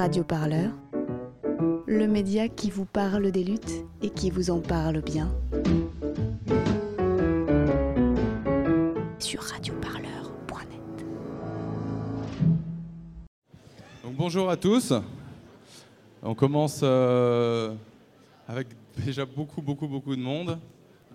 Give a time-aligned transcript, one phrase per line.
[0.00, 0.70] Radio Parleur,
[1.86, 5.30] le média qui vous parle des luttes et qui vous en parle bien.
[9.18, 11.04] Sur radioparleur.net.
[14.16, 14.94] Bonjour à tous.
[16.22, 17.74] On commence euh,
[18.48, 20.58] avec déjà beaucoup, beaucoup, beaucoup de monde.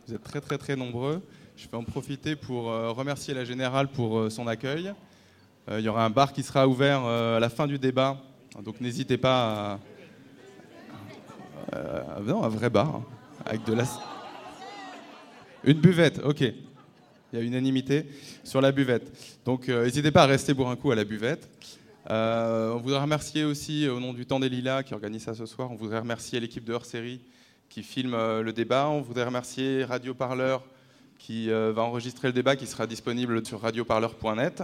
[0.05, 1.23] Vous êtes très, très, très nombreux.
[1.57, 4.93] Je vais en profiter pour euh, remercier la Générale pour euh, son accueil.
[5.71, 8.21] Il y aura un bar qui sera ouvert à la fin du débat,
[8.63, 9.79] donc n'hésitez pas à...
[11.75, 13.05] Euh, non, un vrai bar, hein,
[13.45, 13.85] avec de la...
[15.63, 16.41] Une buvette, ok.
[16.41, 16.53] Il
[17.33, 18.05] y a unanimité
[18.43, 19.11] sur la buvette.
[19.43, 21.49] Donc euh, n'hésitez pas à rester boire un coup à la buvette.
[22.09, 25.45] Euh, on voudrait remercier aussi, au nom du Temps des Lilas qui organise ça ce
[25.45, 27.19] soir, on voudrait remercier l'équipe de hors-série
[27.67, 28.87] qui filme le débat.
[28.87, 30.63] On voudrait remercier Radio Parleur
[31.17, 34.63] qui va enregistrer le débat qui sera disponible sur radioparleur.net.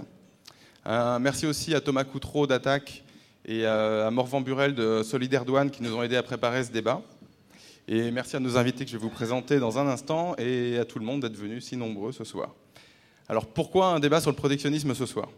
[1.19, 3.03] Merci aussi à Thomas Coutreau d'Attaque
[3.45, 7.01] et à Morvan Burel de Solidaire Douane qui nous ont aidés à préparer ce débat.
[7.87, 10.85] Et merci à nos invités que je vais vous présenter dans un instant et à
[10.85, 12.53] tout le monde d'être venus si nombreux ce soir.
[13.27, 15.29] Alors pourquoi un débat sur le protectionnisme ce soir?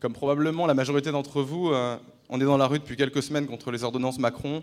[0.00, 1.96] Comme probablement la majorité d'entre vous, euh,
[2.28, 4.62] on est dans la rue depuis quelques semaines contre les ordonnances Macron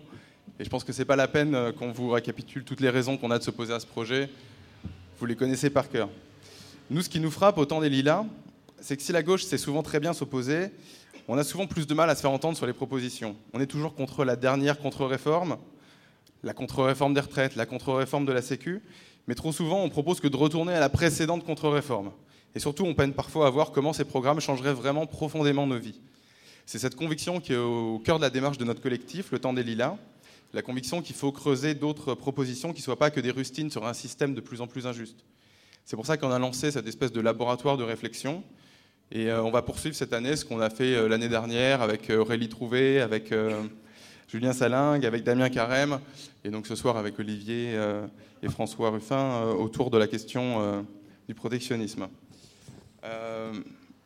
[0.58, 2.90] et je pense que ce n'est pas la peine euh, qu'on vous récapitule toutes les
[2.90, 4.28] raisons qu'on a de s'opposer à ce projet.
[5.18, 6.08] Vous les connaissez par cœur.
[6.90, 8.24] Nous, ce qui nous frappe au temps des lilas,
[8.80, 10.70] c'est que si la gauche sait souvent très bien s'opposer,
[11.28, 13.36] on a souvent plus de mal à se faire entendre sur les propositions.
[13.52, 15.58] On est toujours contre la dernière contre-réforme,
[16.42, 18.82] la contre-réforme des retraites, la contre-réforme de la Sécu,
[19.26, 22.12] mais trop souvent on propose que de retourner à la précédente contre-réforme.
[22.54, 26.00] Et surtout, on peine parfois à voir comment ces programmes changeraient vraiment profondément nos vies.
[26.66, 29.52] C'est cette conviction qui est au cœur de la démarche de notre collectif, le temps
[29.52, 29.96] des lilas,
[30.52, 33.86] la conviction qu'il faut creuser d'autres propositions qui ne soient pas que des rustines sur
[33.86, 35.24] un système de plus en plus injuste.
[35.84, 38.44] C'est pour ça qu'on a lancé cette espèce de laboratoire de réflexion.
[39.12, 42.10] Et euh, on va poursuivre cette année ce qu'on a fait euh, l'année dernière avec
[42.10, 43.32] euh, Aurélie Trouvé, avec
[44.28, 46.00] Julien Salingue, avec Damien Carême,
[46.44, 47.78] et donc ce soir avec Olivier
[48.42, 50.84] et François Ruffin autour de la question
[51.28, 52.08] du protectionnisme.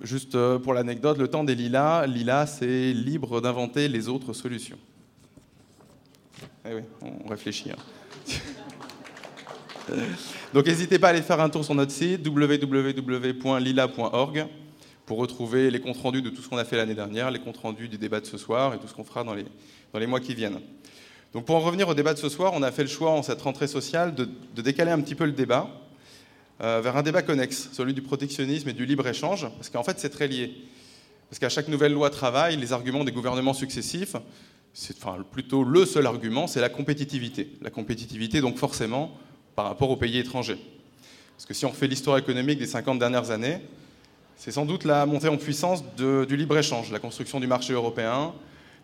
[0.02, 4.78] Juste pour l'anecdote, le temps des lilas, lilas c'est libre d'inventer les autres solutions.
[6.68, 7.70] Eh oui, on réfléchit.
[7.70, 7.76] hein.
[10.52, 13.38] Donc n'hésitez pas à aller faire un tour sur notre site www.lila.org
[15.08, 17.56] pour retrouver les comptes rendus de tout ce qu'on a fait l'année dernière, les comptes
[17.56, 20.34] rendus du débat de ce soir et tout ce qu'on fera dans les, mois qui
[20.34, 20.60] viennent.
[21.32, 23.22] Donc pour en revenir au débat de ce soir, on a fait le choix en
[23.22, 24.28] cette rentrée sociale de,
[24.60, 25.70] décaler un petit peu le débat
[26.60, 30.10] euh, vers un débat connexe, celui du protectionnisme et du libre-échange, parce qu'en fait c'est
[30.10, 30.54] très lié.
[31.30, 34.14] Parce qu'à chaque nouvelle loi travail, les arguments des gouvernements successifs,
[34.92, 37.50] enfin, plutôt le seul argument, c'est la compétitivité.
[37.62, 39.16] La compétitivité donc forcément
[39.56, 40.58] par rapport aux pays étrangers.
[41.34, 43.62] Parce que si on refait l'histoire économique des 50 dernières années,
[44.38, 48.32] c'est sans doute la montée en puissance du libre-échange, la construction du marché européen,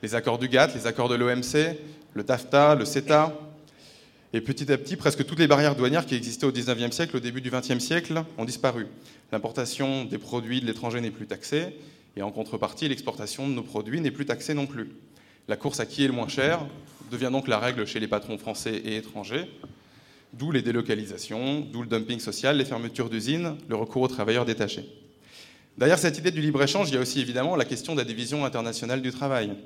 [0.02, 1.78] les accords du GATT, les accords de l'OMC,
[2.12, 3.32] le TAFTA, le CETA.
[4.32, 7.20] Et petit à petit, presque toutes les barrières douanières qui existaient au 19e siècle, au
[7.20, 8.88] début du 20e siècle, ont disparu.
[9.30, 11.78] L'importation des produits de l'étranger n'est plus taxée,
[12.16, 14.90] et en contrepartie, l'exportation de nos produits n'est plus taxée non plus.
[15.46, 16.66] La course à qui est le moins cher
[17.12, 19.48] devient donc la règle chez les patrons français et étrangers,
[20.32, 25.03] d'où les délocalisations, d'où le dumping social, les fermetures d'usines, le recours aux travailleurs détachés.
[25.76, 28.44] Derrière cette idée du libre-échange, il y a aussi évidemment la question de la division
[28.44, 29.56] internationale du travail.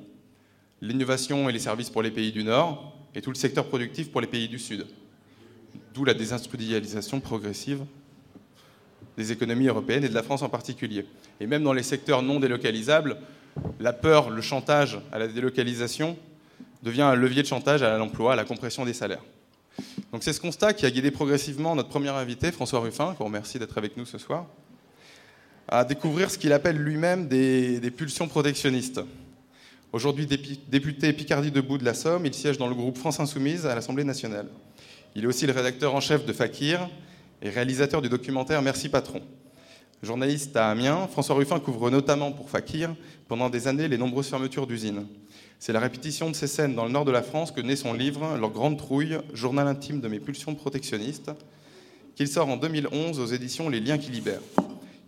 [0.81, 4.21] L'innovation et les services pour les pays du Nord, et tout le secteur productif pour
[4.21, 4.87] les pays du Sud.
[5.93, 7.85] D'où la désindustrialisation progressive
[9.19, 11.05] des économies européennes et de la France en particulier.
[11.41, 13.19] Et même dans les secteurs non délocalisables,
[13.81, 16.17] la peur, le chantage à la délocalisation
[16.83, 19.25] devient un levier de chantage à l'emploi, à la compression des salaires.
[20.13, 23.59] Donc c'est ce constat qui a guidé progressivement notre premier invité, François Ruffin, qu'on remercie
[23.59, 24.47] d'être avec nous ce soir,
[25.69, 29.01] à découvrir ce qu'il appelle lui-même des, pulsions protectionnistes.
[29.93, 33.75] Aujourd'hui député Picardie debout de la Somme, il siège dans le groupe France Insoumise à
[33.75, 34.49] l'Assemblée nationale.
[35.15, 36.89] Il est aussi le rédacteur en chef de Fakir
[37.43, 39.21] et réalisateur du documentaire Merci Patron.
[40.03, 42.95] Journaliste à Amiens, François Ruffin couvre notamment pour Fakir
[43.27, 45.07] pendant des années les nombreuses fermetures d'usines.
[45.59, 47.93] C'est la répétition de ces scènes dans le nord de la France que naît son
[47.93, 51.33] livre Leur grande trouille, journal intime de mes pulsions protectionnistes,
[52.15, 54.41] qu'il sort en 2011 aux éditions Les Liens qui libèrent.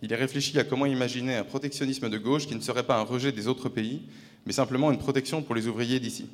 [0.03, 3.03] Il est réfléchi à comment imaginer un protectionnisme de gauche qui ne serait pas un
[3.03, 4.03] rejet des autres pays,
[4.47, 6.27] mais simplement une protection pour les ouvriers d'ici.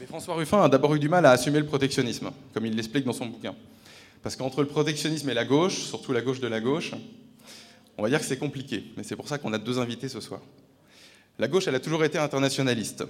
[0.00, 3.04] Mais François Ruffin a d'abord eu du mal à assumer le protectionnisme, comme il l'explique
[3.04, 3.54] dans son bouquin.
[4.22, 6.92] Parce qu'entre le protectionnisme et la gauche, surtout la gauche de la gauche,
[7.98, 8.84] on va dire que c'est compliqué.
[8.96, 10.40] Mais c'est pour ça qu'on a deux invités ce soir.
[11.38, 13.04] La gauche, elle a toujours été internationaliste.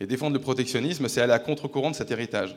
[0.00, 2.56] Et défendre le protectionnisme, c'est aller à contre-courant de cet héritage.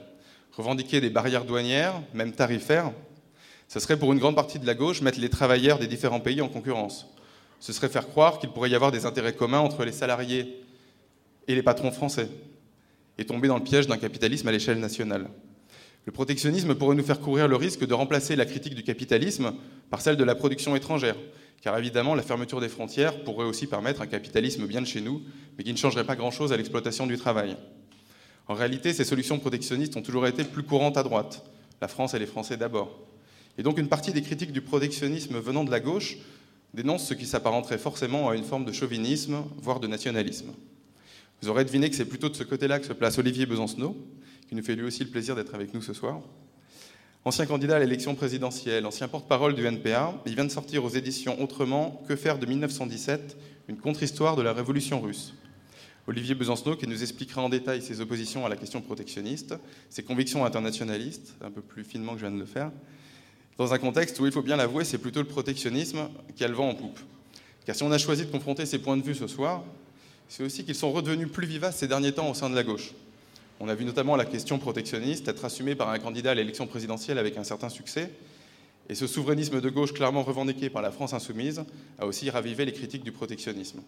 [0.54, 2.92] Revendiquer des barrières douanières, même tarifaires,
[3.68, 6.42] ce serait pour une grande partie de la gauche mettre les travailleurs des différents pays
[6.42, 7.08] en concurrence.
[7.60, 10.62] Ce serait faire croire qu'il pourrait y avoir des intérêts communs entre les salariés
[11.48, 12.30] et les patrons français,
[13.18, 15.30] et tomber dans le piège d'un capitalisme à l'échelle nationale.
[16.06, 19.54] Le protectionnisme pourrait nous faire courir le risque de remplacer la critique du capitalisme
[19.90, 21.16] par celle de la production étrangère,
[21.62, 25.24] car évidemment la fermeture des frontières pourrait aussi permettre un capitalisme bien de chez nous,
[25.58, 27.58] mais qui ne changerait pas grand-chose à l'exploitation du travail.
[28.48, 31.44] En réalité, ces solutions protectionnistes ont toujours été plus courantes à droite,
[31.82, 33.00] la France et les Français d'abord.
[33.58, 36.18] Et donc une partie des critiques du protectionnisme venant de la gauche
[36.74, 40.54] dénonce ce qui s'apparenterait forcément à une forme de chauvinisme, voire de nationalisme.
[41.42, 43.96] Vous aurez deviné que c'est plutôt de ce côté-là que se place Olivier Besancenot,
[44.50, 46.22] qui nous fait lui aussi le plaisir d'être avec nous ce soir.
[47.24, 51.42] Ancien candidat à l'élection présidentielle, ancien porte-parole du NPA, il vient de sortir aux éditions
[51.42, 53.38] Autrement Que faire de 1917,
[53.68, 55.34] une contre-histoire de la révolution russe.
[56.08, 59.56] Olivier Besancenot qui nous expliquera en détail ses oppositions à la question protectionniste,
[59.90, 62.72] ses convictions internationalistes, un peu plus finement que je viens de le faire,
[63.58, 66.54] dans un contexte où, il faut bien l'avouer, c'est plutôt le protectionnisme qui a le
[66.54, 67.00] vent en poupe.
[67.66, 69.64] Car si on a choisi de confronter ces points de vue ce soir,
[70.28, 72.92] c'est aussi qu'ils sont redevenus plus vivaces ces derniers temps au sein de la gauche.
[73.60, 77.18] On a vu notamment la question protectionniste être assumée par un candidat à l'élection présidentielle
[77.18, 78.12] avec un certain succès,
[78.90, 81.64] et ce souverainisme de gauche clairement revendiqué par la France insoumise
[81.98, 83.82] a aussi ravivé les critiques du protectionnisme.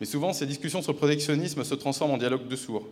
[0.00, 2.86] Mais souvent, ces discussions sur le protectionnisme se transforment en dialogue de sourds,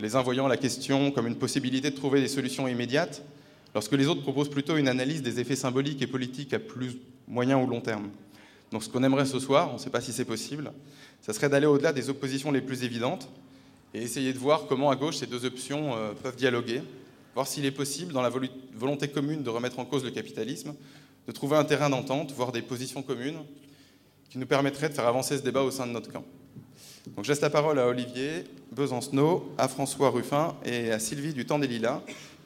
[0.00, 3.22] les uns voyant la question comme une possibilité de trouver des solutions immédiates,
[3.74, 6.98] lorsque les autres proposent plutôt une analyse des effets symboliques et politiques à plus
[7.28, 8.10] moyen ou long terme.
[8.70, 10.72] Donc ce qu'on aimerait ce soir, on ne sait pas si c'est possible,
[11.20, 13.28] ça serait d'aller au-delà des oppositions les plus évidentes
[13.94, 16.82] et essayer de voir comment à gauche ces deux options euh, peuvent dialoguer,
[17.34, 18.30] voir s'il est possible, dans la
[18.74, 20.74] volonté commune de remettre en cause le capitalisme,
[21.26, 23.38] de trouver un terrain d'entente, voire des positions communes
[24.30, 26.24] qui nous permettraient de faire avancer ce débat au sein de notre camp.
[27.14, 31.44] Donc je laisse la parole à Olivier Besancenot, à François Ruffin et à Sylvie du
[31.44, 32.00] Temps des Lilas,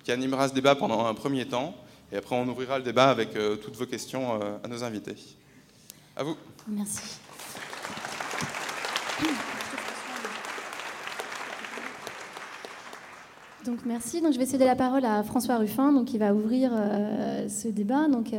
[0.06, 1.74] qui animera ce débat pendant un premier temps,
[2.12, 5.16] et après on ouvrira le débat avec euh, toutes vos questions euh, à nos invités.
[6.16, 6.36] À vous.
[6.68, 7.18] Merci.
[13.64, 14.20] Donc merci.
[14.20, 17.66] Donc je vais céder la parole à François Ruffin, donc qui va ouvrir euh, ce
[17.66, 18.06] débat.
[18.06, 18.32] Donc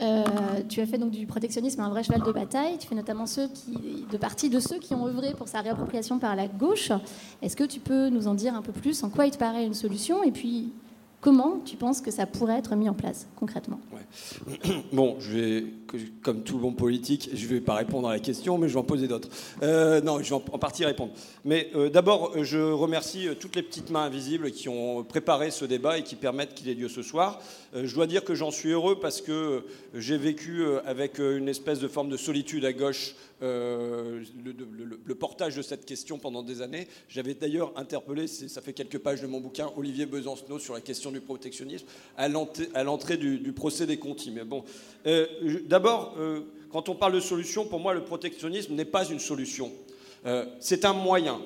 [0.00, 0.24] euh,
[0.68, 2.78] tu as fait donc du protectionnisme un vrai cheval de bataille.
[2.78, 6.18] Tu fais notamment ceux qui, de partie de ceux qui ont œuvré pour sa réappropriation
[6.18, 6.92] par la gauche.
[7.42, 9.02] Est-ce que tu peux nous en dire un peu plus?
[9.04, 10.22] En quoi il te paraît une solution?
[10.22, 10.72] Et puis
[11.22, 13.78] Comment tu penses que ça pourrait être mis en place concrètement?
[14.92, 15.64] Bon, je vais,
[16.20, 18.80] comme tout bon politique, je ne vais pas répondre à la question, mais je vais
[18.80, 19.28] en poser d'autres.
[19.62, 21.12] Euh, non, je vais en, partie répondre.
[21.44, 25.64] Mais euh, d'abord, je remercie euh, toutes les petites mains invisibles qui ont préparé ce
[25.64, 27.40] débat et qui permettent qu'il ait lieu ce soir.
[27.72, 29.64] je dois dire que j'en suis heureux parce que
[29.94, 34.22] j'ai vécu avec une espèce de forme de solitude à gauche le,
[35.04, 36.86] le, portage de cette question pendant des années.
[37.08, 41.11] J'avais d'ailleurs interpellé, ça fait quelques pages de mon bouquin, Olivier Besancenot sur la question
[41.12, 41.86] du protectionnisme
[42.16, 44.30] à l'entrée du, procès des Conti.
[44.30, 44.64] Mais bon,
[45.06, 45.26] euh,
[45.66, 49.72] d'abord, euh, quand on parle de solution, pour moi, le protectionnisme n'est pas une solution.
[50.26, 51.40] Euh, c'est un moyen,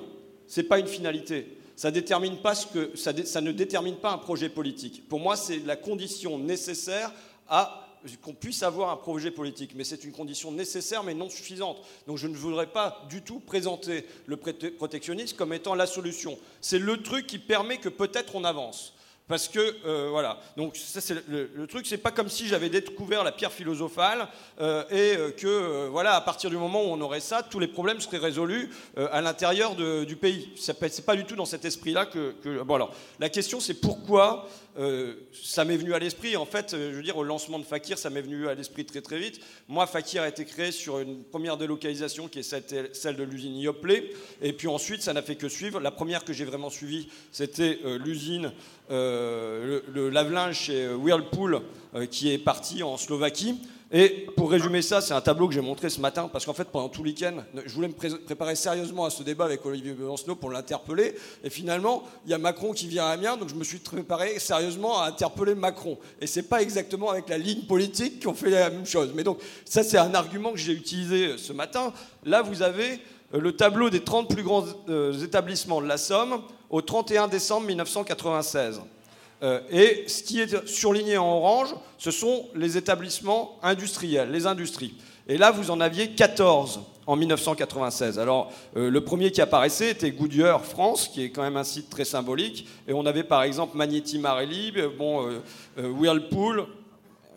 [0.47, 1.57] c'est pas une finalité.
[1.75, 5.07] Ça, détermine pas ce que, ça, ça ne détermine pas un projet politique.
[5.07, 7.13] Pour moi, c'est la condition nécessaire
[7.47, 7.87] à
[8.21, 11.81] qu'on puisse avoir un projet politique, mais c'est une condition nécessaire mais non suffisante.
[12.05, 16.37] Donc je ne voudrais pas du tout présenter le protectionnisme comme étant la solution.
[16.61, 18.93] C'est le truc qui permet que peut-être on avance.
[19.27, 23.25] Parce que, euh, voilà, donc ça c'est le, truc, c'est pas comme si j'avais découvert
[23.25, 24.29] la pierre philosophale
[24.61, 27.67] euh, et euh, que, voilà, à partir du moment où on aurait ça, tous les
[27.67, 30.49] problèmes seraient résolus à l'intérieur du pays.
[30.55, 34.47] C'est pas du tout dans cet esprit-là que, que, Bon alors, la question c'est pourquoi
[34.77, 36.37] euh, ça m'est venu à l'esprit.
[36.37, 38.85] En fait, euh, je veux dire, au lancement de Fakir, ça m'est venu à l'esprit
[38.85, 39.39] très très vite.
[39.67, 44.11] Moi, Fakir a été créé sur une première délocalisation qui est celle de l'usine Yoplait.
[44.41, 45.79] Et puis ensuite, ça n'a fait que suivre.
[45.79, 48.51] La première que j'ai vraiment suivie, c'était euh, l'usine,
[48.89, 51.61] le, le lave-linge chez Whirlpool,
[52.09, 53.59] qui est partie en Slovaquie.
[53.89, 56.65] Et pour résumer ça, c'est un tableau que j'ai montré ce matin, parce qu'en fait,
[56.65, 60.35] pendant tout le week-end, je voulais me préparer sérieusement à ce débat avec Olivier Besancenot
[60.35, 61.15] pour l'interpeller.
[61.41, 64.39] Et finalement, il y a Macron qui vient à Amiens, donc je me suis préparé
[64.39, 65.97] sérieusement à interpeller Macron.
[66.19, 69.11] Et c'est pas exactement avec la ligne politique qu'on fait la même chose.
[69.15, 71.93] Mais donc, ça, c'est un argument que j'ai utilisé ce matin.
[72.25, 72.99] Là, vous avez
[73.33, 77.67] euh, le tableau des 30 plus grands euh, établissements de la Somme au 31 décembre
[77.67, 78.81] 1996.
[79.43, 84.95] Euh, et ce qui est surligné en orange, ce sont les établissements industriels, les industries.
[85.27, 88.17] Et là, vous en aviez 14 en 1996.
[88.17, 91.89] Alors, euh, le premier qui apparaissait était Goodyear France, qui est quand même un site
[91.89, 92.67] très symbolique.
[92.87, 95.39] Et on avait par exemple Magneti Marelli, euh,
[95.77, 96.65] Whirlpool,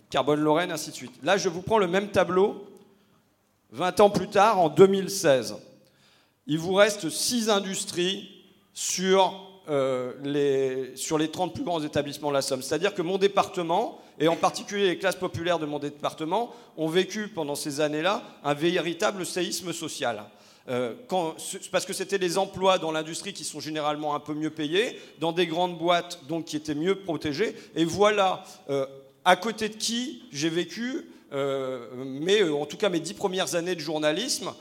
[0.08, 1.12] Carbone Lorraine, ainsi de suite.
[1.22, 2.66] Là, je vous prends le même tableau
[3.72, 5.56] 20 ans plus tard, en 2016.
[6.46, 8.28] Il vous reste 6 industries
[8.72, 12.62] sur euh, sur les 30 plus grands établissements de la Somme.
[12.62, 17.28] C'est-à-dire que mon département, et en particulier les classes populaires de mon département, ont vécu
[17.28, 20.24] pendant ces années-là un véritable séisme social.
[20.68, 20.94] euh,
[21.72, 25.32] parce que c'était les emplois dans l'industrie qui sont généralement un peu mieux payés, dans
[25.32, 27.54] des grandes boîtes donc qui étaient mieux protégées.
[27.74, 28.86] Et voilà euh,
[29.24, 33.74] à côté de qui j'ai vécu euh, mais en tout cas mes dix premières années
[33.74, 34.52] de journalisme,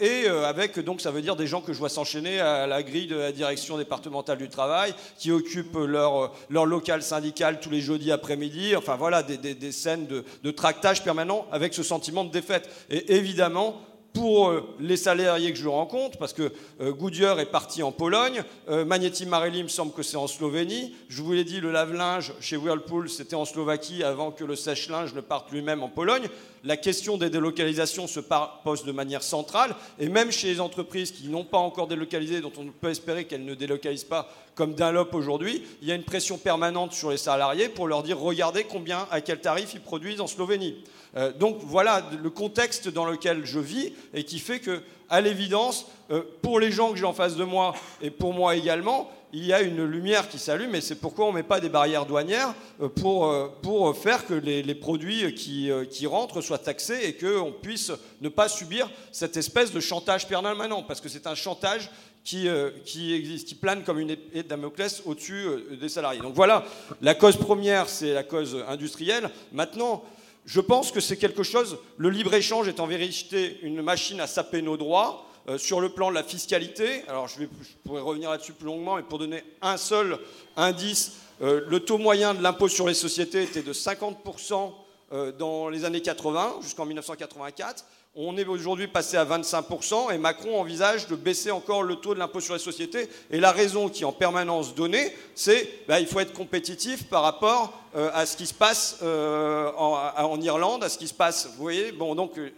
[0.00, 3.06] et avec donc ça veut dire des gens que je vois s'enchaîner à la grille
[3.06, 8.12] de la direction départementale du travail, qui occupent leur, leur local syndical tous les jeudis
[8.12, 12.68] après-midi, enfin voilà des, des, scènes de, de tractage permanent avec ce sentiment de défaite.
[12.90, 13.80] Et évidemment,
[14.18, 18.42] pour euh, les salariés que je rencontre, parce que euh, Goodyear est parti en Pologne,
[18.68, 22.32] euh, Magneti Marelli me semble que c'est en Slovénie, je vous l'ai dit, le lave-linge
[22.40, 26.28] chez Whirlpool c'était en Slovaquie avant que le sèche-linge ne parte lui-même en Pologne.
[26.64, 28.18] La question des délocalisations se
[28.64, 32.52] pose de manière centrale, et même chez les entreprises qui n'ont pas encore délocalisé, dont
[32.58, 36.38] on peut espérer qu'elles ne délocalisent pas comme Dunlop aujourd'hui, il y a une pression
[36.38, 40.26] permanente sur les salariés pour leur dire regardez combien, à quel tarif ils produisent en
[40.26, 40.82] Slovénie.
[41.16, 45.86] Euh, donc voilà le contexte dans lequel je vis et qui fait que, à l'évidence,
[46.10, 49.44] euh, pour les gens que j'ai en face de moi et pour moi également, il
[49.44, 52.06] y a une lumière qui s'allume et c'est pourquoi on ne met pas des barrières
[52.06, 57.52] douanières euh, pour, pour faire que les, produits qui, qui, rentrent soient taxés et qu'on
[57.52, 61.90] puisse ne pas subir cette espèce de chantage permanent, parce que c'est un chantage
[62.24, 62.46] qui,
[62.84, 65.46] qui, existe, qui plane comme une épée de Damoclès au-dessus
[65.80, 66.20] des salariés.
[66.20, 66.64] Donc voilà,
[67.00, 69.30] la cause première, c'est la cause industrielle.
[69.52, 70.04] Maintenant,
[70.48, 74.62] je pense que c'est quelque chose, le libre-échange est en vérité une machine à saper
[74.62, 75.26] nos droits.
[75.46, 77.44] Euh, sur le plan de la fiscalité, alors je,
[77.84, 80.18] pourrais revenir là-dessus plus longuement, mais pour donner un seul
[80.56, 84.72] indice, euh, le taux moyen de l'impôt sur les sociétés était de 50%
[85.12, 87.84] euh, dans les années 80 jusqu'en 1984.
[88.14, 92.18] On est aujourd'hui passé à 25% et Macron envisage de baisser encore le taux de
[92.18, 93.08] l'impôt sur les sociétés.
[93.30, 97.22] Et la raison qui est en permanence donnée, c'est qu'il bah, faut être compétitif par
[97.22, 101.46] rapport euh, à ce qui se passe euh, en, Irlande, à ce qui se passe.
[101.56, 102.50] Vous voyez, bon, donc euh,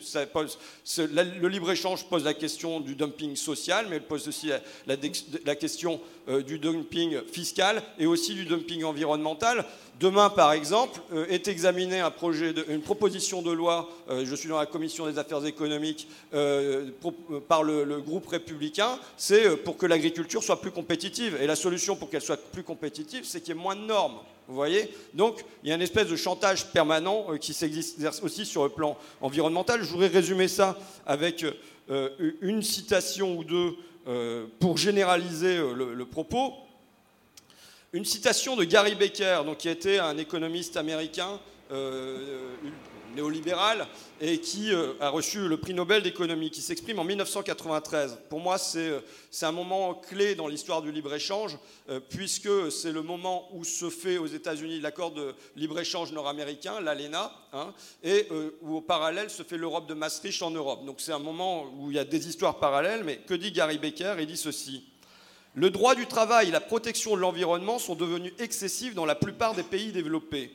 [0.96, 4.50] le libre-échange pose la question du dumping social, mais il pose aussi
[4.86, 6.00] la, question
[6.46, 9.64] du dumping fiscal et aussi du dumping environnemental.
[10.00, 14.64] Demain, par exemple, est examiné un projet une proposition de loi, je suis dans la
[14.64, 16.08] commission des affaires économiques,
[17.48, 21.36] par le, groupe républicain, c'est pour que l'agriculture soit plus compétitive.
[21.42, 24.20] Et la solution pour qu'elle soit plus compétitive, c'est qu'il y ait moins de normes.
[24.50, 28.44] Vous voyez Donc, il y a une espèce de chantage permanent euh, qui s'exerce aussi
[28.44, 29.80] sur le plan environnemental.
[29.80, 30.76] Je voudrais résumer ça
[31.06, 31.46] avec
[31.88, 32.08] euh,
[32.40, 33.76] une citation ou deux
[34.08, 36.52] euh, pour généraliser le, propos.
[37.92, 41.40] Une citation de Gary Becker, donc, qui était un économiste américain
[43.14, 43.86] néolibéral
[44.20, 48.18] et qui euh, a reçu le prix Nobel d'économie, qui s'exprime en 1993.
[48.28, 53.02] Pour moi, euh, c'est un moment clé dans l'histoire du libre-échange, euh, puisque c'est le
[53.02, 58.28] moment où se fait aux États-Unis l'accord de libre-échange nord-américain, l'ALENA, hein, et
[58.62, 60.84] où au parallèle se fait l'Europe de Maastricht en Europe.
[60.84, 63.78] Donc c'est un moment où il y a des histoires parallèles, mais que dit Gary
[63.78, 64.16] Becker?
[64.18, 64.84] Il dit ceci.
[65.54, 69.54] Le droit du travail et la protection de l'environnement sont devenus excessifs dans la plupart
[69.54, 70.52] des pays développés.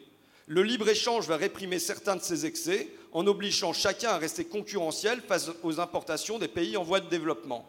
[0.47, 5.49] Le libre-échange va réprimer certains de ces excès en obligeant chacun à rester concurrentiel face
[5.63, 7.65] aux importations des pays en voie de développement.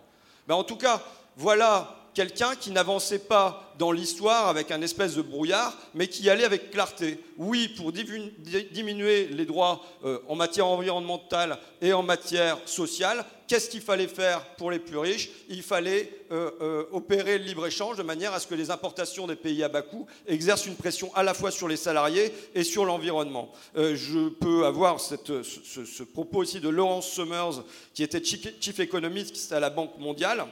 [0.47, 1.03] Ben, en tout cas,
[1.37, 6.47] voilà quelqu'un qui n'avançait pas dans l'histoire avec un espèce de brouillard, mais qui allait
[6.47, 7.19] avec clarté.
[7.37, 13.83] Oui, pour diminuer les droits euh, en matière environnementale et en matière sociale, qu'est-ce qu'il
[13.83, 15.29] fallait faire pour les plus riches?
[15.51, 19.37] Il fallait euh, euh, opérer le libre-échange de manière à ce que les importations des
[19.37, 22.87] pays à bas coût exercent une pression à la fois sur les salariés et sur
[22.87, 23.53] l'environnement.
[23.75, 29.69] je peux avoir ce, propos aussi de Lawrence Summers, qui était chief économiste à la
[29.69, 30.47] Banque mondiale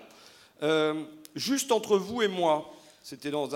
[1.34, 2.72] juste entre vous et moi,
[3.02, 3.48] c'était dans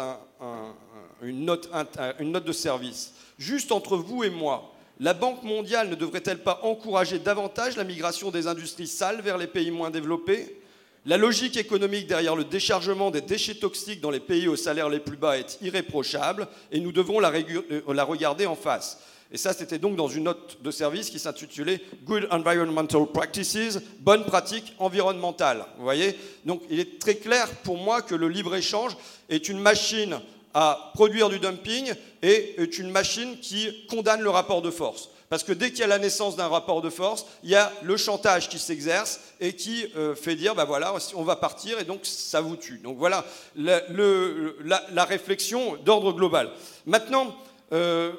[1.23, 1.71] une, note,
[2.19, 6.61] une note de service, juste entre vous et moi, la Banque mondiale ne devrait-elle pas
[6.65, 10.61] encourager davantage la migration des industries sales vers les pays moins développés?
[11.07, 14.99] La logique économique derrière le déchargement des déchets toxiques dans les pays aux salaires les
[14.99, 19.01] plus bas est irréprochable et nous devons la, euh, la regarder en face.
[19.31, 24.25] Et ça, c'était donc dans une note de service qui s'intitulait Good Environmental Practices, bonnes
[24.25, 25.67] pratiques environnementales.
[25.77, 26.17] Vous voyez?
[26.47, 28.97] Donc il est très clair pour moi que le libre-échange
[29.29, 30.19] est une machine
[30.55, 31.93] à produire du dumping
[32.23, 35.11] et est une machine qui condamne le rapport de force.
[35.29, 37.71] Parce que dès qu'il y a la naissance d'un rapport de force, il y a
[37.83, 41.85] le chantage qui s'exerce et qui euh, fait dire, ben voilà, on va partir et
[41.85, 42.79] donc ça vous tue.
[42.79, 46.51] Donc voilà la, réflexion d'ordre global.
[46.87, 47.37] Maintenant,
[47.73, 48.13] euh,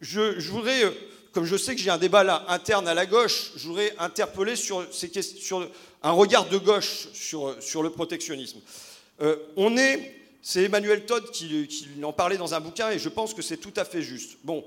[0.00, 0.90] je, voudrais, euh,
[1.32, 4.56] comme je sais que j'ai un débat là interne à la gauche, je voudrais interpeller
[4.56, 4.86] sur,
[6.02, 8.60] un regard de gauche sur, euh, le protectionnisme.
[9.22, 11.68] Euh, on est, c'est Emmanuel Todd qui,
[12.02, 14.36] en parlait dans un bouquin et je pense que c'est tout à fait juste.
[14.44, 14.64] Bon,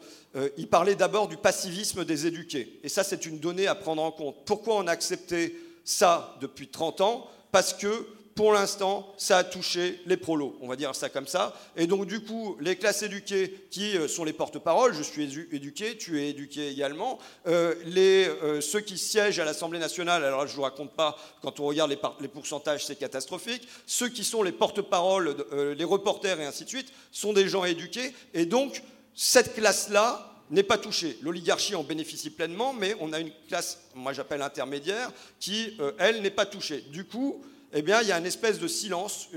[0.57, 4.12] il parlait d'abord du passivisme des éduqués et ça c'est une donnée à prendre en
[4.12, 4.36] compte.
[4.45, 5.55] Pourquoi on a accepté
[5.86, 7.29] ça depuis 30 ans?
[7.51, 8.05] Parce que
[8.39, 11.53] pour l'instant, ça a touché les prolos, on va dire ça comme ça.
[11.75, 15.98] Et donc, du coup, les classes éduquées, qui euh, sont les porte-paroles, je suis éduqué,
[15.98, 20.53] tu es éduqué également, euh, les, euh, ceux qui siègent à l'Assemblée nationale, alors je
[20.53, 24.41] ne vous raconte pas, quand on regarde les, les pourcentages, c'est catastrophique, ceux qui sont
[24.41, 25.36] les porte-paroles,
[25.77, 28.13] les reporters et ainsi de suite, sont des gens éduqués.
[28.34, 28.84] Et donc,
[29.15, 31.19] cette classe-là, n'est pas touchée.
[31.22, 36.31] L'oligarchie en bénéficie pleinement, mais on a une classe, moi j'appelle intermédiaire, qui, elle, n'est
[36.31, 36.86] pas touchée.
[36.91, 39.29] Du coup, eh bien, il y a une espèce de silence,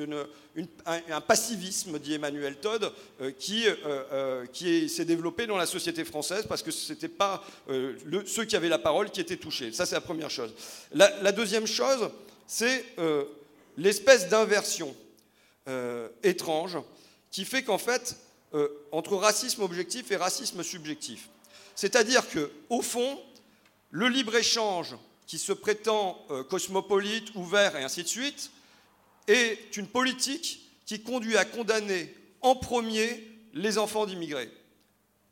[0.87, 6.47] un, passivisme, dit Emmanuel Todd, euh, qui, euh, euh, s'est développé dans la société française
[6.49, 7.45] parce que ce n'était pas
[8.27, 9.73] ceux qui avaient la parole qui étaient touchés.
[9.73, 10.53] Ça, c'est la première chose.
[10.93, 12.11] La, deuxième chose,
[12.47, 12.85] c'est
[13.77, 14.95] l'espèce d'inversion
[16.23, 16.79] étrange
[17.31, 18.17] qui fait qu'en fait,
[18.93, 21.29] entre racisme objectif et racisme subjectif,
[21.75, 23.19] c'est-à-dire qu'au fond,
[23.91, 24.97] le libre-échange
[25.33, 28.51] qui se prétend euh, cosmopolite, ouvert et ainsi de suite,
[29.27, 34.51] est une politique qui conduit à condamner en premier les enfants d'immigrés,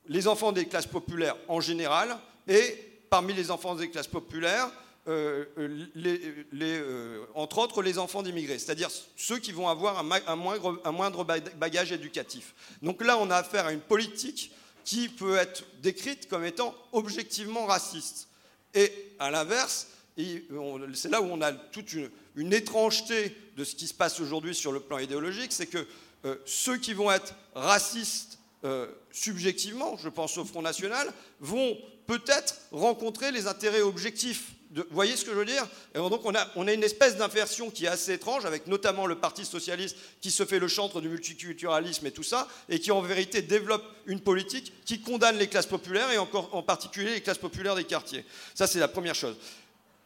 [0.08, 2.16] les enfants des classes populaires en général,
[2.48, 2.78] et
[3.10, 4.70] parmi les enfants des classes populaires,
[5.06, 10.92] euh, euh, entre autres les enfants d'immigrés, c'est-à-dire ceux qui vont avoir un, moindre, un,
[10.92, 11.24] moindre,
[11.58, 12.54] bagage éducatif.
[12.80, 14.50] Donc là, on a affaire à une politique
[14.82, 18.29] qui peut être décrite comme étant objectivement raciste.
[18.74, 21.92] Et à l'inverse, c'est là où on a toute
[22.36, 25.86] une, étrangeté de ce qui se passe aujourd'hui sur le plan idéologique, c'est que
[26.24, 32.56] euh, ceux qui vont être racistes euh, subjectivement, je pense au Front National, vont peut-être
[32.72, 34.52] rencontrer les intérêts objectifs.
[34.72, 37.16] Vous voyez ce que je veux dire Et Donc on a, on a une espèce
[37.16, 41.00] d'inversion qui est assez étrange, avec notamment le Parti socialiste qui se fait le chantre
[41.00, 45.48] du multiculturalisme et tout ça, et qui en vérité développe une politique qui condamne les
[45.48, 48.24] classes populaires, et encore en particulier les classes populaires des quartiers.
[48.54, 49.36] Ça c'est la première chose.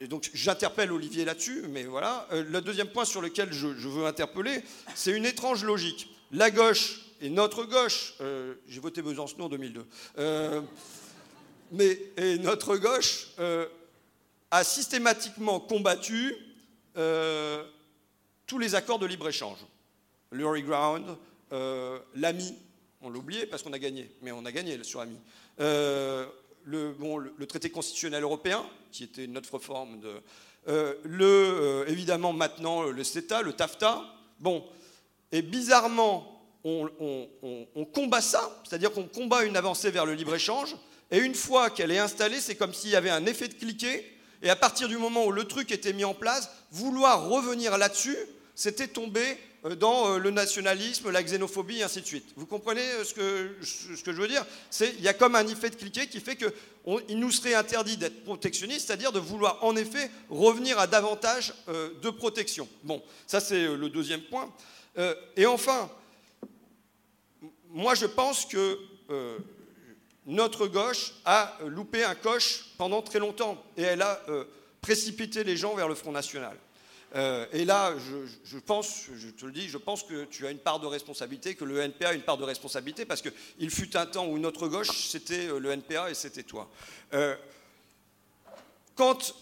[0.01, 2.27] Et donc j'interpelle Olivier là-dessus, mais voilà.
[2.33, 4.63] Euh, le deuxième point sur lequel je, veux interpeller,
[4.95, 6.09] c'est une étrange logique.
[6.33, 9.85] La gauche et notre gauche, euh, j'ai voté Besançon en 2002,
[10.19, 10.63] euh,
[11.71, 13.29] mais et notre gauche
[14.51, 16.35] a systématiquement combattu
[18.47, 19.59] tous les accords de libre-échange.
[20.31, 21.17] Lurie Ground,
[21.51, 22.55] l'AMI,
[23.03, 25.19] on l'a oublié parce qu'on a gagné, mais on a gagné sur AMI
[26.65, 30.21] le, traité constitutionnel européen, qui était notre forme de.
[30.69, 34.03] Euh, le, euh, évidemment, maintenant, le CETA, le TAFTA.
[34.41, 34.65] Bon,
[35.31, 36.31] et bizarrement,
[36.65, 36.89] on,
[37.93, 40.75] combat ça, c'est-à-dire qu'on combat une avancée vers le libre-échange,
[41.11, 44.11] et une fois qu'elle est installée, c'est comme s'il y avait un effet de cliquet,
[44.45, 48.17] et à partir du moment où le truc était mis en place, vouloir revenir là-dessus,
[48.55, 52.27] c'était tomber euh, dans euh, le nationalisme, la xénophobie, et ainsi de suite.
[52.37, 54.45] Vous comprenez euh, ce que, ce que je veux dire?
[54.81, 58.23] Il y a comme un effet de cliquet qui fait qu'il nous serait interdit d'être
[58.23, 62.69] protectionniste, c'est-à-dire de vouloir en effet revenir à davantage de protection.
[62.83, 64.53] Bon, ça c'est le deuxième point.
[65.37, 65.91] et enfin,
[67.71, 68.79] moi je pense que
[70.27, 74.21] notre gauche a loupé un coche pendant très longtemps et elle a
[74.81, 76.57] précipité les gens vers le Front National.
[77.15, 77.95] Euh, et là,
[78.45, 81.55] je, pense, je te le dis, je pense que tu as une part de responsabilité,
[81.55, 84.67] que le NPA a une part de responsabilité, parce qu'il fut un temps où notre
[84.67, 86.69] gauche, c'était euh, le NPA et c'était toi.
[87.13, 87.37] Euh,
[88.97, 89.35] quand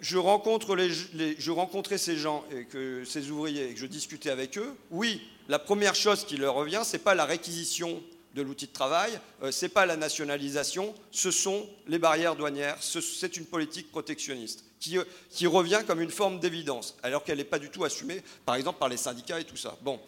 [0.00, 5.22] je rencontrais ces gens, et que, ces ouvriers, et que je discutais avec eux, oui,
[5.48, 8.02] la première chose qui leur revient, ce n'est pas la réquisition
[8.38, 12.78] de l'outil de travail, euh, ce n'est pas la nationalisation, ce sont les barrières douanières,
[12.80, 17.44] c'est une politique protectionniste qui, euh, qui, revient comme une forme d'évidence, alors qu'elle n'est
[17.44, 19.76] pas du tout assumée, par exemple, par les syndicats et tout ça.
[19.82, 20.00] Bon,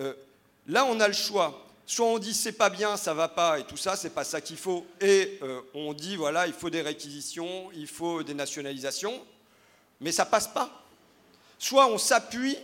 [0.00, 0.12] euh,
[0.66, 1.66] là, on a le choix.
[1.86, 4.40] Soit on dit c'est pas bien, ça va pas et tout ça, c'est pas ça
[4.40, 5.40] qu'il faut, et
[5.74, 9.20] on dit voilà, il faut des réquisitions, il faut des nationalisations,
[10.00, 10.70] mais ça passe pas.
[11.58, 12.56] Soit on s'appuie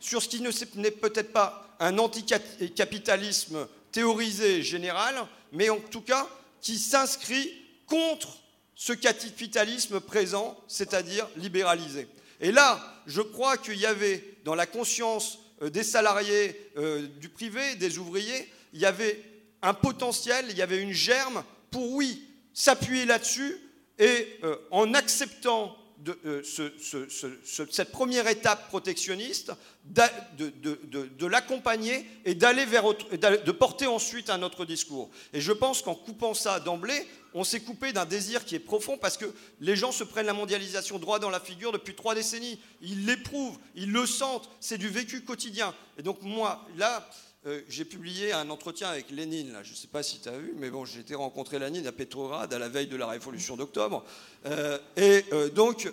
[0.00, 5.14] sur ce qui n'est peut-être pas un anticapitalisme théorisé général,
[5.52, 6.26] mais en tout cas
[6.60, 7.52] qui s'inscrit
[7.86, 8.38] contre
[8.74, 12.08] ce capitalisme présent, c'est-à-dire libéralisé.
[12.40, 17.28] Et là, je crois qu'il y avait dans la conscience euh, des salariés euh, du
[17.28, 19.22] privé, des ouvriers, il y avait
[19.62, 23.56] un potentiel, il y avait une germe pour, oui, s'appuyer là-dessus
[23.98, 29.52] et euh, en acceptant de, euh, cette première étape protectionniste,
[29.84, 35.10] de, l'accompagner et d'aller vers de porter ensuite un autre discours.
[35.32, 38.98] Et je pense qu'en coupant ça d'emblée, on s'est coupé d'un désir qui est profond
[38.98, 42.60] parce que les gens se prennent la mondialisation droit dans la figure depuis trois décennies.
[42.82, 45.74] Ils l'éprouvent, ils le sentent, c'est du vécu quotidien.
[45.98, 47.08] Et donc moi, là,
[47.44, 50.54] euh, j'ai publié un entretien avec Lénine, je ne sais pas si tu as vu,
[50.58, 54.04] mais bon, j'ai été rencontrer Lénine à Petrograd à la veille de la révolution d'octobre.
[54.46, 55.90] Euh, et euh, donc,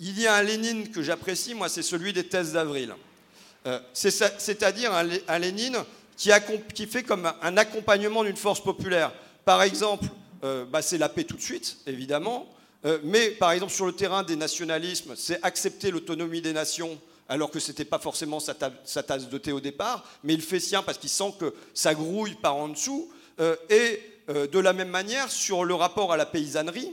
[0.00, 2.92] il y a un Lénine que j'apprécie, moi, c'est celui des thèses d'avril.
[3.92, 5.78] C'est-à-dire un, Lénine
[6.16, 9.12] qui, fait comme un accompagnement d'une force populaire.
[9.44, 10.06] Par exemple,
[10.42, 12.52] bah, c'est la paix tout de suite, évidemment,
[13.04, 16.98] mais par exemple sur le terrain des nationalismes, c'est accepter l'autonomie des nations
[17.32, 20.60] alors que ce n'était pas forcément sa, tasse de thé au départ, mais il fait
[20.60, 23.10] sien parce qu'il sent que ça grouille par en dessous.
[23.70, 26.92] et de la même manière, sur le rapport à la paysannerie,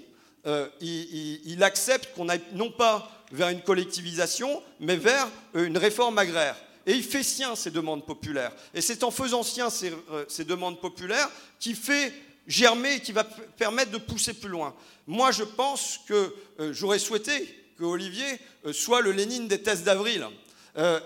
[0.81, 6.55] il, il, accepte qu'on aille non pas vers une collectivisation, mais vers une réforme agraire.
[6.85, 8.51] Et il fait sien ces demandes populaires.
[8.73, 12.13] Et c'est en faisant sien ces, euh, demandes populaires qu'il fait
[12.47, 14.73] germer et qui va permettre de pousser plus loin.
[15.05, 20.25] Moi, je pense que euh, j'aurais souhaité Olivier euh, soit le Lénine des thèses d'avril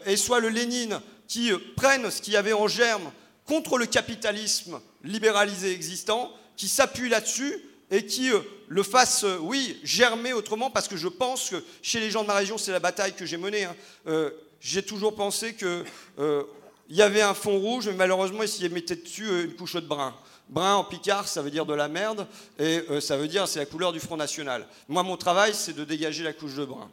[0.05, 3.12] et soit le Lénine qui prenne ce qu'il y avait en germe
[3.45, 7.57] contre le capitalisme libéralisé existant, qui s'appuie là-dessus
[7.89, 8.29] et qui
[8.67, 12.36] le fasse, oui, germer autrement, parce que je pense que chez les gens de ma
[12.36, 13.63] région, c'est la bataille que j'ai menée.
[13.63, 14.31] Hein,
[14.63, 15.83] j'ai toujours pensé qu'il
[16.19, 16.43] euh,
[16.89, 19.81] y avait un fond rouge, mais malheureusement, ils s'y mettaient dessus euh, une couche de
[19.81, 20.15] brun.
[20.53, 22.27] Brun en picard, ça veut dire de la merde,
[22.59, 24.67] et euh, ça veut dire c'est la couleur du Front National.
[24.87, 26.89] Moi, mon travail, c'est de dégager la couche de brun.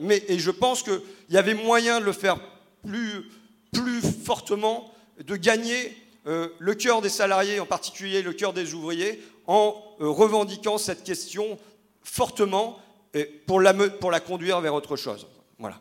[0.00, 2.38] mais, et je pense qu'il y avait moyen de le faire
[2.86, 3.30] plus,
[3.72, 9.74] plus fortement, de gagner le cœur des salariés, en particulier le cœur des ouvriers, en
[9.98, 11.58] revendiquant cette question
[12.02, 12.78] fortement
[13.14, 15.26] et pour, la, pour la conduire vers autre chose.
[15.58, 15.80] Voilà.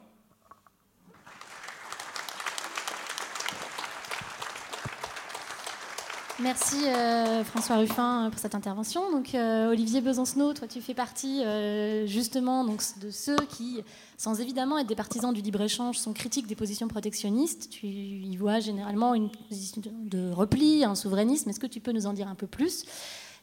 [6.40, 9.12] Merci euh, François Ruffin pour cette intervention.
[9.12, 13.84] Donc euh, Olivier Besancenot, toi tu fais partie euh, justement donc, de ceux qui,
[14.18, 17.70] sans évidemment être des partisans du libre-échange, sont critiques des positions protectionnistes.
[17.70, 21.52] Tu y vois généralement une position de repli, un souverainisme.
[21.52, 22.84] Est-ce que tu peux nous en dire un peu plus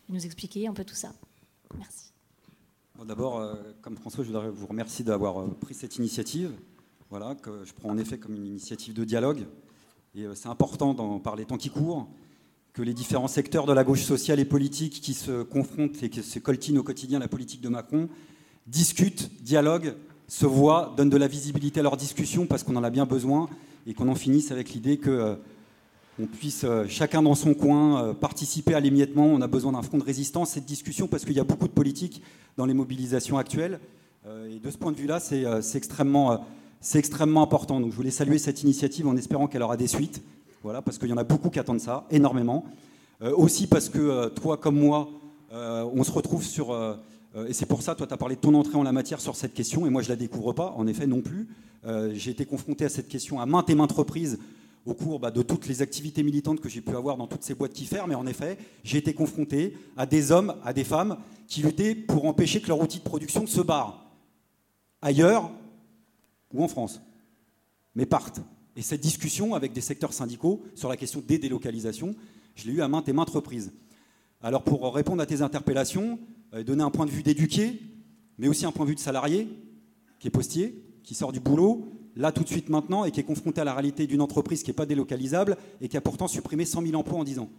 [0.09, 1.13] et nous expliquer un peu tout ça?
[1.79, 2.11] Merci.
[3.07, 6.53] D'abord, comme François, je voudrais vous remercier d'avoir pris cette initiative,
[7.09, 9.47] voilà, que je prends en effet comme une initiative de dialogue.
[10.15, 12.09] Et c'est important dans, par les temps qui courent
[12.73, 16.23] que les différents secteurs de la gauche sociale et politique qui se confrontent et qui
[16.23, 18.09] se coltinent au quotidien la politique de Macron
[18.67, 19.95] discutent, dialoguent,
[20.29, 23.49] se voient, donnent de la visibilité à leurs discussions parce qu'on en a bien besoin
[23.87, 25.35] et qu'on en finisse avec l'idée que euh,
[26.21, 29.27] on puisse euh, chacun dans son coin euh, participer à l'émiettement.
[29.27, 31.73] On a besoin d'un front de résistance, cette discussion, parce qu'il y a beaucoup de
[31.73, 32.23] politique
[32.57, 33.81] dans les mobilisations actuelles.
[34.27, 36.45] et de ce point de vue-là, c'est extrêmement,
[36.95, 37.81] extrêmement important.
[37.81, 40.23] Donc je voulais saluer cette initiative en espérant qu'elle aura des suites.
[40.63, 42.65] Voilà, parce qu'il y en a beaucoup qui attendent ça, énormément.
[43.23, 45.09] Euh, aussi parce que euh, toi comme moi,
[45.53, 46.75] euh, on se retrouve sur...
[47.49, 49.37] et c'est pour ça, toi, tu as parlé de ton entrée en la matière sur
[49.37, 51.49] cette question, et moi, je ne la découvre pas, en effet, non plus.
[52.13, 54.39] j'ai été confronté à cette question à maintes et maintes reprises
[54.87, 57.55] au cours bah, de toutes les activités militantes que j'ai pu avoir dans toutes ces
[57.55, 58.09] boîtes qui ferment.
[58.09, 62.25] Mais en effet, j'ai été confronté à des hommes, à des femmes qui luttaient pour
[62.27, 64.07] empêcher que leur outil de production se barre
[65.03, 65.51] ailleurs
[66.53, 67.01] ou en France,
[67.95, 68.41] mais partent.
[68.81, 72.17] Et cette discussion avec des secteurs syndicaux sur la question des délocalisations,
[72.55, 73.75] je l'ai eu à maintes et maintes reprises.
[74.41, 76.19] Alors pour répondre à tes interpellations,
[76.55, 77.79] euh, donner un point de vue d'éduqué,
[78.39, 79.49] mais aussi un point de vue de salarié,
[80.19, 83.25] qui est postier, qui sort du boulot, là tout de suite maintenant, et qui est
[83.25, 86.65] confronté à la réalité d'une entreprise qui n'est pas délocalisable et qui a pourtant supprimé
[86.65, 87.51] 100 000 emplois en 10 ans.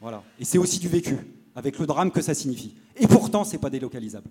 [0.00, 0.24] Voilà.
[0.40, 1.18] Et c'est aussi du vécu,
[1.54, 2.74] avec le drame que ça signifie.
[2.96, 4.28] Et pourtant, ce n'est pas délocalisable.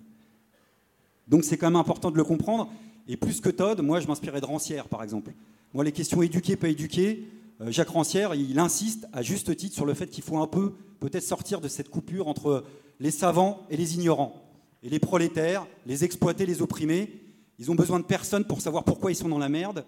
[1.26, 2.70] Donc c'est quand même important de le comprendre.
[3.08, 5.32] Et plus que Todd, moi je m'inspirais de Rancière, par exemple.
[5.72, 7.28] Moi, les questions éduquées, pas éduquées,
[7.60, 10.72] euh, Jacques Rancière, il insiste à juste titre sur le fait qu'il faut un peu
[10.98, 12.64] peut-être sortir de cette coupure entre
[12.98, 14.34] les savants et les ignorants.
[14.82, 17.22] Et les prolétaires, les exploités, les opprimés,
[17.58, 19.84] ils ont besoin de personne pour savoir pourquoi ils sont dans la merde,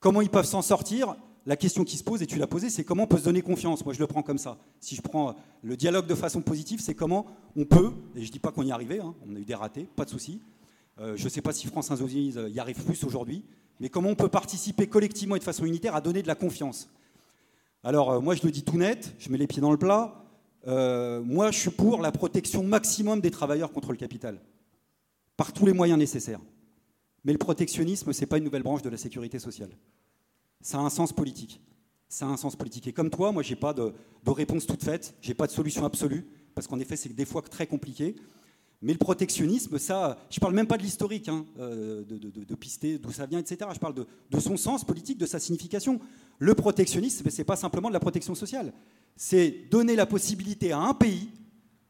[0.00, 1.14] comment ils peuvent s'en sortir?
[1.46, 3.42] La question qui se pose, et tu l'as posée, c'est comment on peut se donner
[3.42, 3.84] confiance?
[3.84, 4.58] Moi, je le prends comme ça.
[4.78, 7.26] Si je prends le dialogue de façon positive, c'est comment
[7.56, 9.54] on peut, et je ne dis pas qu'on y arrivait, hein, on a eu des
[9.54, 10.40] ratés, pas de souci.
[10.98, 13.44] Euh, je ne sais pas si France Insoumise y arrive plus aujourd'hui,
[13.80, 16.88] mais comment on peut participer collectivement et de façon unitaire à donner de la confiance?
[17.82, 20.22] Alors euh, moi je le dis tout net, je mets les pieds dans le plat,
[20.68, 24.38] euh, moi je suis pour la protection maximum des travailleurs contre le capital,
[25.36, 26.40] par tous les moyens nécessaires.
[27.24, 29.70] Mais le protectionnisme, ce n'est pas une nouvelle branche de la sécurité sociale.
[30.60, 31.60] Ça a un sens politique.
[32.08, 32.86] Ça a un sens politique.
[32.86, 33.92] Et comme toi, moi, je n'ai pas de,
[34.24, 37.24] de, réponse toute faite, je n'ai pas de solution absolue, parce qu'en effet, c'est des
[37.24, 38.16] fois très compliqué.
[38.82, 42.54] Mais le protectionnisme, ça, je ne parle même pas de l'historique, hein, euh, de, de,
[42.54, 43.70] pister d'où ça vient, etc.
[43.74, 46.00] Je parle de, son sens politique, de sa signification.
[46.38, 48.72] Le protectionnisme, ce n'est pas simplement de la protection sociale.
[49.16, 51.28] C'est donner la possibilité à un pays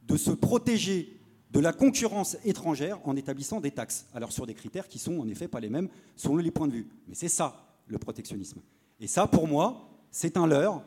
[0.08, 1.20] de se protéger
[1.52, 4.06] de la concurrence étrangère en établissant des taxes.
[4.12, 6.72] Alors sur des critères qui sont en effet pas les mêmes selon les points de
[6.72, 6.88] vue.
[7.06, 8.60] Mais c'est ça, le protectionnisme.
[8.98, 10.82] Et ça, pour moi, c'est un leurre,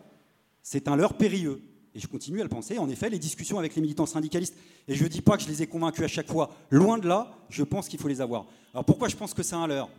[0.62, 1.62] c'est un leurre périlleux.
[1.96, 4.56] Et je continue à le penser, en effet, les discussions avec les militants syndicalistes,
[4.88, 7.08] et je ne dis pas que je les ai convaincus à chaque fois, loin de
[7.08, 8.46] là, je pense qu'il faut les avoir.
[8.74, 9.90] Alors pourquoi je pense que c'est un leurre?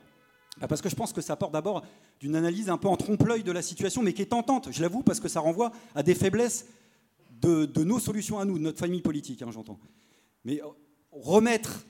[0.61, 1.85] Bah, Parce que je pense que ça porte d'abord
[2.21, 5.03] d'une analyse un peu en trompe-l'œil de la situation, mais qui est tentante, je l'avoue,
[5.03, 6.67] parce que ça renvoie à des faiblesses
[7.41, 9.79] de, nos solutions à nous, de notre famille politique, hein, j'entends.
[10.45, 10.69] Mais euh,
[11.13, 11.85] remettre,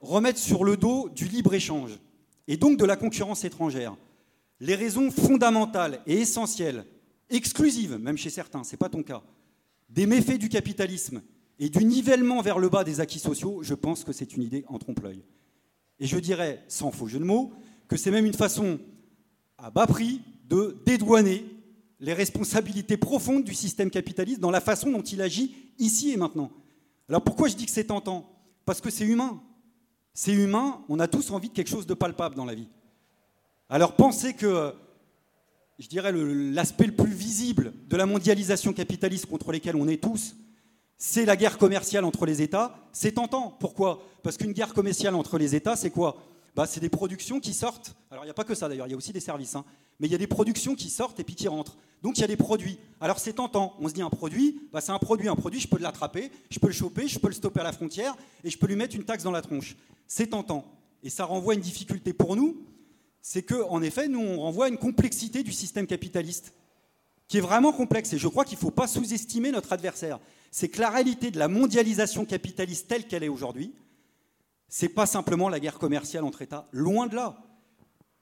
[0.00, 1.98] remettre sur le dos du libre-échange,
[2.46, 3.96] et donc de la concurrence étrangère,
[4.60, 6.84] les raisons fondamentales et essentielles
[7.30, 9.22] exclusive, même chez certains, ce n'est pas ton cas,
[9.88, 11.22] des méfaits du capitalisme
[11.58, 14.64] et du nivellement vers le bas des acquis sociaux, je pense que c'est une idée
[14.68, 15.22] en trompe-l'œil.
[15.98, 17.52] Et je dirais, sans faux jeu de mots,
[17.88, 18.78] que c'est même une façon
[19.58, 21.44] à bas prix de dédouaner
[22.00, 26.50] les responsabilités profondes du système capitaliste dans la façon dont il agit ici et maintenant.
[27.08, 28.30] Alors pourquoi je dis que c'est tentant?
[28.64, 29.40] Parce que c'est humain.
[30.12, 32.68] C'est humain, on a tous envie de quelque chose de palpable dans la vie.
[33.68, 34.74] Alors pensez que
[35.78, 40.34] je dirais, l'aspect le, plus visible de la mondialisation capitaliste contre lesquels on est tous,
[40.98, 42.74] c'est la guerre commerciale entre les États.
[42.92, 43.54] C'est tentant.
[43.60, 44.02] Pourquoi?
[44.22, 46.16] Parce qu'une guerre commerciale entre les États, c'est quoi?
[46.54, 47.94] Bah, C'est des productions qui sortent.
[48.10, 49.54] Alors, il n'y a pas que ça d'ailleurs, il y a aussi des services.
[49.54, 49.64] Hein.
[50.00, 51.76] mais il y a des productions qui sortent et puis qui rentrent.
[52.02, 52.78] Donc, il y a des produits.
[53.00, 53.74] Alors, c'est tentant.
[53.78, 55.28] On se dit un produit, bah, c'est un produit.
[55.28, 57.72] Un produit, je peux l'attraper, je peux le choper, je peux le stopper à la
[57.72, 59.76] frontière et je peux lui mettre une taxe dans la tronche.
[60.06, 60.64] C'est tentant.
[61.02, 62.56] Et ça renvoie une difficulté pour nous,
[63.28, 66.52] c'est qu'en effet, nous, on renvoie à une complexité du système capitaliste,
[67.26, 68.12] qui est vraiment complexe.
[68.12, 70.20] Et je crois qu'il ne faut pas sous-estimer notre adversaire.
[70.52, 73.74] C'est que la réalité de la mondialisation capitaliste telle qu'elle est aujourd'hui,
[74.68, 77.36] c'est pas simplement la guerre commerciale entre États, loin de là.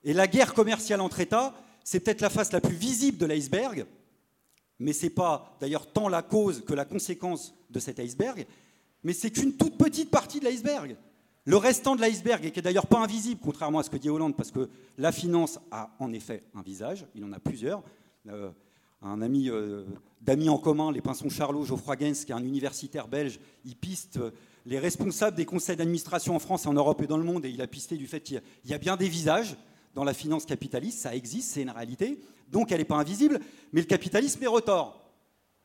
[0.05, 1.53] Et la guerre commerciale entre États,
[1.85, 3.85] c'est peut-être la face la plus visible de l'iceberg,
[4.79, 8.47] mais ce n'est pas d'ailleurs tant la cause que la conséquence de cet iceberg,
[9.03, 10.97] mais c'est qu'une toute petite partie de l'iceberg.
[11.47, 14.09] Le restant de l'iceberg, et qui n'est d'ailleurs pas invisible, contrairement à ce que dit
[14.09, 17.83] Hollande, parce que la finance a en effet un visage, il en a plusieurs.
[18.29, 18.51] Euh,
[19.03, 19.85] un ami euh,
[20.23, 24.17] d'amis en commun, les pinsons Charlot, Geoffroy Gens, qui est un universitaire belge, il piste
[24.17, 24.31] euh,
[24.65, 27.61] les responsables des conseils d'administration en France, en Europe et dans le monde, et il
[27.61, 29.57] a pisté du fait qu'il y a bien des visages
[29.95, 32.19] dans la finance capitaliste, ça existe, c'est une réalité,
[32.51, 33.39] donc elle n'est pas invisible,
[33.73, 35.04] mais le capitalisme est retort.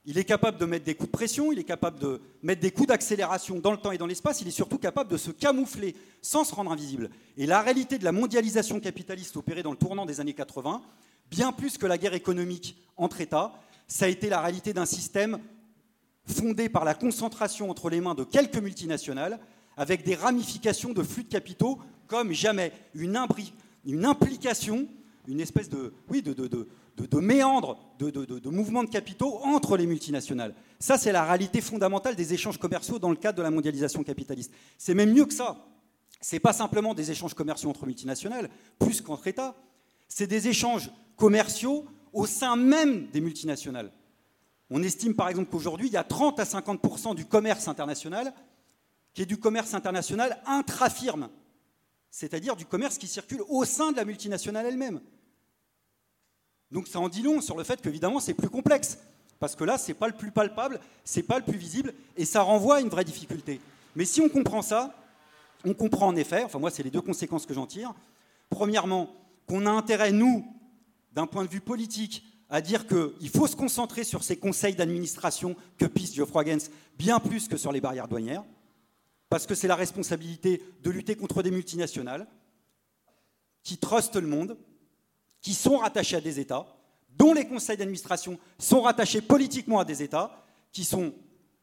[0.05, 2.71] Il est capable de mettre des coups de pression, il est capable de mettre des
[2.71, 5.95] coups d'accélération dans le temps et dans l'espace, il est surtout capable de se camoufler
[6.21, 7.09] sans se rendre invisible.
[7.37, 10.81] Et la réalité de la mondialisation capitaliste opérée dans le tournant des années 80,
[11.29, 13.53] bien plus que la guerre économique entre États,
[13.87, 15.39] ça a été la réalité d'un système
[16.25, 19.39] fondé par la concentration entre les mains de quelques multinationales,
[19.77, 24.87] avec des ramifications de flux de capitaux comme jamais, une, implication,
[25.27, 26.67] une espèce de, oui, de,
[27.21, 30.53] méandres, de, de, mouvements de capitaux entre les multinationales.
[30.79, 34.51] Ça, c'est la réalité fondamentale des échanges commerciaux dans le cadre de la mondialisation capitaliste.
[34.77, 35.65] C'est même mieux que ça.
[36.21, 39.55] Ce n'est pas simplement des échanges commerciaux entre multinationales, plus qu'entre États.
[40.07, 43.91] C'est des échanges commerciaux au sein même des multinationales.
[44.69, 48.33] On estime par exemple qu'aujourd'hui, il y a 30 à 50 du commerce international
[49.13, 51.29] qui est du commerce international intra-firme,
[52.11, 55.01] c'est-à-dire du commerce qui circule au sein de la multinationale elle-même.
[56.71, 58.99] Donc ça en dit long sur le fait qu'évidemment c'est plus complexe.
[59.39, 61.93] Parce que là, ce n'est pas le plus palpable, ce n'est pas le plus visible,
[62.17, 63.61] et ça renvoie à une vraie difficulté.
[63.95, 64.93] Mais si on comprend ça,
[65.63, 67.93] on comprend en effet, enfin moi c'est les deux conséquences que j'en tire.
[68.49, 69.15] Premièrement,
[69.47, 70.45] qu'on a intérêt, nous,
[71.13, 75.55] d'un point de vue politique, à dire qu'il faut se concentrer sur ces conseils d'administration
[75.77, 78.43] que pisse Geoffroy Gens, bien plus que sur les barrières douanières,
[79.29, 82.27] parce que c'est la responsabilité de lutter contre des multinationales
[83.63, 84.57] qui trustent le monde,
[85.41, 86.67] qui sont rattachés à des États,
[87.17, 91.13] dont les conseils d'administration sont rattachés politiquement à des États, qui sont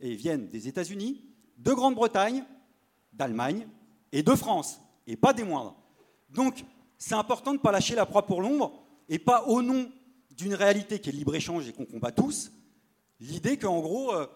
[0.00, 1.22] et viennent des États-Unis,
[1.58, 2.44] de Grande-Bretagne,
[3.12, 3.66] d'Allemagne
[4.12, 5.74] et de France, et pas des moindres.
[6.30, 6.64] Donc,
[6.98, 8.72] c'est important de ne pas lâcher la proie pour l'ombre,
[9.08, 9.90] et pas au nom
[10.36, 12.52] d'une réalité qui est libre-échange et qu'on combat tous,
[13.20, 14.26] l'idée qu'en gros, euh,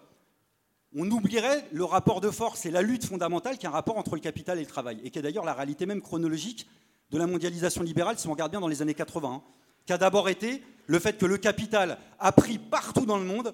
[0.95, 4.15] on oublierait le rapport de force et la lutte fondamentale qui est un rapport entre
[4.15, 6.67] le capital et le travail, et qui est d'ailleurs la réalité même chronologique
[7.11, 9.41] de la mondialisation libérale, si on regarde bien dans les années 80, hein,
[9.85, 13.53] qui a d'abord été le fait que le capital a pris partout dans le monde,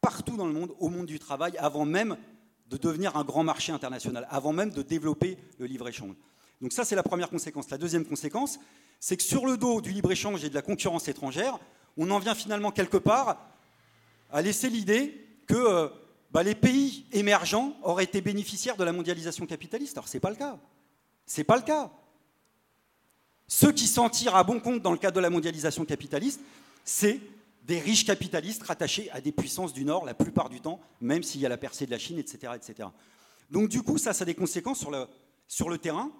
[0.00, 2.16] partout dans le monde, au monde du travail, avant même
[2.68, 6.14] de devenir un grand marché international, avant même de développer le libre-échange.
[6.60, 7.70] Donc ça, c'est la première conséquence.
[7.70, 8.58] La deuxième conséquence,
[8.98, 11.58] c'est que sur le dos du libre-échange et de la concurrence étrangère,
[11.96, 13.38] on en vient finalement quelque part
[14.30, 15.88] à laisser l'idée que euh,
[16.30, 19.96] bah, les pays émergents auraient été bénéficiaires de la mondialisation capitaliste.
[19.96, 20.58] Alors ce n'est pas le cas.
[21.26, 21.90] Ce n'est pas le cas.
[23.52, 26.40] Ceux qui s'en tirent à bon compte dans le cadre de la mondialisation capitaliste,
[26.84, 27.20] c'est
[27.64, 31.40] des riches capitalistes rattachés à des puissances du Nord la plupart du temps, même s'il
[31.40, 32.52] y a la percée de la Chine, etc.
[33.50, 35.04] Donc du coup, ça, ça a des conséquences sur le,
[35.48, 36.12] sur le terrain,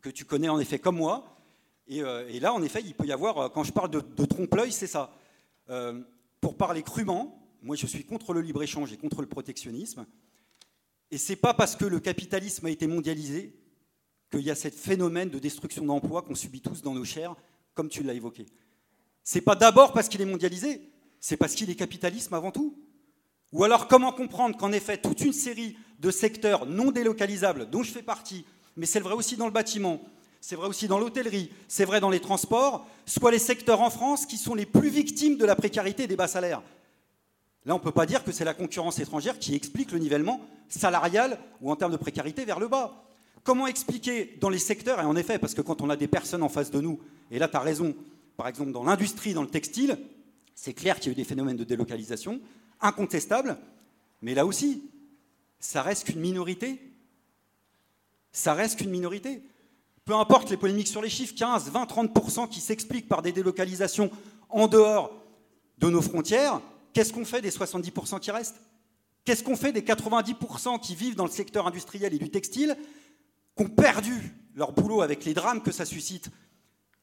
[0.00, 1.36] que tu connais en effet comme moi.
[1.88, 4.72] Et, euh, là, en effet, il peut y avoir, euh, quand je parle de, trompe-l'œil,
[4.72, 5.12] c'est ça.
[5.68, 6.00] Euh,
[6.40, 10.06] pour parler crûment, moi je suis contre le libre-échange et contre le protectionnisme.
[11.10, 13.54] Et c'est pas parce que le capitalisme a été mondialisé
[14.32, 17.36] qu'il y a ce phénomène de destruction d'emplois qu'on subit tous dans nos chairs,
[17.74, 18.46] comme tu l'as évoqué.
[19.22, 20.90] C'est pas d'abord parce qu'il est mondialisé,
[21.20, 22.76] c'est parce qu'il est capitalisme avant tout.
[23.52, 27.92] Ou alors comment comprendre qu'en effet toute une série de secteurs non délocalisables dont je
[27.92, 28.44] fais partie,
[28.76, 30.00] mais c'est vrai aussi dans le bâtiment,
[30.40, 34.26] c'est vrai aussi dans l'hôtellerie, c'est vrai dans les transports, soient les secteurs en France
[34.26, 36.62] qui sont les plus victimes de la précarité et des bas salaires.
[37.64, 40.40] Là, on ne peut pas dire que c'est la concurrence étrangère qui explique le nivellement
[40.68, 43.04] salarial ou en termes de précarité vers le bas.
[43.44, 46.42] Comment expliquer dans les secteurs, et en effet, parce que quand on a des personnes
[46.42, 47.00] en face de nous,
[47.30, 47.94] et là tu as raison,
[48.36, 49.98] par exemple dans l'industrie, dans le textile,
[50.54, 52.40] c'est clair qu'il y a eu des phénomènes de délocalisation,
[52.80, 53.58] incontestables,
[54.20, 54.82] mais là aussi,
[55.58, 56.80] ça reste qu'une minorité.
[58.32, 59.42] Ça reste qu'une minorité.
[60.04, 64.10] Peu importe les polémiques sur les chiffres, 15, 20, 30% qui s'expliquent par des délocalisations
[64.48, 65.12] en dehors
[65.78, 66.60] de nos frontières,
[66.92, 68.60] qu'est-ce qu'on fait des 70% qui restent?
[69.24, 72.76] Qu'est-ce qu'on fait des 90% qui vivent dans le secteur industriel et du textile,
[73.56, 76.30] qui ont perdu leur boulot avec les drames que ça suscite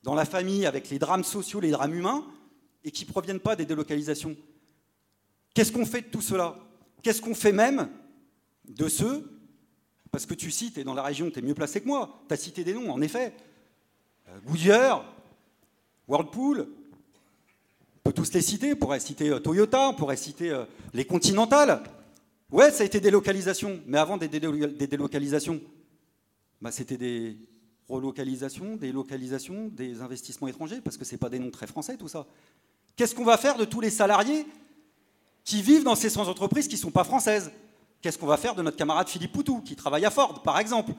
[0.03, 2.25] dans la famille, avec les drames sociaux, les drames humains,
[2.83, 4.35] et qui ne proviennent pas des délocalisations.
[5.53, 6.55] Qu'est-ce qu'on fait de tout cela?
[7.03, 7.89] Qu'est-ce qu'on fait même
[8.65, 9.29] de ceux,
[10.11, 12.33] parce que tu cites, et dans la région, tu es mieux placé que moi, tu
[12.33, 13.33] as cité des noms, en effet,
[14.27, 15.03] euh, Goodyear,
[16.07, 16.67] Whirlpool,
[17.95, 21.05] on peut tous les citer, on pourrait citer euh, Toyota, on pourrait citer euh, les
[21.05, 21.83] Continentales.
[22.51, 25.61] Ouais, ça a été des localisations, mais avant des, délocalisations,
[26.61, 27.37] bah, c'était des
[27.87, 31.97] relocalisations, des localisations, des investissements étrangers, parce que ce n'est pas des noms très français
[31.97, 32.27] tout ça.
[32.95, 34.45] Qu'est-ce qu'on va faire de tous les salariés
[35.43, 37.51] qui vivent dans ces 100 entreprises qui ne sont pas françaises?
[38.01, 40.91] Qu'est-ce qu'on va faire de notre camarade Philippe Poutou, qui travaille à Ford, par exemple?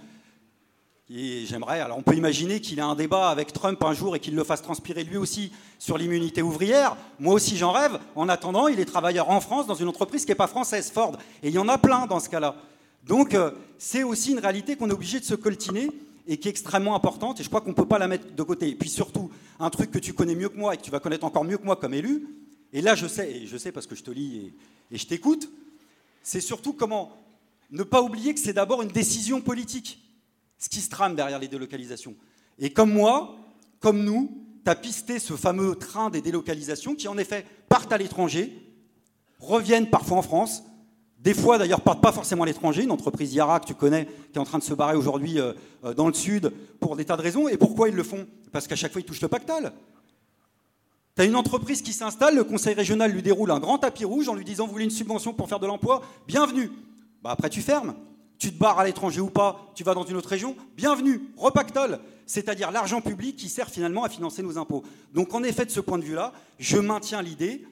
[1.12, 4.20] Et j'aimerais, alors on peut imaginer qu'il ait un débat avec Trump un jour et
[4.20, 6.96] qu'il le fasse transpirer lui aussi sur l'immunité ouvrière.
[7.18, 7.98] Moi aussi j'en rêve.
[8.14, 11.16] En attendant, il est travailleur en France dans une entreprise qui n'est pas française, Ford.
[11.42, 12.54] Et il y en a plein dans ce cas-là.
[13.06, 15.90] Donc euh, c'est aussi une réalité qu'on est obligé de se coltiner
[16.26, 17.40] et qui est extrêmement importante.
[17.40, 18.68] Et je crois qu'on ne peut pas la mettre de côté.
[18.68, 21.00] Et puis surtout, un truc que tu connais mieux que moi et que tu vas
[21.00, 22.28] connaître encore mieux que moi comme élu,
[22.72, 24.52] et là, je sais, et je sais parce que je te lis
[24.90, 25.50] et, je t'écoute,
[26.22, 27.16] c'est surtout comment
[27.70, 30.00] ne pas oublier que c'est d'abord une décision politique,
[30.58, 32.14] ce qui se trame derrière les délocalisations.
[32.58, 33.36] Et comme moi,
[33.80, 34.30] comme nous,
[34.64, 38.52] tu as pisté ce fameux train des délocalisations qui, en effet, partent à l'étranger,
[39.38, 40.62] reviennent parfois en France,
[41.20, 44.36] des fois d'ailleurs partent pas forcément à l'étranger, une entreprise Yara que tu connais qui
[44.36, 45.52] est en train de se barrer aujourd'hui euh,
[45.84, 47.46] euh, dans le sud pour des tas de raisons.
[47.48, 48.26] Et pourquoi ils le font?
[48.52, 49.72] Parce qu'à chaque fois ils touchent le pactole.
[51.16, 54.34] Tu une entreprise qui s'installe, le conseil régional lui déroule un grand tapis rouge en
[54.34, 56.00] lui disant Vous voulez une subvention pour faire de l'emploi?
[56.26, 56.70] Bienvenue.
[57.22, 57.94] Bah après, tu fermes.
[58.38, 61.98] Tu te barres à l'étranger ou pas, tu vas dans une autre région, bienvenue, repactole,
[62.24, 64.82] c'est-à-dire l'argent public qui sert finalement à financer nos impôts.
[65.12, 67.66] Donc en effet, de ce point de vue-là, je maintiens l'idée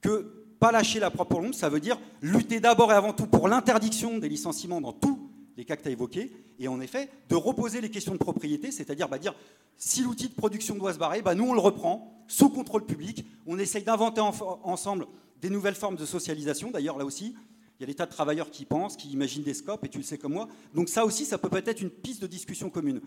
[0.00, 3.48] que pas lâcher la propre l'ombre, ça veut dire lutter d'abord et avant tout pour
[3.48, 5.18] l'interdiction des licenciements dans tous
[5.56, 8.70] les cas que tu as évoqués, et en effet, de reposer les questions de propriété,
[8.70, 9.34] c'est-à-dire bah, dire
[9.76, 13.24] si l'outil de production doit se barrer, bah, nous on le reprend, sous contrôle public.
[13.46, 15.06] On essaye d'inventer ensemble
[15.40, 16.70] des nouvelles formes de socialisation.
[16.70, 17.34] D'ailleurs, là aussi,
[17.78, 19.98] il y a des tas de travailleurs qui pensent, qui imaginent des scopes, et tu
[19.98, 20.48] le sais comme moi.
[20.74, 23.00] Donc ça aussi, ça peut peut être une piste de discussion commune.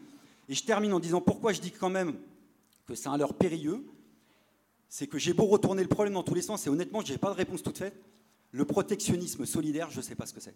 [0.50, 2.16] Et je termine en disant pourquoi je dis quand même
[2.86, 3.86] que c'est un leurre périlleux.
[4.94, 7.18] C'est que j'ai beau retourner le problème dans tous les sens, et honnêtement, je n'ai
[7.18, 7.96] pas de réponse toute faite.
[8.52, 10.54] Le protectionnisme solidaire, je ne sais pas ce que c'est.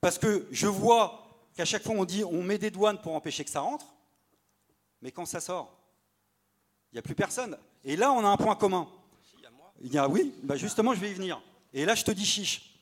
[0.00, 3.44] Parce que je vois qu'à chaque fois on dit on met des douanes pour empêcher
[3.44, 3.94] que ça rentre,
[5.02, 5.78] mais quand ça sort,
[6.90, 7.58] il n'y a plus personne.
[7.84, 8.88] Et là, on a un point commun.
[9.82, 11.42] Il y a, oui, bah justement, je vais y venir.
[11.74, 12.80] Et là, je te dis chiche.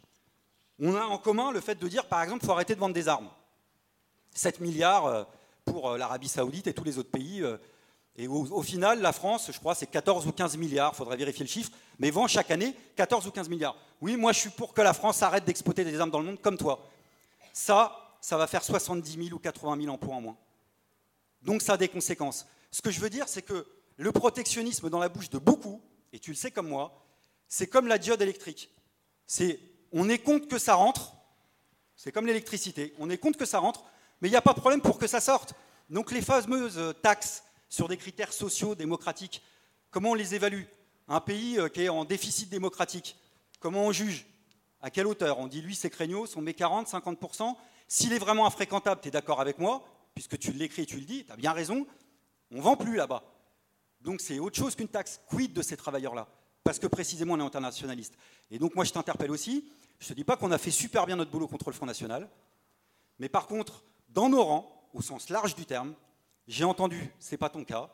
[0.78, 2.94] On a en commun le fait de dire, par exemple, qu'il faut arrêter de vendre
[2.94, 3.30] des armes.
[4.35, 5.24] 7 milliards euh,
[5.64, 7.42] pour euh, l'Arabie Saoudite et tous les autres pays.
[8.18, 11.16] Euh, et au, final, la France, je crois, c'est 14 ou 15 milliards, il faudrait
[11.16, 13.77] vérifier le chiffre, mais vend chaque année 14 ou 15 milliards.
[14.01, 16.40] Oui, moi, je suis pour que la France arrête d'exploiter des armes dans le monde
[16.40, 16.88] comme toi.
[17.53, 20.37] Ça, ça va faire 70 000 ou 80 000 emplois en moins.
[21.42, 22.46] Donc ça a des conséquences.
[22.70, 26.18] Ce que je veux dire, c'est que le protectionnisme dans la bouche de beaucoup, et
[26.18, 27.05] tu le sais comme moi,
[27.48, 28.71] c'est comme la diode électrique.
[29.27, 29.58] C'est
[29.92, 31.15] on est compte que ça rentre,
[31.96, 33.85] c'est comme l'électricité, on est compte que ça rentre,
[34.21, 35.54] mais il n'y a pas de problème pour que ça sorte.
[35.90, 37.42] Donc les fameuses taxes
[37.73, 39.42] sur des critères sociaux, démocratiques,
[39.90, 40.64] comment on les évalue?
[41.08, 43.16] Un pays euh, qui est en déficit démocratique,
[43.60, 44.27] comment on juge?
[44.83, 45.38] À quelle hauteur?
[45.38, 47.56] On dit lui c'est craignos, on met 40, 50%.
[47.88, 51.06] S'il est vraiment infréquentable, tu es d'accord avec moi, puisque tu l'écris et tu le
[51.06, 51.87] dis, tu as bien raison,
[52.50, 53.23] on vend plus là-bas.
[54.02, 55.23] Donc c'est autre chose qu'une taxe.
[55.29, 56.29] Quid de ces travailleurs-là?
[56.64, 58.18] Parce que précisément on est internationaliste.
[58.50, 59.64] Et donc moi je t'interpelle aussi,
[59.98, 61.87] je ne te dis pas qu'on a fait super bien notre boulot contre le Front
[61.87, 62.29] National,
[63.18, 65.94] mais par contre, dans nos rangs, au sens large du terme,
[66.49, 67.90] j'ai entendu, c'est pas ton cas,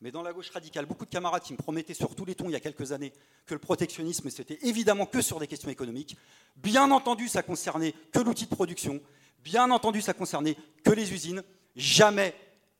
[0.00, 2.48] mais dans la gauche radicale, beaucoup de camarades qui me promettaient sur tous les tons
[2.48, 3.12] il y a quelques années
[3.44, 6.16] que le protectionnisme, c'était évidemment que sur des questions économiques.
[6.56, 9.00] Bien entendu, ça concernait que l'outil de production.
[9.44, 11.42] Bien entendu, ça concernait que les usines.
[11.76, 12.34] Jamais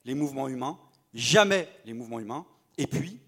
[0.04, 0.78] les mouvements humains.
[1.12, 2.46] Jamais les mouvements humains.
[2.78, 3.20] Et puis,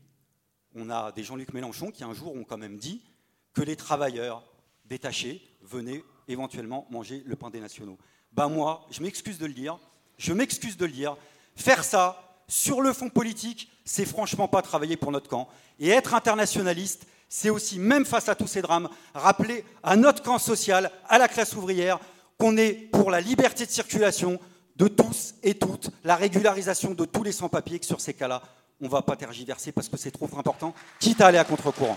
[0.75, 3.03] on a des Jean-Luc Mélenchon qui un jour ont quand même dit
[3.53, 4.43] que les travailleurs
[4.87, 7.99] détachés venaient éventuellement manger le pain des nationaux.
[8.33, 9.79] Ben moi, je m'excuse de le dire,
[10.17, 11.17] je m'excuse de le dire,
[11.57, 15.49] faire ça, sur le fond politique, c'est franchement pas travailler pour notre camp.
[15.79, 20.39] Et être internationaliste, c'est aussi, même face à tous ces drames, rappeler à notre camp
[20.39, 21.99] social, à la classe ouvrière,
[22.39, 24.39] qu'on est pour la liberté de circulation
[24.77, 28.43] de tous et toutes, la régularisation de tous les sans-papiers, que sur ces cas-là,
[28.81, 31.97] on ne va pas tergiverser parce que c'est trop important, quitte à aller à contre-courant.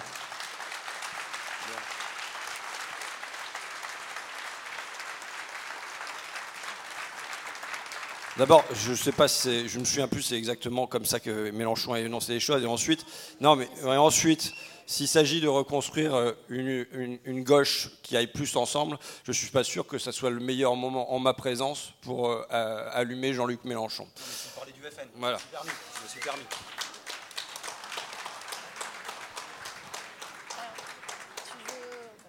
[8.37, 11.51] D'abord, je ne sais pas si je me souviens plus, c'est exactement comme ça que
[11.51, 12.61] Mélenchon a énoncé les choses.
[12.63, 13.05] Et ensuite,
[13.39, 14.53] non, mais ensuite,
[14.85, 19.63] s'il s'agit de reconstruire euh, une, gauche qui aille plus ensemble, je ne suis pas
[19.63, 24.05] sûr que ce soit le meilleur moment en ma présence pour euh, allumer Jean-Luc Mélenchon.
[24.17, 25.07] Vous du FN.
[25.15, 25.37] Voilà.
[25.53, 26.43] Je me suis permis.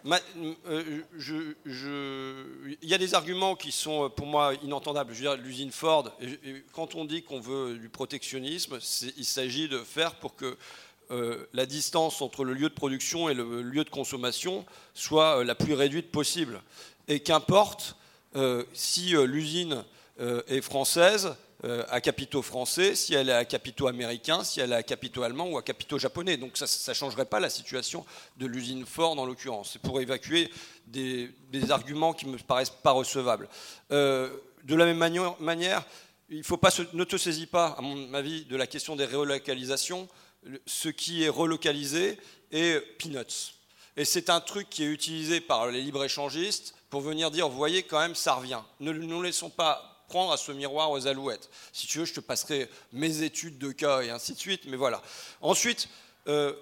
[0.06, 1.02] Euh,
[2.82, 5.12] il y a des arguments qui sont euh, pour moi inentendables.
[5.12, 6.12] Je veux dire, l'usine Ford,
[6.72, 8.78] quand on dit qu'on veut du protectionnisme,
[9.16, 10.56] il s'agit de faire pour que
[11.10, 15.54] euh, la distance entre le lieu de production et le lieu de consommation soit la
[15.54, 16.62] plus réduite possible.
[17.08, 17.96] Et qu'importe
[18.74, 19.82] si l'usine
[20.18, 24.76] est française, euh, à capitaux français, si elle est à capitaux américains, si elle est
[24.76, 26.36] à capitaux allemands ou à capitaux japonais.
[26.36, 28.04] Donc ça ne changerait pas la situation
[28.36, 29.70] de l'usine Ford en l'occurrence.
[29.72, 30.50] C'est pour évacuer
[30.86, 31.30] des,
[31.70, 33.48] arguments qui ne me paraissent pas recevables.
[33.90, 34.28] Euh,
[34.64, 35.84] de la même manière,
[36.28, 40.08] il faut pas ne te saisis pas, à mon avis, de la question des relocalisations.
[40.66, 42.18] Ce qui est relocalisé
[42.52, 43.54] est peanuts.
[43.96, 47.82] Et c'est un truc qui est utilisé par les libre-échangistes pour venir dire, vous voyez,
[47.82, 48.60] quand même, ça revient.
[48.80, 51.50] Ne nous laissons pas prendre à ce miroir aux alouettes.
[51.72, 54.76] Si tu veux, je te passerai mes études de cas et ainsi de suite, mais
[54.76, 55.02] voilà.
[55.40, 55.88] Ensuite,
[56.28, 56.52] euh,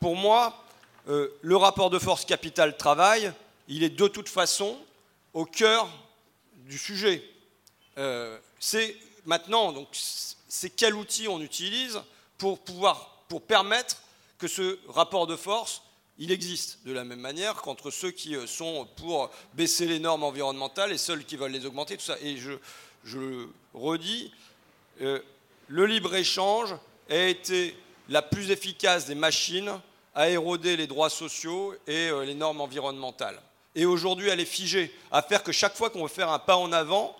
[0.00, 0.64] pour moi,
[1.08, 3.32] euh, le rapport de force capital-travail,
[3.68, 4.78] il est de toute façon
[5.34, 5.88] au cœur
[6.54, 7.22] du sujet.
[7.96, 12.00] Euh, c'est maintenant, donc, c'est quel outil on utilise
[12.36, 14.02] pour pouvoir, pour permettre
[14.38, 15.82] que ce rapport de force
[16.18, 20.24] il existe de la même manière qu'entre ceux qui euh, sont pour baisser les normes
[20.24, 21.96] environnementales et ceux qui veulent les augmenter.
[22.22, 22.52] Et je,
[23.04, 24.32] je redis,
[25.00, 25.20] euh,
[25.68, 26.74] le libre-échange
[27.08, 27.76] a été
[28.08, 29.72] la plus efficace des machines
[30.14, 33.40] à éroder les droits sociaux et euh, les normes environnementales.
[33.74, 36.56] Et aujourd'hui, elle est figée, à faire que chaque fois qu'on veut faire un pas
[36.56, 37.14] en avant,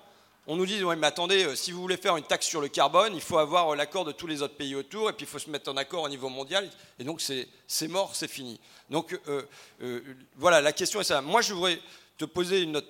[0.50, 2.68] on nous dit, ouais, mais attendez, euh, si vous voulez faire une taxe sur le
[2.68, 5.28] carbone, il faut avoir euh, l'accord de tous les autres pays autour, et puis il
[5.28, 8.58] faut se mettre en accord au niveau mondial, et donc c'est mort, c'est fini.
[8.88, 10.00] Donc euh,
[10.36, 11.20] voilà, la question est ça.
[11.20, 11.78] Moi, je voudrais
[12.16, 12.80] te poser une,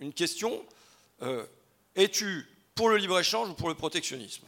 [0.00, 0.64] une question.
[1.94, 4.46] Es-tu pour le libre-échange ou pour le protectionnisme?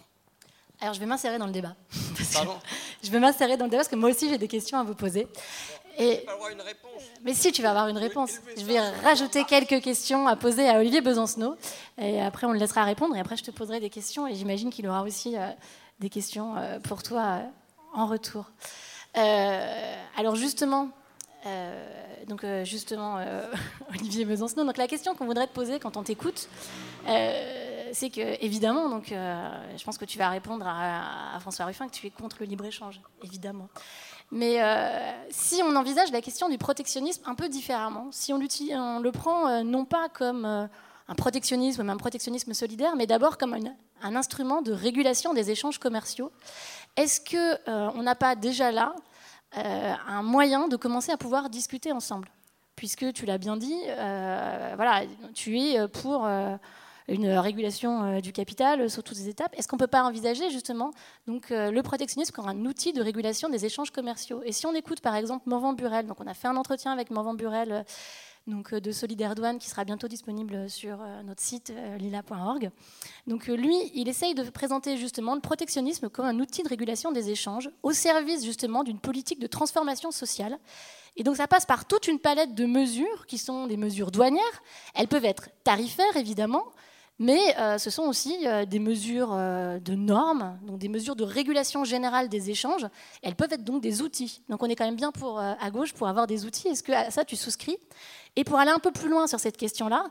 [0.80, 1.74] Alors je vais m'insérer dans le débat.
[2.32, 2.58] Pardon?
[3.02, 4.94] je vais m'insérer dans le débat parce que moi aussi j'ai des questions à vous
[4.94, 5.26] poser.
[5.98, 6.18] Et...
[6.18, 7.02] Pas avoir une réponse.
[7.24, 8.38] Mais si, tu vas avoir une réponse.
[8.56, 11.56] Je vais rajouter quelques questions à poser à Olivier Besancenot.
[11.98, 13.16] Et après, on le laissera répondre.
[13.16, 14.26] Et après, je te poserai des questions.
[14.26, 15.48] Et j'imagine qu'il aura aussi euh,
[15.98, 17.42] des questions euh, pour toi euh,
[17.94, 18.50] en retour.
[19.14, 20.90] alors, justement,
[22.28, 23.18] donc, justement
[23.90, 26.48] Olivier Besancenot, donc la question qu'on voudrait te poser quand on t'écoute,
[27.92, 31.94] c'est que, évidemment, donc, je pense que tu vas répondre à, à François Ruffin que
[31.94, 33.68] tu es contre le libre-échange, évidemment.
[34.30, 38.38] Mais euh, si on envisage la question du protectionnisme un peu différemment, si on,
[39.00, 40.66] le prend euh, non pas comme euh,
[41.08, 43.56] un protectionnisme, mais un protectionnisme solidaire, mais d'abord comme
[44.02, 46.30] un instrument de régulation des échanges commerciaux,
[46.96, 48.94] est-ce qu'on n'a pas déjà là
[49.54, 52.28] un moyen de commencer à pouvoir discuter ensemble?
[52.76, 53.80] Puisque tu l'as bien dit,
[54.76, 55.02] voilà,
[55.32, 56.28] tu es pour
[57.08, 59.54] une régulation euh, du capital euh, sur toutes les étapes.
[59.56, 60.90] Est-ce qu'on ne peut pas envisager justement
[61.26, 64.42] donc, euh, le protectionnisme comme un outil de régulation des échanges commerciaux?
[64.44, 67.10] Et si on écoute par exemple Morvan Burel, donc on a fait un entretien avec
[67.10, 67.84] Morvan Burel
[68.46, 72.70] donc, de Solidaire Douane qui sera bientôt disponible sur notre site lila.org.
[73.26, 77.28] Donc lui, il essaye de présenter justement le protectionnisme comme un outil de régulation des
[77.28, 80.58] échanges au service justement d'une politique de transformation sociale.
[81.16, 84.62] Et donc ça passe par toute une palette de mesures qui sont des mesures douanières.
[84.94, 86.64] Elles peuvent être tarifaires évidemment,
[87.18, 91.24] mais euh, ce sont aussi euh, des mesures euh, de normes, donc des mesures de
[91.24, 92.86] régulation générale des échanges.
[93.22, 94.42] Elles peuvent être donc des outils.
[94.48, 96.68] Donc on est quand même bien pour, à gauche pour avoir des outils.
[96.68, 97.76] Est-ce que à ça tu souscris?
[98.36, 100.04] Et pour aller un peu plus loin sur cette question-là,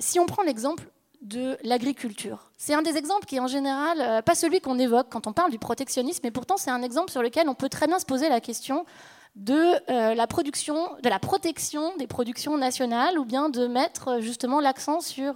[0.00, 0.84] si on prend l'exemple
[1.20, 2.50] de l'agriculture.
[2.56, 5.50] C'est un des exemples qui est en général pas celui qu'on évoque quand on parle
[5.50, 8.28] du protectionnisme, mais pourtant c'est un exemple sur lequel on peut très bien se poser
[8.28, 8.86] la question
[9.36, 9.54] de
[9.90, 14.60] euh, la production, de la protection des productions nationales, ou bien de mettre euh, justement
[14.60, 15.34] l'accent sur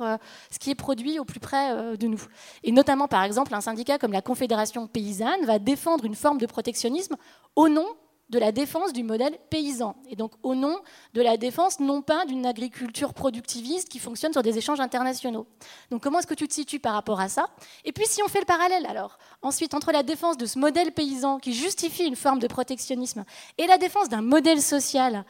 [0.50, 2.22] ce qui est produit au plus près de nous.
[2.62, 6.46] Et notamment, par exemple, un syndicat comme la Confédération paysanne va défendre une forme de
[6.46, 7.16] protectionnisme
[7.56, 7.86] au nom
[8.30, 10.78] de la défense du modèle paysan, et donc au nom
[11.12, 15.46] de la défense non pas d'une agriculture productiviste qui fonctionne sur des échanges internationaux.
[15.90, 17.46] Donc comment est-ce que tu te situes par rapport à ça?
[17.84, 20.92] Et puis si on fait le parallèle alors, ensuite entre la défense de ce modèle
[20.92, 23.24] paysan qui justifie une forme de protectionnisme
[23.58, 25.24] et la défense d'un modèle social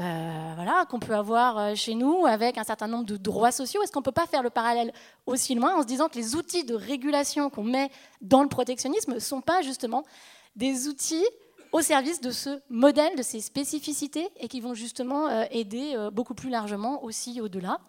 [0.00, 3.80] euh, voilà, qu'on peut avoir euh, chez nous avec un certain nombre de droits sociaux.
[3.80, 4.92] Est-ce qu'on ne peut pas faire le parallèle
[5.24, 7.90] aussi loin en se disant que les outils de régulation qu'on met
[8.20, 10.02] dans le protectionnisme ne sont pas justement
[10.56, 11.24] des outils
[11.74, 16.08] au service de ce modèle, de ces spécificités, et qui vont justement euh, aider euh,
[16.08, 17.80] beaucoup plus largement aussi au-delà.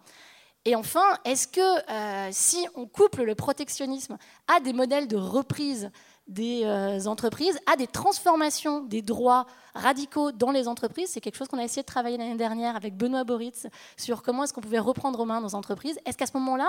[0.64, 4.18] Et enfin, est-ce que euh, si on couple le protectionnisme
[4.48, 5.92] à des modèles de reprise
[6.26, 6.66] des
[7.06, 11.62] entreprises, à des transformations des droits radicaux dans les entreprises, c'est quelque chose qu'on a
[11.62, 15.24] essayé de travailler l'année dernière avec Benoît Boritz sur comment est-ce qu'on pouvait reprendre aux
[15.24, 16.00] mains nos entreprises.
[16.04, 16.68] Est-ce qu'à ce, moment-là,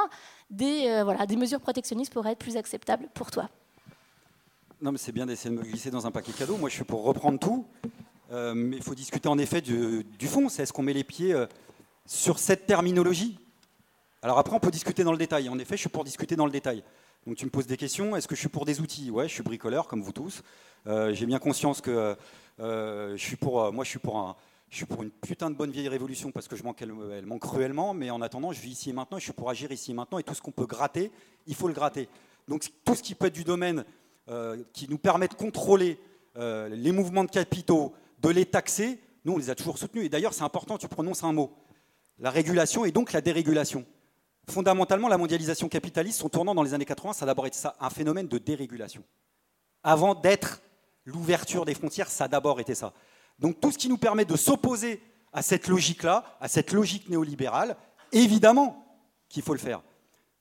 [0.52, 3.50] des, voilà, des mesures protectionnistes pourraient être plus acceptables pour toi?
[4.80, 6.56] Non, mais c'est bien d'essayer de me glisser dans un paquet cadeau.
[6.58, 7.66] Moi, je suis pour reprendre tout.
[8.32, 10.50] Euh, mais il faut discuter en effet du, fond.
[10.50, 11.48] C'est est-ce qu'on met les pieds euh,
[12.06, 13.40] sur cette terminologie?
[14.22, 15.50] Alors après, on peut discuter dans le détail.
[15.50, 16.84] En effet, je suis pour discuter dans le détail.
[17.26, 18.16] Donc tu me poses des questions.
[18.16, 19.10] Est-ce que je suis pour des outils?
[19.10, 20.44] Ouais, je suis bricoleur comme vous tous.
[20.86, 22.16] Euh, j'ai bien conscience que
[22.60, 23.74] je suis pour.
[23.74, 26.84] moi, je suis pour une putain de bonne vieille révolution parce que je manque,
[27.26, 29.90] manque cruellement, mais en attendant, je vis ici et maintenant, je suis pour agir ici
[29.90, 31.12] et maintenant, et tout ce qu'on peut gratter,
[31.48, 32.10] il faut le gratter.
[32.48, 33.84] Donc tout ce qui peut être du domaine
[34.30, 36.00] euh, qui nous permet de contrôler
[36.38, 40.06] euh, les mouvements de capitaux, de les taxer, nous, on les a toujours soutenus.
[40.06, 41.54] Et d'ailleurs, c'est important, tu prononces un mot.
[42.20, 43.86] La régulation et donc la dérégulation.
[44.50, 47.76] Fondamentalement, la mondialisation capitaliste, son tournant dans les années 80, ça a d'abord été ça,
[47.80, 49.04] un phénomène de dérégulation.
[49.84, 50.62] Avant d'être
[51.06, 52.94] l'ouverture des frontières, ça a d'abord été ça.
[53.40, 55.02] Donc tout ce qui nous permet de s'opposer
[55.34, 57.76] à cette logique-là, à cette logique néolibérale,
[58.12, 58.86] évidemment
[59.30, 59.84] qu'il faut le faire.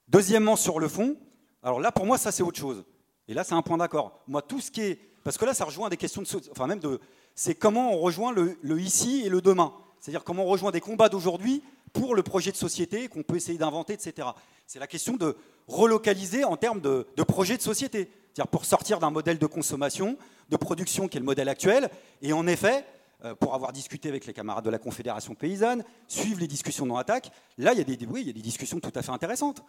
[0.09, 1.17] Deuxièmement, sur le fond,
[1.63, 2.85] alors là, pour moi, ça, c'est autre chose.
[3.29, 4.21] Et là, c'est un point d'accord.
[4.27, 4.99] Moi, tout ce qui est.
[5.25, 6.29] Parce que là, ça rejoint des questions de.
[6.51, 7.01] Enfin, même de.
[7.35, 9.73] C'est comment on rejoint le, ici et le demain.
[10.01, 11.63] C'est-à-dire comment on rejoint des combats d'aujourd'hui
[11.93, 14.29] pour le projet de société qu'on peut essayer d'inventer, etc.
[14.67, 18.11] C'est la question de relocaliser en termes de, projet de société.
[18.33, 20.17] C'est-à-dire pour sortir d'un modèle de consommation,
[20.49, 21.91] de production qui est le modèle actuel.
[22.23, 22.85] Et en effet,
[23.25, 26.97] euh, pour avoir discuté avec les camarades de la Confédération paysanne, suivre les discussions dans
[26.97, 29.13] Attaque, là, il y, a des, oui, il y a des discussions tout à fait
[29.13, 29.63] intéressantes,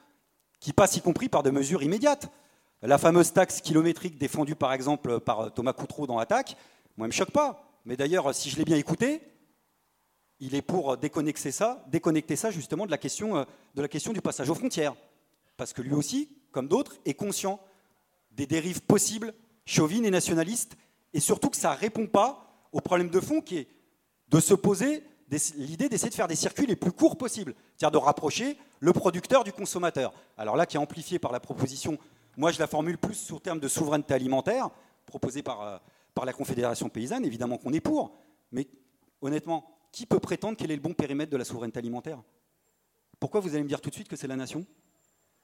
[0.59, 2.29] qui passent y compris par des mesures immédiates.
[2.83, 6.55] La fameuse taxe kilométrique défendue par exemple par Thomas Coutreau dans Attaque,
[6.95, 7.63] moi, elle ne me choque pas.
[7.85, 9.21] Mais d'ailleurs, si je l'ai bien écouté,
[10.39, 13.43] il est pour déconnecter ça, déconnecter ça justement de la, question, euh,
[13.75, 14.95] de la question du passage aux frontières.
[15.55, 17.59] Parce que lui aussi, comme d'autres, est conscient
[18.31, 19.33] des dérives possibles,
[19.65, 20.77] chauvines et nationalistes,
[21.13, 23.67] et surtout que ça ne répond pas au problème de fond qui est
[24.29, 25.03] de se poser
[25.55, 29.43] l'idée d'essayer de faire des circuits les plus courts possibles, c'est-à-dire de rapprocher le producteur
[29.43, 30.13] du consommateur.
[30.37, 31.97] Alors là, qui est amplifié par la proposition
[32.37, 34.69] moi, je la formule plus sous terme de souveraineté alimentaire,
[35.07, 35.77] proposée par, euh,
[36.13, 37.25] par la Confédération paysanne.
[37.25, 38.15] Évidemment qu'on est pour.
[38.51, 38.67] Mais
[39.21, 42.21] honnêtement, qui peut prétendre quel est le bon périmètre de la souveraineté alimentaire?
[43.19, 44.65] Pourquoi vous allez me dire tout de suite que c'est la nation?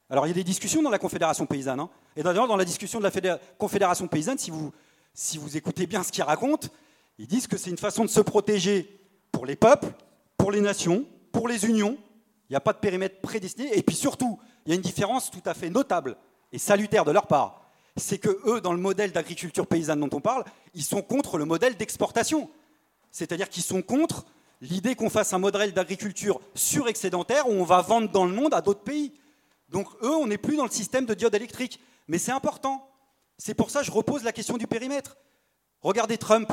[0.08, 1.80] Alors il y a des discussions dans la Confédération paysanne.
[1.80, 1.89] Hein.
[2.16, 4.72] Et d'ailleurs, dans la discussion de la Confédération paysanne, si vous,
[5.16, 6.68] si vous écoutez bien ce qu'ils racontent,
[7.18, 9.00] ils disent que c'est une façon de se protéger
[9.32, 9.91] pour les peuples,
[10.38, 11.98] pour les nations, pour les unions.
[12.50, 13.76] Il n'y a pas de périmètre prédestiné.
[13.76, 16.18] Et puis surtout, il y a une différence tout à fait notable
[16.54, 17.62] et salutaire de leur part,
[17.97, 21.45] c'est que eux, dans le modèle d'agriculture paysanne dont on parle, ils sont contre le
[21.45, 22.49] modèle d'exportation.
[23.12, 24.26] C'est-à-dire qu'ils sont contre
[24.62, 28.62] l'idée qu'on fasse un modèle d'agriculture surexcédentaire où on va vendre dans le monde à
[28.62, 29.14] d'autres pays.
[29.70, 31.80] Donc eux, on n'est plus dans le système de diode électrique.
[32.08, 32.88] Mais c'est important.
[33.38, 35.18] C'est pour ça que je repose la question du périmètre.
[35.82, 36.51] Regardez Trump.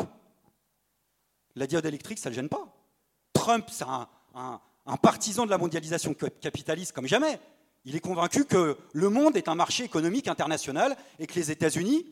[1.57, 2.74] La diode électrique, ça ne le gêne pas.
[3.32, 4.09] Trump, c'est un,
[4.86, 7.38] un partisan de la mondialisation capitaliste comme jamais.
[7.85, 12.07] Il est convaincu que le monde est un marché économique international et que les États-Unis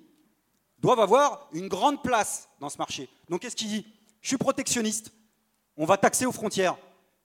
[0.78, 3.08] doivent avoir une grande place dans ce marché.
[3.28, 3.86] Donc qu'est-ce qu'il dit?
[4.20, 5.12] Je suis protectionniste.
[5.76, 6.76] On va taxer aux frontières.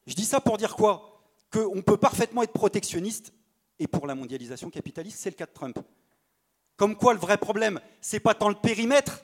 [0.06, 1.22] Je dis ça pour dire quoi?
[1.52, 3.34] Qu'on peut parfaitement être protectionniste
[3.80, 5.80] et pour la mondialisation capitaliste, c'est le cas de Trump.
[6.76, 9.24] Comme quoi le vrai problème, c'est pas tant le périmètre,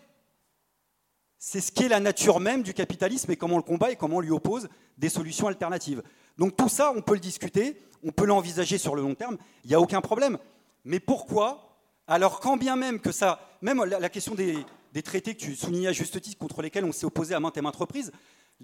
[1.39, 4.17] c'est ce qu'est la nature même du capitalisme et comment on le combat et comment
[4.17, 4.67] on lui oppose
[4.97, 6.03] des solutions alternatives.
[6.37, 9.69] Donc tout ça, on peut le discuter, on peut l'envisager sur le long terme, il
[9.69, 10.37] n'y a aucun problème.
[10.83, 11.77] Mais pourquoi?
[12.07, 14.65] Alors quand bien même que ça, même la, question des,
[15.01, 17.61] traités que tu soulignais à juste titre, contre lesquels on s'est opposé à maintes et
[17.61, 18.11] maintes reprises,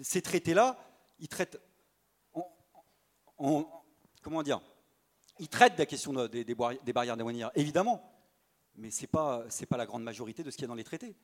[0.02, 0.78] ces traités-là,
[1.18, 1.58] ils traitent
[3.38, 3.64] en,
[4.22, 4.60] comment dire
[5.38, 6.54] il traite la question des, des,
[6.84, 8.02] des barrières douanières, évidemment,
[8.74, 10.84] mais ce n'est pas, pas la grande majorité de ce qu'il y a dans les
[10.84, 11.14] traités.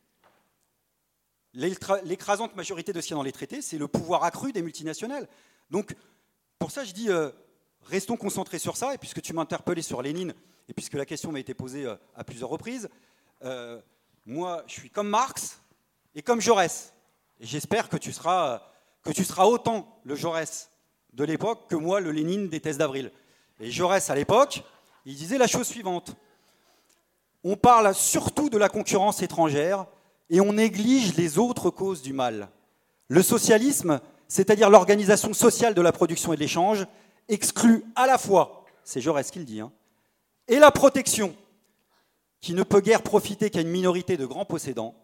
[1.55, 4.63] L'écrasante majorité de ce qu'il y a dans les traités, c'est le pouvoir accru des
[4.63, 5.29] multinationales.
[5.71, 5.95] Donc,
[6.59, 7.31] pour ça, je dis, euh,
[7.83, 10.35] restons concentrés sur ça, et puisque tu m'as interpellé sur Lénine,
[10.69, 12.89] et puisque la question m'a été posée euh, à plusieurs reprises,
[13.45, 13.81] euh,
[14.25, 15.61] moi, je suis comme Marx
[16.15, 16.95] et comme Jaurès.
[17.41, 18.63] Et j'espère que, tu seras,
[19.03, 20.71] que tu seras autant le Jaurès
[21.13, 23.11] de l'époque que moi, le Lénine des thèses d'avril.
[23.61, 24.63] Et Jaurès, à l'époque,
[25.05, 26.15] il disait la chose suivante.
[27.45, 29.87] On parle surtout de la concurrence étrangère
[30.33, 32.49] et on néglige les autres causes du mal.
[33.09, 36.87] Le socialisme, c'est-à-dire l'organisation sociale de la production et de l'échange,
[37.29, 39.71] exclut à la fois, c'est Jaurès qui le dit, hein,
[40.49, 41.37] et la protection,
[42.41, 44.95] qui ne peut guère profiter qu'à une minorité de grands possédants,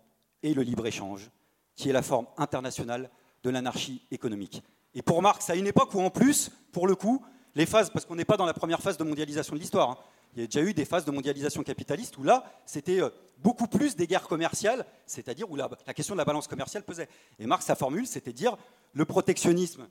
[0.43, 1.31] et le libre-échange,
[1.77, 3.11] qui est la forme internationale
[3.43, 4.63] de l'anarchie économique.
[4.95, 7.23] Et pour Marx, à une époque où en plus, pour le coup,
[7.55, 9.99] les phases, parce qu'on n'est pas dans la première phase de mondialisation de l'histoire, hein,
[10.35, 13.67] il y a déjà eu des phases de mondialisation capitaliste où là, c'était euh, beaucoup
[13.67, 17.09] plus des guerres commerciales, c'est-à-dire où la, la, question de la balance commerciale pesait.
[17.39, 18.57] Et Marx, sa formule, c'était dire
[18.93, 19.89] le protectionnisme,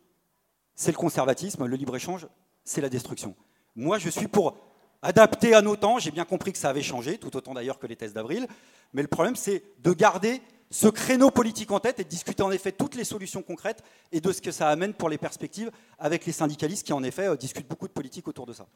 [0.76, 2.28] c'est le conservatisme, le libre-échange,
[2.64, 3.36] c'est la destruction.
[3.76, 4.56] Moi, je suis pour
[5.02, 7.88] adapter à nos temps, j'ai bien compris que ça avait changé, tout autant d'ailleurs que
[7.88, 8.48] les thèses d'avril,
[8.94, 12.52] mais le problème, c'est de garder ce créneau politique en tête et de discuter en
[12.52, 16.26] effet toutes les solutions concrètes et de ce que ça amène pour les perspectives avec
[16.26, 18.68] les syndicalistes qui en effet euh, discutent beaucoup de politique autour de ça.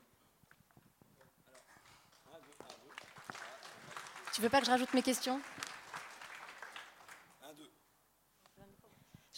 [4.33, 5.41] Tu veux pas que je rajoute mes questions?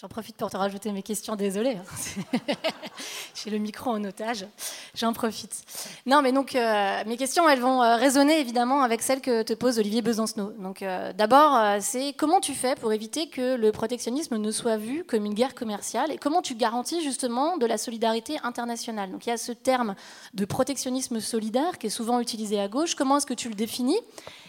[0.02, 1.78] J'en profite pour te rajouter mes questions, désolé.
[1.78, 2.38] Hein.
[3.36, 4.48] J'ai le micro en otage,
[4.96, 5.62] j'en profite.
[6.08, 9.54] Non, mais donc euh, mes questions, elles vont euh, résonner évidemment avec celles que te
[9.54, 10.52] pose Olivier Besancenot.
[10.54, 15.04] Donc euh, d'abord, c'est comment tu fais pour éviter que le protectionnisme ne soit vu
[15.04, 19.12] comme une guerre commerciale et comment tu garantis justement de la solidarité internationale?
[19.12, 19.94] Donc il y a ce terme
[20.34, 22.96] de protectionnisme solidaire qui est souvent utilisé à gauche.
[22.96, 24.00] Comment est-ce que tu le définis?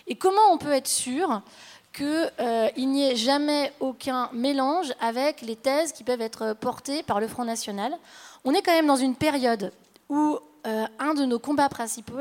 [0.07, 1.43] Et comment on peut être sûr
[1.95, 7.21] qu'il euh, n'y ait jamais aucun mélange avec les thèses qui peuvent être portées par
[7.21, 7.97] le Front National.
[8.45, 9.73] On est quand même dans une période
[10.09, 12.19] où euh, un de nos combats principaux,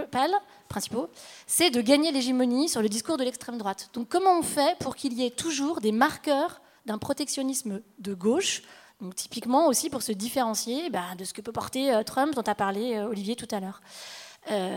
[0.69, 1.09] principaux
[1.47, 3.89] c'est de gagner l'hégémonie sur le discours de l'extrême droite.
[3.93, 8.61] Donc comment on fait pour qu'il y ait toujours des marqueurs d'un protectionnisme de gauche
[9.01, 12.43] donc, typiquement aussi pour se différencier bah, de ce que peut porter euh, Trump, dont
[12.43, 13.81] a parlé Olivier tout à l'heure.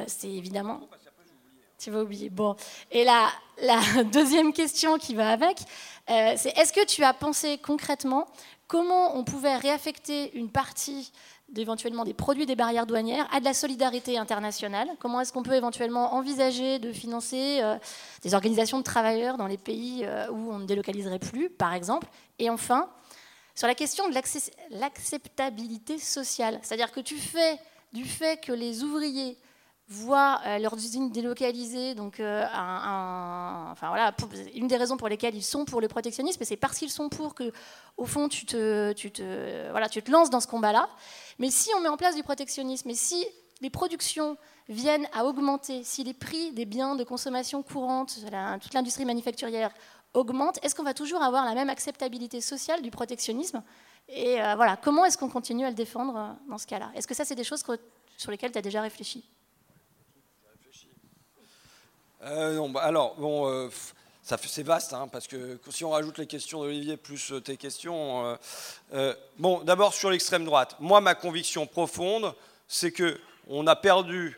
[0.06, 0.80] c'est évidemment
[1.78, 2.30] tu vas oublier.
[2.30, 2.56] Bon.
[2.90, 3.30] Et la,
[4.12, 5.58] deuxième question qui va avec,
[6.10, 8.26] euh, c'est est-ce que tu as pensé concrètement
[8.66, 11.12] comment on pouvait réaffecter une partie
[11.48, 14.88] d'éventuellement des produits des barrières douanières à de la solidarité internationale?
[14.98, 17.76] Comment est-ce qu'on peut éventuellement envisager de financer euh,
[18.22, 22.08] des organisations de travailleurs dans les pays euh, où on ne délocaliserait plus, par exemple?
[22.38, 22.88] Et enfin,
[23.54, 24.14] sur la question de
[24.70, 27.58] l'acceptabilité sociale, c'est-à-dire que tu fais
[27.92, 29.38] du fait que les ouvriers
[29.88, 31.94] voient euh, leurs usines délocalisées.
[31.94, 34.12] Donc, euh, enfin, voilà,
[34.54, 37.34] une des raisons pour lesquelles ils sont pour le protectionnisme, c'est parce qu'ils sont pour
[37.34, 37.52] que,
[37.96, 40.88] au fond, tu te, tu te, voilà, tu te lances dans ce combat-là.
[41.38, 43.24] Mais si on met en place du protectionnisme et si
[43.60, 44.36] les productions
[44.68, 48.18] viennent à augmenter, si les prix des biens de consommation courante,
[48.60, 49.70] toute l'industrie manufacturière
[50.14, 53.62] augmente, est-ce qu'on va toujours avoir la même acceptabilité sociale du protectionnisme?
[54.08, 56.90] Et euh, voilà, comment est-ce qu'on continue à le défendre dans ce cas-là?
[56.94, 57.62] Est-ce que ça, c'est des choses
[58.16, 59.24] sur lesquelles tu as déjà réfléchi?
[62.24, 63.68] Non, bah, alors, bon, euh,
[64.22, 68.36] c'est vaste, hein, parce que si on rajoute les questions d'Olivier plus euh, tes questions.
[69.38, 70.76] bon, d'abord sur l'extrême droite.
[70.80, 72.34] Moi, ma conviction profonde,
[72.68, 74.36] c'est que on a perdu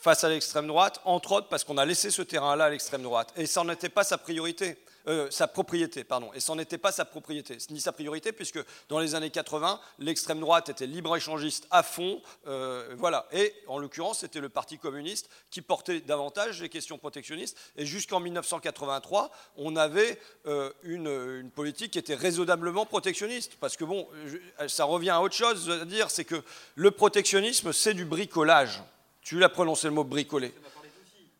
[0.00, 3.32] face à l'extrême droite, entre autres parce qu'on a laissé ce terrain-là à l'extrême droite.
[3.36, 4.78] Et ça n'était pas sa priorité.
[5.08, 6.30] Euh, sa propriété, pardon.
[6.34, 8.58] Et ce n'était pas sa propriété, ni sa priorité, puisque
[8.90, 12.20] dans les années 80, l'extrême droite était libre-échangiste à fond.
[12.46, 13.26] Euh, voilà.
[13.32, 17.56] Et en l'occurrence, c'était le Parti communiste qui portait davantage les questions protectionnistes.
[17.76, 23.56] Et jusqu'en 1983, on avait euh, une, politique qui était raisonnablement protectionniste.
[23.60, 24.06] Parce que, bon,
[24.66, 26.42] ça revient à autre chose à dire, c'est que
[26.74, 28.82] le protectionnisme, c'est du bricolage.
[29.28, 30.54] Tu l'as prononcé le mot bricoler.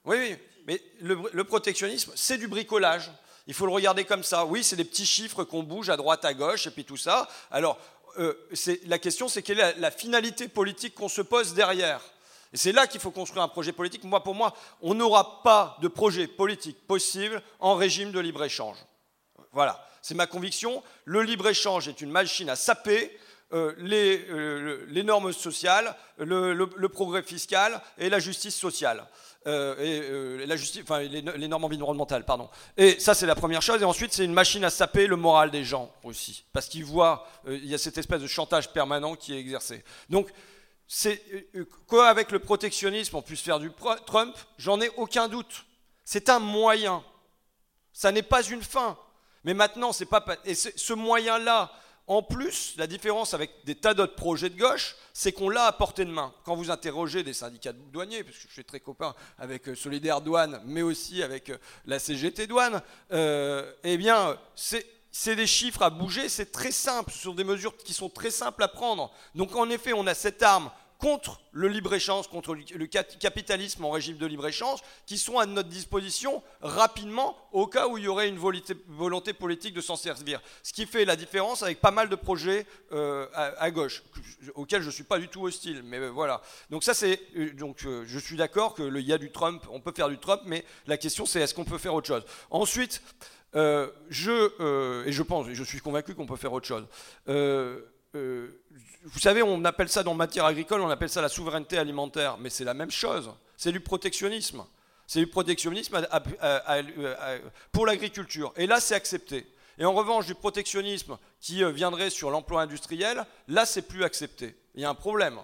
[0.05, 0.37] Oui, oui.
[0.67, 3.11] Mais le protectionnisme, c'est du bricolage.
[3.47, 4.45] Il faut le regarder comme ça.
[4.45, 7.27] Oui, c'est des petits chiffres qu'on bouge à droite, à gauche, et puis tout ça.
[7.51, 7.79] Alors,
[8.19, 8.35] euh,
[8.85, 12.03] la question, c'est quelle est la, finalité politique qu'on se pose derrière
[12.53, 14.05] Et c'est là qu'il faut construire un projet politique.
[14.05, 18.77] Moi, pour moi, on n'aura pas de projet politique possible en régime de libre-échange.
[19.53, 20.83] Voilà, c'est ma conviction.
[21.07, 23.19] Le libre-échange est une machine à saper.
[23.55, 29.07] Euh, euh, les, normes sociales, le, progrès fiscal et la justice sociale.
[29.47, 32.51] Euh, et la justice, enfin, les, normes environnementales, pardon.
[32.77, 33.81] Et ça, c'est la première chose.
[33.81, 37.27] Et ensuite, c'est une machine à saper le moral des gens aussi, parce qu'ils voient,
[37.47, 39.83] il y a cette espèce de chantage permanent qui est exercé.
[40.11, 40.29] Donc,
[40.87, 41.23] c'est
[41.89, 43.71] qu'avec le protectionnisme, on puisse faire du
[44.07, 45.65] Trump, j'en ai aucun doute.
[46.05, 47.03] C'est un moyen.
[47.95, 48.99] Ça n'est pas une fin.
[49.43, 50.23] Mais maintenant, c'est pas.
[50.45, 51.73] Et ce moyen-là,
[52.09, 55.73] en plus, la différence avec des tas d'autres projets de gauche, c'est qu'on l'a à
[55.73, 56.33] portée de main.
[56.43, 59.75] Quand vous interrogez des syndicats de douaniers, parce que je suis très copain avec euh,
[59.75, 62.81] Solidaire Douane, mais aussi avec euh, la CGT Douane,
[63.13, 67.77] euh, eh bien, c'est des chiffres à bouger, c'est très simple, ce sont des mesures
[67.77, 69.13] qui sont très simples à prendre.
[69.35, 74.17] Donc en effet, on a cette arme contre le libre-échange, contre le capitalisme en régime
[74.17, 78.39] de libre-échange, qui sont à notre disposition rapidement au cas où il y aurait une
[78.39, 80.41] volonté politique de s'en servir.
[80.63, 84.03] Ce qui fait la différence avec pas mal de projets euh, à, gauche,
[84.57, 85.83] auxquels je ne suis pas du tout hostile.
[85.85, 86.43] Mais euh, voilà.
[86.69, 90.09] Donc ça, c'est euh, je suis d'accord qu'il y a du Trump, on peut faire
[90.09, 92.25] du Trump, mais la question c'est est-ce qu'on peut faire autre chose?
[92.51, 93.03] Ensuite,
[93.55, 96.87] je et je pense, je suis convaincu qu'on peut faire autre chose
[98.15, 102.51] vous savez, on appelle ça dans matière agricole, on appelle ça la souveraineté alimentaire, mais
[102.51, 103.31] c'est la même chose.
[103.57, 104.65] C'est du protectionnisme.
[105.07, 106.07] C'est du protectionnisme
[107.73, 108.53] pour l'agriculture.
[108.57, 109.47] Et là, c'est accepté.
[109.79, 114.57] Et en revanche, du protectionnisme qui euh, viendrait sur l'emploi industriel, là, c'est plus accepté.
[114.75, 115.39] Il y a un problème.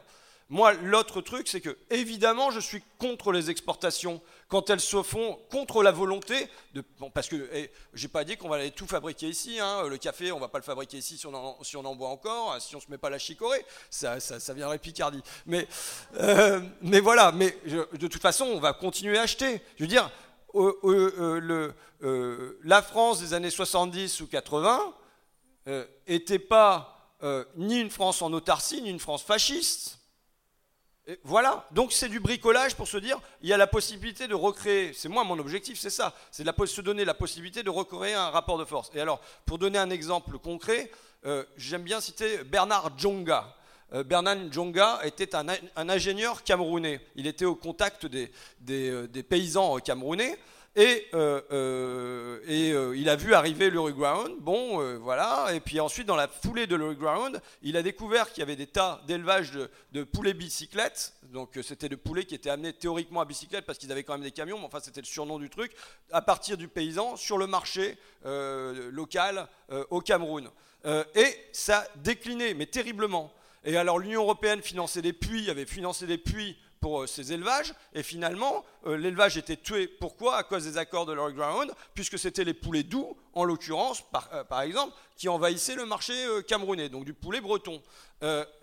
[0.54, 5.36] Moi, l'autre truc, c'est que, évidemment, je suis contre les exportations quand elles se font
[5.50, 6.84] contre la volonté de.
[7.12, 9.58] parce que je j'ai pas dit qu'on va aller tout fabriquer ici.
[9.58, 11.34] Hein, le café, on va pas le fabriquer ici si on
[11.84, 15.24] en, boit encore, si on se met pas la chicorée, ça, ça, viendrait Picardie.
[15.46, 15.66] Mais,
[16.20, 19.60] euh, mais voilà, mais de toute façon, on va continuer à acheter.
[19.76, 20.08] Je veux dire,
[20.54, 24.94] euh, le, la France des années 70 ou 80
[26.06, 27.16] n'était pas
[27.56, 29.98] ni une France en autarcie, ni une France fasciste
[31.22, 34.92] voilà, donc c'est du bricolage pour se dire, il y a la possibilité de recréer,
[34.94, 38.30] c'est moi mon objectif, c'est ça, c'est de se donner la possibilité de recréer un
[38.30, 38.90] rapport de force.
[38.94, 40.90] Et alors, pour donner un exemple concret,
[41.26, 43.54] euh, j'aime bien citer Bernard Djonga.
[43.92, 45.46] Euh, Bernard Djonga était un,
[45.76, 47.00] ingénieur camerounais.
[47.16, 48.30] Il était au contact des,
[48.70, 50.38] euh, paysans camerounais.
[50.76, 55.54] Et, euh, euh, euh, il a vu arriver l'Uruground, bon, voilà.
[55.54, 58.66] Et puis ensuite, dans la foulée de l'Uruground, il a découvert qu'il y avait des
[58.66, 59.52] tas d'élevage
[59.92, 61.14] de, poulets bicyclettes.
[61.32, 64.22] Donc c'était de poulets qui étaient amenés théoriquement à bicyclette parce qu'ils avaient quand même
[64.22, 65.72] des camions, mais enfin c'était le surnom du truc,
[66.10, 69.48] à partir du paysan sur le marché local
[69.90, 70.48] au Cameroun.
[71.14, 73.32] et ça déclinait, mais terriblement.
[73.64, 77.72] Et alors l'Union européenne finançait des puits, avait financé des puits pour euh, ces élevages.
[77.94, 79.88] Et finalement, euh, l'élevage était tué.
[79.88, 80.36] Pourquoi?
[80.36, 84.44] À cause des accords de Ground, puisque c'était les poulets doux, en l'occurrence, par, euh,
[84.44, 86.14] par, exemple, qui envahissaient le marché
[86.46, 87.80] camerounais, donc du poulet breton.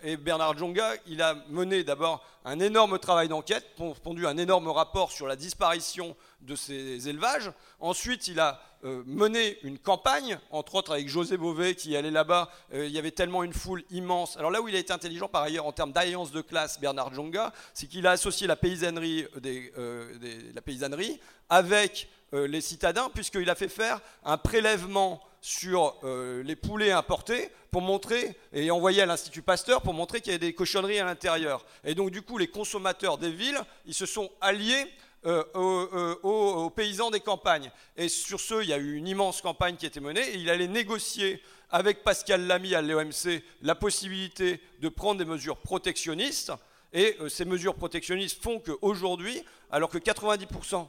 [0.02, 3.64] et Bernard Djonga, il a mené d'abord un énorme travail d'enquête,
[4.02, 7.50] pondu un énorme rapport sur la disparition de ces élevages.
[7.80, 12.50] Ensuite, il a euh, mené une campagne, entre autres avec José Bové qui allait là-bas.
[12.74, 14.36] Euh, il y avait tellement une foule immense.
[14.36, 17.14] Alors là où il a été intelligent par ailleurs en termes d'alliance de classe, Bernard
[17.14, 20.12] Djonga, c'est qu'il a associé euh,
[20.52, 27.50] la paysannerie avec les citadins, puisqu'il a fait faire un prélèvement sur les poulets importés
[27.70, 31.04] pour montrer, et envoyé à l'Institut Pasteur pour montrer qu'il y avait des cochonneries à
[31.04, 31.64] l'intérieur.
[31.84, 34.86] Et donc du coup, les consommateurs des villes, ils se sont alliés
[35.24, 37.70] euh, euh, aux, paysans des campagnes.
[37.96, 40.36] Et sur ce, il y a eu une immense campagne qui a été menée et
[40.36, 46.52] il allait négocier avec Pascal Lamy à l'OMC la possibilité de prendre des mesures protectionnistes.
[46.92, 50.88] Et euh, ces mesures protectionnistes font qu'aujourd'hui, alors que 90%...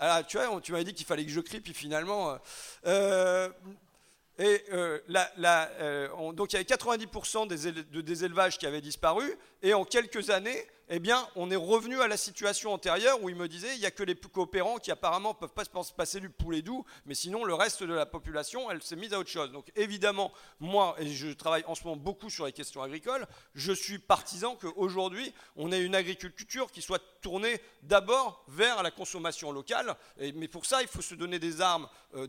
[0.00, 2.38] Ah, tu m'avais dit qu'il fallait que je crie, puis finalement...
[2.86, 4.62] et
[6.34, 10.66] donc il y avait 90% des, des élevages qui avaient disparu, et en quelques années,
[10.94, 13.86] eh bien, on est revenu à la situation antérieure où il me disait il n'y
[13.86, 17.14] a que les coopérants qui apparemment ne peuvent pas se passer du poulet doux, mais
[17.14, 19.50] sinon le reste de la population, elle s'est mise à autre chose.
[19.52, 23.72] Donc évidemment, moi, et je travaille en ce moment beaucoup sur les questions agricoles, je
[23.72, 29.96] suis partisan qu'aujourd'hui, on ait une agriculture qui soit tournée d'abord vers la consommation locale,
[30.34, 32.28] mais pour ça, il faut se donner des armes euh,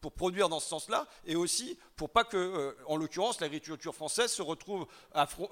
[0.00, 4.30] pour produire dans ce sens-là, et aussi pour pas que, euh, en l'occurrence, l'agriculture française
[4.30, 4.86] se retrouve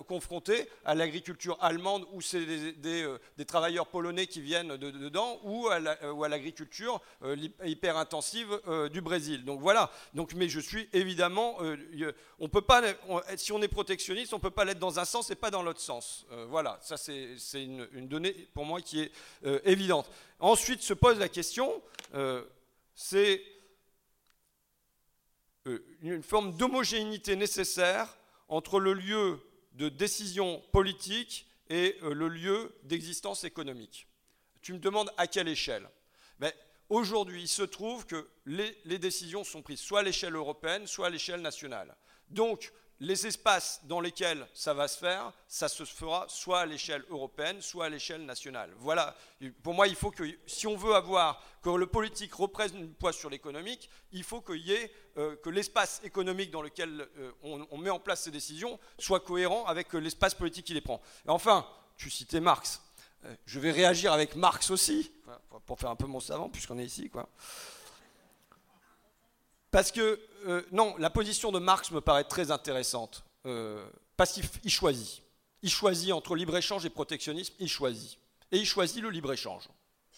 [0.07, 5.69] confrontée à l'agriculture allemande où c'est euh, des, travailleurs polonais qui viennent de, dedans ou
[5.69, 8.61] à l'agriculture euh, hyper intensive
[8.93, 9.45] du Brésil.
[9.45, 9.91] Donc voilà.
[10.15, 11.59] Donc, mais je suis évidemment,
[12.39, 12.83] on peut pas,
[13.37, 15.81] si on est protectionniste, on peut pas l'être dans un sens et pas dans l'autre
[15.81, 16.27] sens.
[16.49, 16.79] voilà.
[16.81, 19.13] Ça c'est une, donnée pour moi qui est
[19.65, 20.09] évidente.
[20.39, 21.83] Ensuite se pose la question,
[22.97, 23.56] c'est euh,
[26.03, 28.17] une forme d'homogénéité nécessaire
[28.49, 29.41] entre le lieu
[29.73, 34.07] de décision politique et euh, le lieu d'existence économique.
[34.63, 35.89] Tu me demandes à quelle échelle
[36.89, 41.11] Aujourd'hui, il se trouve que les, décisions sont prises soit à l'échelle européenne, soit à
[41.11, 41.97] l'échelle nationale.
[42.31, 47.05] Donc, les espaces dans lesquels ça va se faire, ça se fera soit à l'échelle
[47.11, 48.71] européenne, soit à l'échelle nationale.
[48.79, 49.17] Voilà.
[49.65, 53.13] Pour moi, il faut que, si on veut avoir que le politique reprenne une poids
[53.13, 57.79] sur l'économique, il faut qu'il y ait euh, que l'espace économique dans lequel euh, on,
[57.79, 61.01] met en place ces décisions soit cohérent avec euh, l'espace politique qui les prend.
[61.27, 62.83] Et enfin, tu citais Marx.
[63.47, 65.11] Je vais réagir avec Marx aussi,
[65.65, 67.29] pour faire un peu mon savant, puisqu'on est ici, quoi.
[69.73, 70.21] Parce que,
[70.71, 73.25] non, la position de Marx me paraît très intéressante.
[74.17, 75.23] Parce qu'il choisit.
[75.63, 78.17] Il choisit entre libre-échange et protectionnisme, il choisit.
[78.53, 79.69] Et il choisit le libre-échange.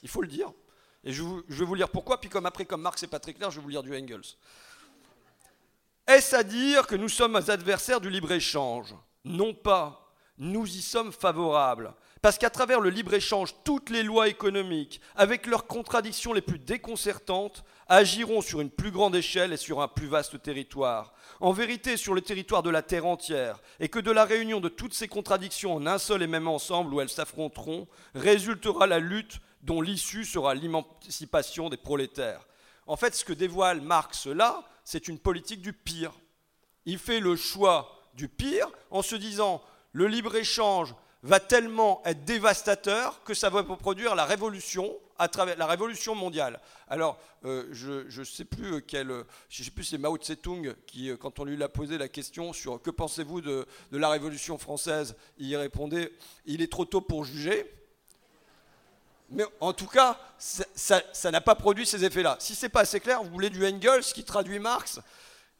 [0.03, 0.53] Il faut le dire.
[1.05, 3.51] Et je, vais vous lire pourquoi, puis comme après, comme Marx n'est pas très clair,
[3.51, 4.37] je vais vous lire du Engels.
[6.09, 8.95] Est-ce à dire que nous sommes adversaires du libre-échange?
[9.27, 10.15] Non pas.
[10.39, 11.93] Nous y sommes favorables.
[12.23, 17.63] Parce qu'à travers le libre-échange, toutes les lois économiques, avec leurs contradictions les plus déconcertantes,
[17.89, 21.13] agiront sur une plus grande échelle et sur un plus vaste territoire.
[21.41, 24.71] En vérité, sur le territoire de la Terre entière, et que de la réunion de
[24.71, 29.41] toutes ces contradictions en un seul et même ensemble où elles s'affronteront, résultera la lutte
[29.61, 32.47] dont l'issue sera l'émancipation des prolétaires.
[32.89, 36.13] En fait, ce que dévoile Marx là, c'est une politique du pire.
[36.87, 39.63] Il fait le choix du pire en se disant
[39.93, 46.15] le libre-échange va tellement être dévastateur que ça va produire la révolution à la révolution
[46.15, 46.61] mondiale.
[46.87, 49.13] Alors, euh, je ne sais plus quel,
[49.49, 52.53] je sais plus c'est Mao Tse-tung qui, euh, quand on lui a posé la question
[52.53, 56.13] sur que pensez-vous de, la révolution française, il répondait
[56.47, 57.67] il est trop tôt pour juger.
[59.31, 62.37] Mais en tout cas, ça n'a pas produit ces effets-là.
[62.41, 65.01] Si c'est pas assez clair, vous voulez du Engels qui traduit Marx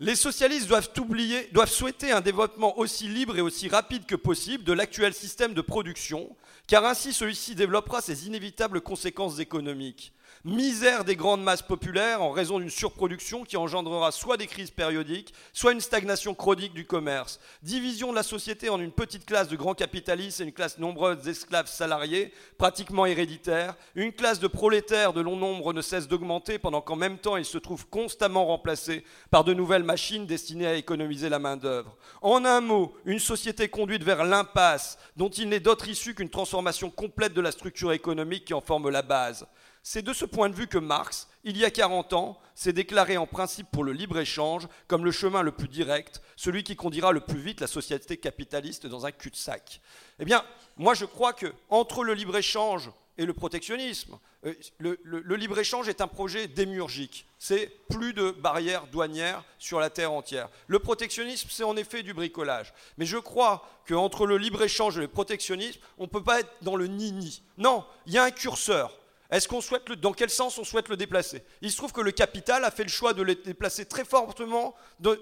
[0.01, 4.63] les socialistes doivent, oublier, doivent souhaiter un développement aussi libre et aussi rapide que possible
[4.63, 6.37] de l'actuel système de production,
[6.69, 10.13] car ainsi celui-ci développera ses inévitables conséquences économiques.
[10.45, 15.35] Misère des grandes masses populaires en raison d'une surproduction qui engendrera soit des crises périodiques,
[15.53, 17.41] soit une stagnation chronique du commerce.
[17.63, 21.23] Division de la société en une petite classe de grands capitalistes et une classe nombreuse
[21.23, 23.75] d'esclaves salariés, pratiquement héréditaires.
[23.97, 27.45] Une classe de prolétaires de long nombre ne cesse d'augmenter pendant qu'en même temps ils
[27.45, 31.97] se trouvent constamment remplacés par de nouvelles machines destinées à économiser la main-d'œuvre.
[32.23, 36.91] En un mot, une société conduite vers l'impasse dont il n'est d'autre issue qu'une transformation
[36.91, 39.45] complète de la structure économique qui en forme la base.
[39.91, 43.17] C'est de ce point de vue que Marx, il y a 40 ans, s'est déclaré
[43.17, 47.21] en principe pour le libre-échange comme le chemin le plus direct, celui qui conduira le
[47.21, 49.81] plus vite la société capitaliste dans un cul-de-sac.
[50.19, 50.45] Eh bien,
[50.77, 56.07] moi je crois que entre le libre-échange et le protectionnisme, euh, le, libre-échange est un
[56.07, 57.27] projet démiurgique.
[57.39, 60.51] C'est plus de barrières douanières sur la terre entière.
[60.67, 62.75] Le protectionnisme, c'est en effet du bricolage.
[62.99, 66.77] Mais je crois qu'entre le libre-échange et le protectionnisme, on ne peut pas être dans
[66.77, 67.43] le ni-ni.
[67.57, 68.95] Non, il y a un curseur.
[69.31, 71.43] Est-ce qu'on souhaite le, dans quel sens on souhaite le déplacer?
[71.61, 74.75] Il se trouve que le capital a fait le choix de le déplacer très fortement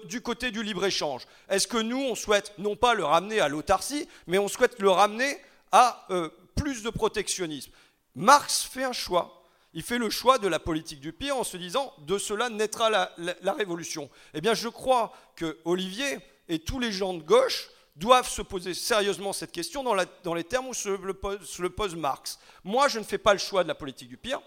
[0.05, 1.27] du côté du libre-échange.
[1.49, 4.89] Est-ce que nous, on souhaite non pas le ramener à l'autarcie, mais on souhaite le
[4.89, 5.37] ramener
[5.73, 7.71] à euh, plus de protectionnisme?
[8.15, 9.43] Marx fait un choix.
[9.73, 12.89] Il fait le choix de la politique du pire en se disant de cela naîtra
[12.89, 14.09] la, la révolution.
[14.33, 18.73] Eh bien, je crois que Olivier et tous les gens de gauche doivent se poser
[18.73, 22.39] sérieusement cette question dans, les termes où se le, pose, Marx.
[22.63, 24.41] Moi, je ne fais pas le choix de la politique du pire,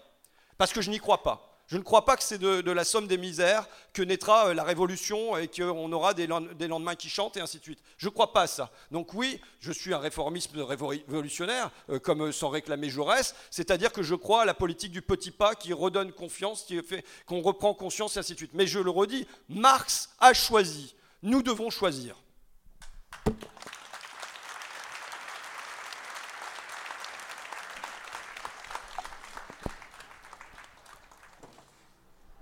[0.57, 1.47] parce que je n'y crois pas.
[1.67, 4.63] Je ne crois pas que c'est de, la somme des misères que naîtra euh, la
[4.63, 7.79] révolution et qu'on aura des, lendemains qui chantent et ainsi de suite.
[7.97, 8.71] Je ne crois pas à ça.
[8.91, 14.15] Donc oui, je suis un réformisme révolutionnaire, euh, comme s'en réclamait Jaurès, c'est-à-dire que je
[14.15, 18.17] crois à la politique du petit pas qui redonne confiance, qui fait qu'on reprend conscience
[18.17, 18.51] et ainsi de suite.
[18.53, 20.93] Mais je le redis, Marx a choisi.
[21.23, 22.17] Nous devons choisir.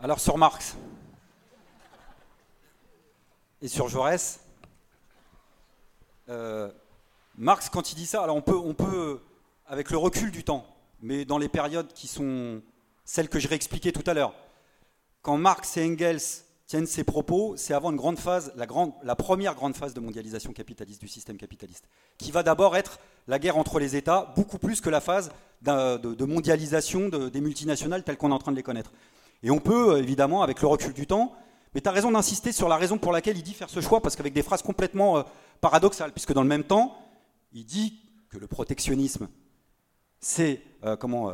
[0.02, 0.76] Alors sur Marx
[3.62, 4.40] et sur Jaurès,
[6.30, 6.72] euh,
[7.38, 9.22] Marx quand il dit ça, alors on peut, on peut,
[9.68, 10.66] avec le recul du temps,
[11.02, 12.62] mais dans les périodes qui sont
[13.04, 14.34] celles que je réexpliquais tout à l'heure,
[15.22, 16.22] quand Marx et Engels
[16.70, 20.00] tiennent ces propos, c'est avant une grande phase, la, grande, la première grande phase de
[20.00, 21.90] mondialisation capitaliste, du système capitaliste,
[22.20, 25.32] qui va d'abord être la guerre entre les États, beaucoup plus que la phase
[25.64, 28.94] de, mondialisation des multinationales telles qu'on est en train de les connaître.
[29.42, 31.34] Et on peut, euh, évidemment, avec le recul du temps,
[31.74, 34.00] mais tu as raison d'insister sur la raison pour laquelle il dit faire ce choix,
[34.00, 35.24] parce qu'avec des phrases complètement euh,
[35.62, 36.96] paradoxales, puisque dans le même temps,
[37.52, 38.00] il dit
[38.30, 39.28] que le protectionnisme,
[40.20, 41.32] c'est euh, comment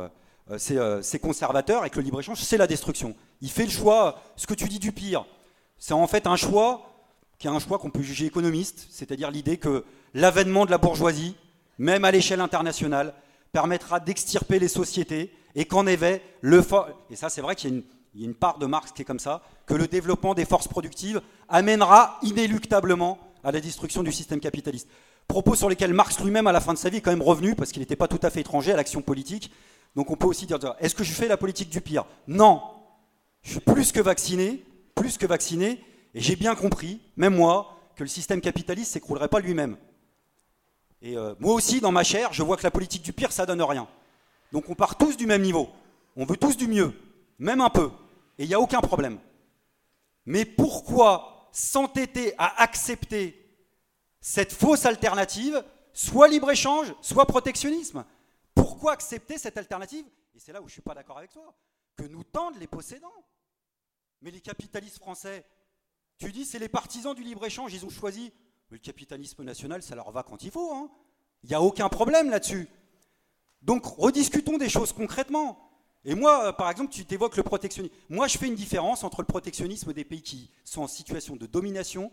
[0.58, 3.16] c'est conservateur et que le libre-échange, c'est la destruction.
[3.40, 5.26] Il fait le choix, ce que tu dis du pire,
[5.78, 6.92] c'est en fait un choix
[7.38, 9.84] qui est un choix qu'on peut juger économiste, c'est-à-dire l'idée que
[10.14, 11.36] l'avènement de la bourgeoisie,
[11.78, 13.12] même à l'échelle internationale,
[13.52, 16.62] permettra d'extirper les sociétés et qu'en effet, le
[17.10, 17.82] et ça c'est vrai qu'il
[18.14, 20.68] y, a une part de Marx qui est comme ça, que le développement des forces
[20.68, 24.88] productives amènera inéluctablement à la destruction du système capitaliste.
[25.28, 27.54] Propos sur lesquels Marx lui-même, à la fin de sa vie, est quand même revenu,
[27.54, 29.50] parce qu'il n'était pas tout à fait étranger à l'action politique.
[29.96, 32.04] Donc on peut aussi dire, est-ce que je fais la politique du pire?
[32.28, 32.60] Non.
[33.42, 34.62] Je suis plus que vacciné,
[34.94, 35.82] plus que vacciné,
[36.14, 39.78] et j'ai bien compris, même moi, que le système capitaliste s'écroulerait pas lui-même.
[41.00, 43.46] Et euh, moi aussi, dans ma chair, je vois que la politique du pire, ça
[43.46, 43.88] donne rien.
[44.52, 45.70] Donc on part tous du même niveau.
[46.14, 46.92] On veut tous du mieux,
[47.38, 47.90] même un peu.
[48.38, 49.18] Et il n'y a aucun problème.
[50.26, 53.48] Mais pourquoi s'entêter à accepter
[54.20, 58.04] cette fausse alternative, soit libre-échange, soit protectionnisme?
[58.56, 60.06] Pourquoi accepter cette alternative?
[60.34, 61.54] Et c'est là où je ne suis pas d'accord avec toi,
[61.94, 63.24] que nous tendent les possédants.
[64.22, 65.44] Mais les capitalistes français,
[66.18, 68.32] tu dis c'est les partisans du libre-échange, ils ont choisi.
[68.70, 70.72] le capitalisme national, ça leur va quand il faut.
[70.74, 70.90] Hein.
[71.44, 72.68] Il n'y a aucun problème là-dessus.
[73.62, 75.62] Donc rediscutons des choses concrètement.
[76.04, 77.94] Et moi, euh, par exemple, tu t'évoques le protectionnisme.
[78.08, 81.46] Moi, je fais une différence entre le protectionnisme des pays qui sont en situation de
[81.46, 82.10] domination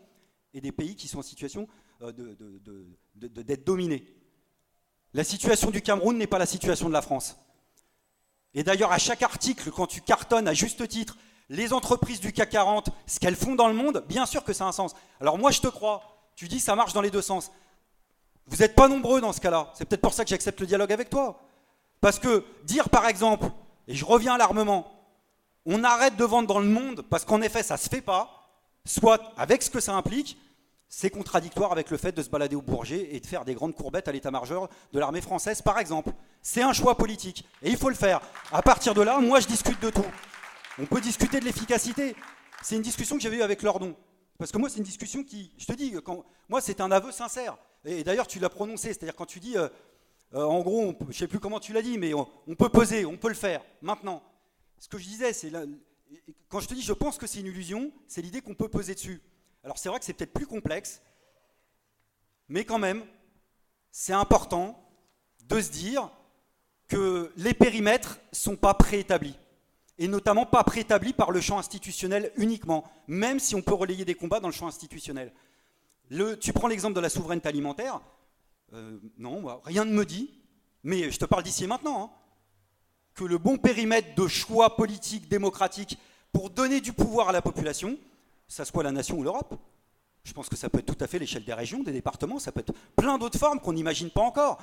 [0.54, 1.68] et des pays qui sont en situation
[2.02, 2.12] euh,
[3.16, 4.04] d'être dominés.
[5.14, 7.38] La situation du Cameroun n'est pas la situation de la France.
[8.54, 11.18] Et d'ailleurs, à chaque article, quand tu cartonnes à juste titre
[11.50, 14.66] les entreprises du CAC 40, ce qu'elles font dans le monde, bien sûr que ça
[14.66, 14.94] a un sens.
[15.20, 16.02] Alors moi, je te crois.
[16.36, 17.52] Tu dis ça marche dans les deux sens.
[18.48, 19.72] Vous n'êtes pas nombreux dans ce cas-là.
[19.74, 21.40] C'est peut-être pour ça que j'accepte le dialogue avec toi.
[22.02, 23.48] Parce que dire par exemple,
[23.88, 24.92] et je reviens à l'armement,
[25.66, 28.50] on arrête de vendre dans le monde parce qu'en effet ça ne se fait pas,
[28.86, 30.38] soit avec ce que ça implique,
[30.96, 33.74] c'est contradictoire avec le fait de se balader au Bourget et de faire des grandes
[33.74, 36.12] courbettes à l'état-major de l'armée française, par exemple.
[36.44, 38.22] C'est un choix politique et il faut le faire.
[38.52, 40.06] À partir de là, moi je discute de tout.
[40.78, 42.16] On peut discuter de l'efficacité.
[42.62, 43.96] C'est une discussion que j'avais eue avec Lordon.
[44.38, 47.12] Parce que moi, c'est une discussion qui, je te dis, quand, moi, c'est un aveu
[47.12, 47.58] sincère.
[47.86, 49.70] Et d'ailleurs, tu l'as prononcé, c'est-à-dire quand tu dis, euh,
[50.36, 52.26] euh, en gros, je ne sais plus comment tu l'as dit, mais on,
[52.56, 54.22] peut peser, on peut le faire, maintenant.
[54.78, 55.52] Ce que je disais, c'est,
[56.50, 58.94] quand je te dis je pense que c'est une illusion, c'est l'idée qu'on peut peser
[58.94, 59.22] dessus.
[59.64, 61.02] Alors c'est vrai que c'est peut-être plus complexe,
[62.50, 63.04] mais quand même,
[63.92, 64.80] c'est important
[65.46, 66.10] de se dire
[66.88, 69.38] que les périmètres ne sont pas préétablis,
[69.98, 74.16] et notamment pas préétablis par le champ institutionnel uniquement, même si on peut relayer des
[74.16, 75.32] combats dans le champ institutionnel
[76.40, 78.02] tu prends l'exemple de la souveraineté alimentaire.
[78.74, 80.32] Euh, non, rien ne me dit,
[80.84, 82.10] mais je te parle d'ici et maintenant, hein,
[83.14, 85.98] que le bon périmètre de choix politique démocratique
[86.32, 87.98] pour donner du pouvoir à la population,
[88.48, 89.56] ça soit la nation ou l'Europe,
[90.24, 92.52] je pense que ça peut être tout à fait l'échelle des régions, des départements, ça
[92.52, 94.62] peut être plein d'autres formes qu'on n'imagine pas encore.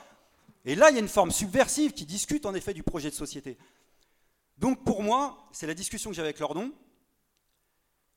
[0.65, 3.15] Et là, il y a une forme subversive qui discute en effet du projet de
[3.15, 3.59] société.
[4.59, 6.73] Donc pour moi, c'est la discussion que j'avais avec Lordon.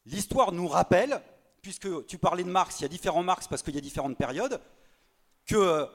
[0.05, 1.21] L'histoire nous rappelle
[1.61, 4.17] puisque tu parlais de Marx, il y a différents Marx parce qu'il y a différentes
[4.17, 4.59] périodes,
[5.45, 5.87] que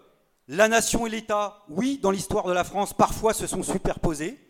[0.48, 4.40] la nation et l'État, oui, dans l'histoire de la France, parfois se sont superposés,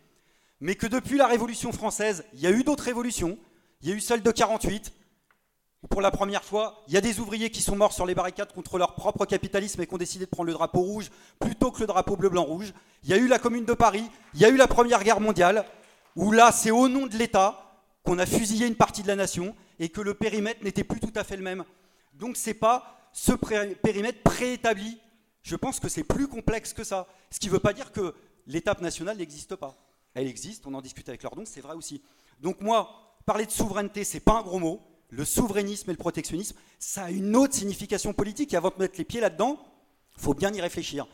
[0.61, 3.37] mais que depuis la Révolution française, il y a eu d'autres révolutions.
[3.81, 4.93] Il y a eu celle de 48,
[5.87, 8.51] pour la première fois, il y a des ouvriers qui sont morts sur les barricades
[8.51, 11.09] contre leur propre capitalisme et qui ont décidé de prendre le drapeau rouge
[11.39, 12.73] plutôt que le drapeau bleu-blanc-rouge.
[13.03, 14.03] Il y a eu la Commune de Paris,
[14.33, 15.65] il y a eu la Première Guerre mondiale,
[16.17, 19.55] où là, c'est au nom de l'État qu'on a fusillé une partie de la nation
[19.79, 21.63] et que le périmètre n'était plus tout à fait le même.
[22.13, 24.99] Donc ce n'est pas ce périmètre préétabli.
[25.43, 27.07] Je pense que c'est plus complexe que ça.
[27.31, 28.13] Ce qui ne veut pas dire que
[28.47, 29.75] l'étape nationale n'existe pas.
[30.13, 32.01] Elle existe, on en discute avec Lordon, c'est vrai aussi.
[32.41, 34.81] Donc moi, parler de souveraineté, c'est pas un gros mot.
[35.09, 38.53] Le souverainisme et le protectionnisme, ça a une autre signification politique.
[38.53, 39.57] Et avant de mettre les pieds là-dedans,
[40.15, 41.07] il faut bien y réfléchir.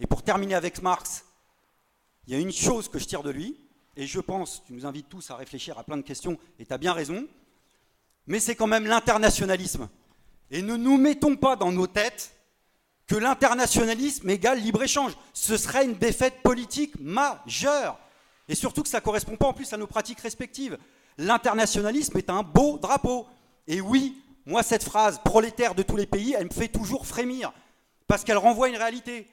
[0.00, 1.24] Et pour terminer avec Marx,
[2.26, 3.56] il y a une chose que je tire de lui,
[3.96, 6.72] et je pense, tu nous invites tous à réfléchir à plein de questions, et tu
[6.72, 7.26] as bien raison,
[8.26, 9.88] mais c'est quand même l'internationalisme.
[10.50, 12.34] Et ne nous mettons pas dans nos têtes
[13.06, 15.16] que l'internationalisme égale libre-échange.
[15.32, 17.98] Ce serait une défaite politique majeure.
[18.48, 20.78] Et surtout que ça ne correspond pas en plus à nos pratiques respectives.
[21.16, 23.26] L'internationalisme est un beau drapeau.
[23.68, 24.16] Et oui,
[24.46, 27.52] moi, cette phrase prolétaire de tous les pays, elle me fait toujours frémir.
[28.06, 29.28] Parce qu'elle renvoie une réalité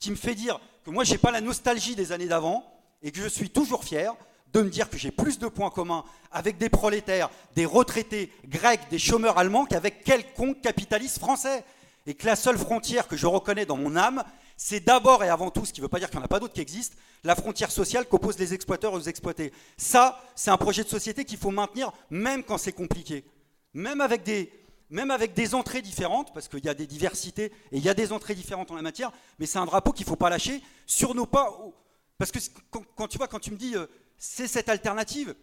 [0.00, 2.64] qui me fait dire que moi, je n'ai pas la nostalgie des années d'avant
[3.02, 4.14] et que je suis toujours fier
[4.54, 8.88] de me dire que j'ai plus de points communs avec des prolétaires, des retraités grecs,
[8.88, 11.62] des chômeurs allemands qu'avec quelconque capitaliste français.
[12.06, 14.24] Et que la seule frontière que je reconnais dans mon âme,
[14.56, 16.28] c'est d'abord et avant tout, ce qui ne veut pas dire qu'il n'y en a
[16.28, 19.52] pas d'autres qui existent, la frontière sociale qu'opposent les exploiteurs aux exploités.
[19.76, 23.24] Ça, c'est un projet de société qu'il faut maintenir même quand c'est compliqué.
[23.74, 27.94] Même avec des, entrées différentes, parce qu'il y a des diversités et il y a
[27.94, 30.62] des entrées différentes en la matière, mais c'est un drapeau qu'il ne faut pas lâcher
[30.86, 31.52] sur nos pas.
[32.16, 32.38] Parce que
[32.70, 33.08] quand,
[33.40, 35.34] tu me dis euh, c'est cette alternative.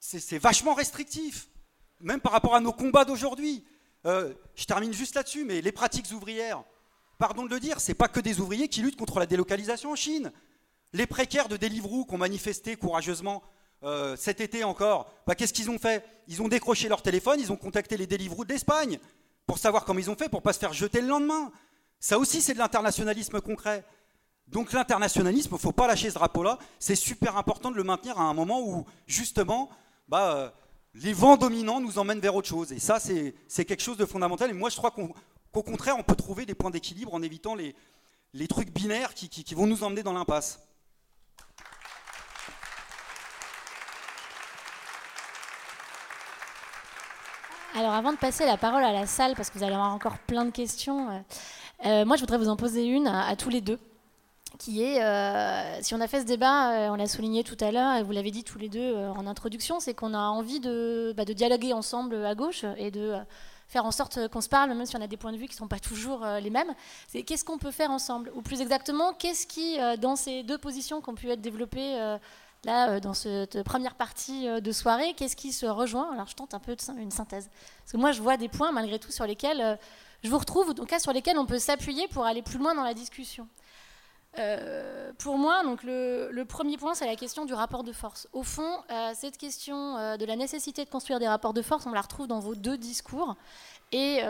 [0.00, 1.48] C'est vachement restrictif,
[2.00, 3.64] même par rapport à nos combats d'aujourd'hui.
[4.06, 6.62] Euh, je termine juste là-dessus, mais les pratiques ouvrières,
[7.18, 9.90] pardon de le dire, ce n'est pas que des ouvriers qui luttent contre la délocalisation
[9.90, 10.32] en Chine.
[10.92, 13.42] Les précaires de Deliveroo qui ont manifesté courageusement
[13.84, 16.04] euh, cet été encore, bah, qu'est-ce qu'ils ont fait?
[16.26, 18.98] Ils ont décroché leur téléphone, ils ont contacté les Deliveroo d'Espagne
[19.46, 21.52] pour savoir comment ils ont fait, pour pas se faire jeter le lendemain.
[22.00, 23.84] Ça aussi, c'est de l'internationalisme concret.
[24.48, 26.58] Donc l'internationalisme, il ne faut pas lâcher ce drapeau-là.
[26.78, 29.70] C'est super important de le maintenir à un moment où, justement,
[30.08, 30.50] bah, euh,
[30.94, 32.72] les vents dominants nous emmènent vers autre chose.
[32.72, 34.50] Et ça, c'est quelque chose de fondamental.
[34.50, 37.74] Et moi, je crois qu'au contraire, on peut trouver des points d'équilibre en évitant les,
[38.48, 40.67] trucs binaires qui vont nous emmener dans l'impasse.
[47.74, 50.18] Alors avant de passer la parole à la salle, parce que vous allez avoir encore
[50.18, 51.18] plein de questions, euh,
[51.86, 53.78] euh, moi je voudrais vous en poser une à, tous les deux,
[54.58, 57.96] qui est, euh, si on a fait ce débat, on l'a souligné tout à l'heure,
[57.96, 61.26] et vous l'avez dit tous les deux en introduction, c'est qu'on a envie de, bah,
[61.26, 63.14] de, dialoguer ensemble à gauche et de
[63.68, 65.54] faire en sorte qu'on se parle, même si on a des points de vue qui
[65.54, 66.74] ne sont pas toujours les mêmes.
[67.06, 68.32] C'est qu'est-ce qu'on peut faire ensemble?
[68.34, 72.16] Ou plus exactement, qu'est-ce qui, dans ces deux positions qui ont pu être développées
[72.64, 76.12] là, euh, dans cette première partie euh, de soirée, qu'est-ce qui se rejoint?
[76.12, 77.48] Alors, je tente un peu une synthèse.
[77.80, 79.76] Parce que moi, je vois des points, malgré tout, sur lesquels euh,
[80.22, 82.82] je vous retrouve, donc cas sur lesquels on peut s'appuyer pour aller plus loin dans
[82.82, 83.48] la discussion.
[85.18, 88.28] pour moi, donc le, premier point, c'est la question du rapport de force.
[88.32, 88.82] Au fond,
[89.14, 92.40] cette question de la nécessité de construire des rapports de force, on la retrouve dans
[92.40, 93.36] vos deux discours.
[93.92, 94.20] Et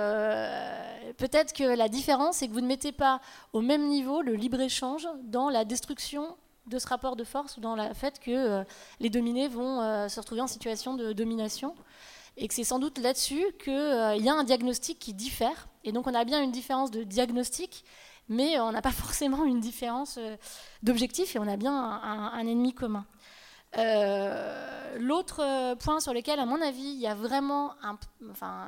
[1.16, 3.20] peut-être que la différence, c'est que vous ne mettez pas
[3.54, 6.36] au même niveau le libre-échange dans la destruction
[6.68, 8.64] de ce rapport de force ou dans le fait que euh,
[9.00, 11.74] les dominés vont euh, se retrouver en situation de domination.
[12.36, 15.68] Et que c'est sans doute là-dessus qu'il euh, y a un diagnostic qui diffère.
[15.84, 17.84] Et donc on a bien une différence de diagnostic,
[18.28, 20.18] mais on n'a pas forcément une différence
[20.82, 23.06] d'objectif et on a bien un, ennemi commun.
[24.96, 27.72] L'autre point sur lequel, à mon avis, il y a vraiment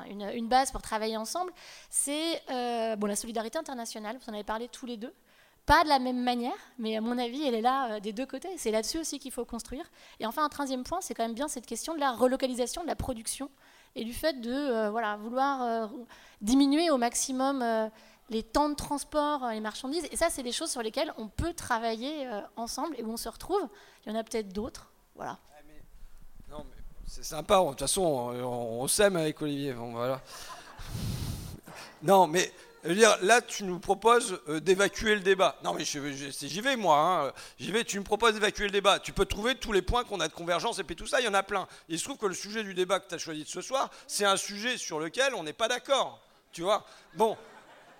[0.08, 1.52] une, base pour travailler ensemble,
[1.88, 4.18] c'est la solidarité internationale.
[4.20, 5.14] Vous en avez parlé tous les deux.
[5.66, 8.26] Pas de la même manière, mais à mon avis, elle est là euh, des deux
[8.26, 8.48] côtés.
[8.56, 9.84] C'est là-dessus aussi qu'il faut construire.
[10.18, 12.88] Et enfin, un troisième point, c'est quand même bien cette question de la relocalisation de
[12.88, 13.50] la production
[13.94, 15.86] et du fait de euh, vouloir euh,
[16.40, 17.64] diminuer au maximum
[18.30, 20.06] les temps de transport, les marchandises.
[20.10, 23.28] Et ça, c'est des choses sur lesquelles on peut travailler ensemble et où on se
[23.28, 23.68] retrouve.
[24.04, 24.90] Il y en a peut-être d'autres.
[25.16, 25.38] Voilà.
[27.06, 29.72] C'est sympa, de toute façon, on, s'aime avec Olivier.
[29.72, 30.20] voilà.
[32.02, 32.52] Non, mais
[32.82, 35.56] je veux dire, là, tu nous proposes euh, d'évacuer le débat.
[35.62, 36.96] Non, mais j'y vais, moi.
[36.98, 37.32] Hein.
[37.58, 38.98] J'y vais, tu me proposes d'évacuer le débat.
[38.98, 41.26] Tu peux trouver tous les points qu'on a de convergence et puis tout ça, il
[41.26, 41.66] y en a plein.
[41.88, 43.90] Il se trouve que le sujet du débat que tu as choisi de ce soir,
[44.06, 46.22] c'est un sujet sur lequel on n'est pas d'accord.
[46.52, 47.36] Tu vois Bon.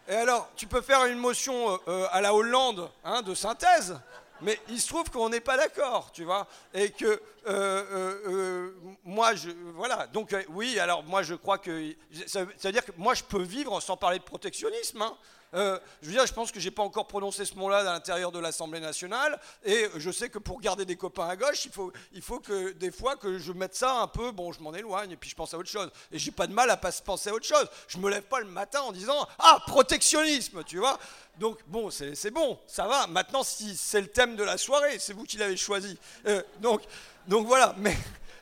[0.09, 4.01] Et alors, tu peux faire une motion euh, euh, à la Hollande hein, de synthèse
[4.43, 8.75] mais il se trouve qu'on n'est pas d'accord, tu vois, et que euh, euh, euh,
[9.05, 11.95] moi, je, voilà, donc oui, alors moi je crois que,
[12.27, 15.17] ça, veut dire que moi je peux vivre sans parler de protectionnisme, hein,
[15.55, 18.33] euh, je veux dire, je pense que j'ai pas encore prononcé ce mot-là à l'intérieur
[18.33, 21.93] de l'Assemblée nationale, et je sais que pour garder des copains à gauche, il faut,
[22.13, 25.13] il faut que des fois que je mette ça un peu, bon, je m'en éloigne,
[25.13, 25.91] et puis je pense à autre chose.
[26.13, 27.67] Et j'ai pas de mal à pas penser à autre chose.
[27.89, 30.99] Je me lève pas le matin en disant ah protectionnisme, tu vois?
[31.39, 33.07] Donc bon, c'est bon, ça va.
[33.07, 35.99] Maintenant, si c'est le thème de la soirée, c'est vous qui l'avez choisi.
[36.27, 36.83] Euh, donc,
[37.27, 37.75] donc voilà.
[37.79, 37.97] Mais,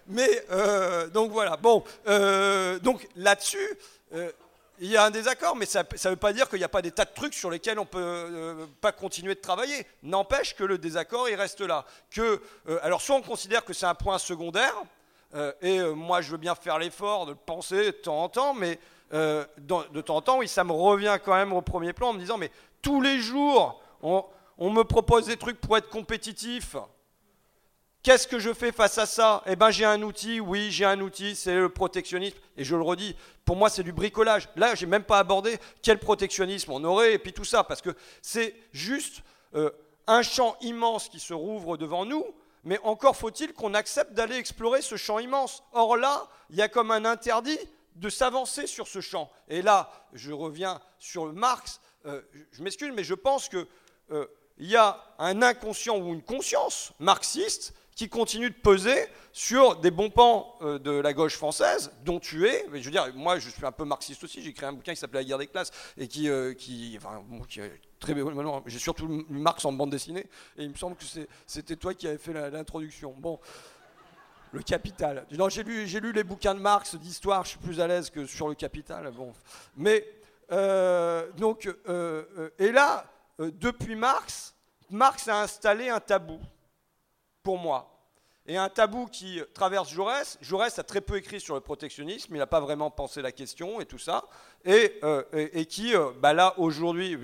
[0.06, 1.56] mais euh, donc voilà.
[1.56, 1.84] Bon,
[2.82, 3.78] donc là-dessus
[4.80, 6.82] il y a un désaccord, mais ça ne veut pas dire qu'il n'y a pas
[6.82, 9.86] des tas de trucs sur lesquels on ne peut euh, pas continuer de travailler.
[10.02, 11.84] N'empêche que le désaccord, il reste là.
[12.18, 12.38] Euh,
[12.82, 14.74] alors, soit on considère que c'est un point secondaire,
[15.34, 18.54] euh, et moi je veux bien faire l'effort de le penser de temps en temps,
[18.54, 18.78] mais
[19.10, 22.20] de temps en temps, oui, ça me revient quand même au premier plan en me
[22.20, 22.50] disant, mais
[22.82, 26.76] tous les jours, on me propose des trucs pour être compétitif.
[28.02, 29.42] Qu'est-ce que je fais face à ça?
[29.46, 32.36] Eh bien, j'ai un outil, oui, j'ai un outil, c'est le protectionnisme.
[32.56, 34.48] Et je le redis, pour moi, c'est du bricolage.
[34.56, 37.90] Là, j'ai même pas abordé quel protectionnisme on aurait, et puis tout ça, parce que
[38.22, 39.22] c'est juste
[39.54, 39.70] euh,
[40.06, 42.24] un champ immense qui se rouvre devant nous,
[42.64, 45.62] mais encore faut-il qu'on accepte d'aller explorer ce champ immense.
[45.72, 47.58] Or là, il y a comme un interdit
[47.96, 49.30] de s'avancer sur ce champ.
[49.48, 52.22] Et là, je reviens sur Marx, euh,
[52.52, 53.66] je m'excuse, mais je pense qu'il
[54.12, 54.26] euh,
[54.58, 60.08] y a un inconscient ou une conscience marxiste qui continue de peser sur des bons
[60.08, 62.64] pans euh, de la gauche française, dont tu es.
[62.72, 64.40] Je veux dire, moi, je suis un peu marxiste aussi.
[64.40, 67.24] J'ai écrit un bouquin qui s'appelait La guerre des classes et qui, euh, qui, enfin,
[67.48, 68.14] qui est très
[68.66, 71.02] J'ai surtout Marx en bande dessinée et il me semble que
[71.44, 73.16] c'était toi qui avais fait l'introduction.
[73.18, 73.40] Bon.
[74.52, 75.26] Le capital.
[75.48, 78.48] J'ai lu, lu les bouquins de Marx, d'histoire, je suis plus à l'aise que sur
[78.48, 79.10] le capital.
[79.10, 79.32] Bon.
[79.76, 80.08] Mais,
[80.52, 81.68] euh, donc,
[82.60, 83.06] et là,
[83.40, 84.54] depuis Marx,
[84.88, 86.38] Marx a installé un tabou
[87.56, 87.94] moi.
[88.46, 90.38] Et un tabou qui traverse Jaurès.
[90.40, 93.80] Jaurès a très peu écrit sur le protectionnisme, il n'a pas vraiment pensé la question
[93.80, 94.24] et tout ça.
[94.64, 97.16] Et, euh, et, qui, euh, bah là, aujourd'hui,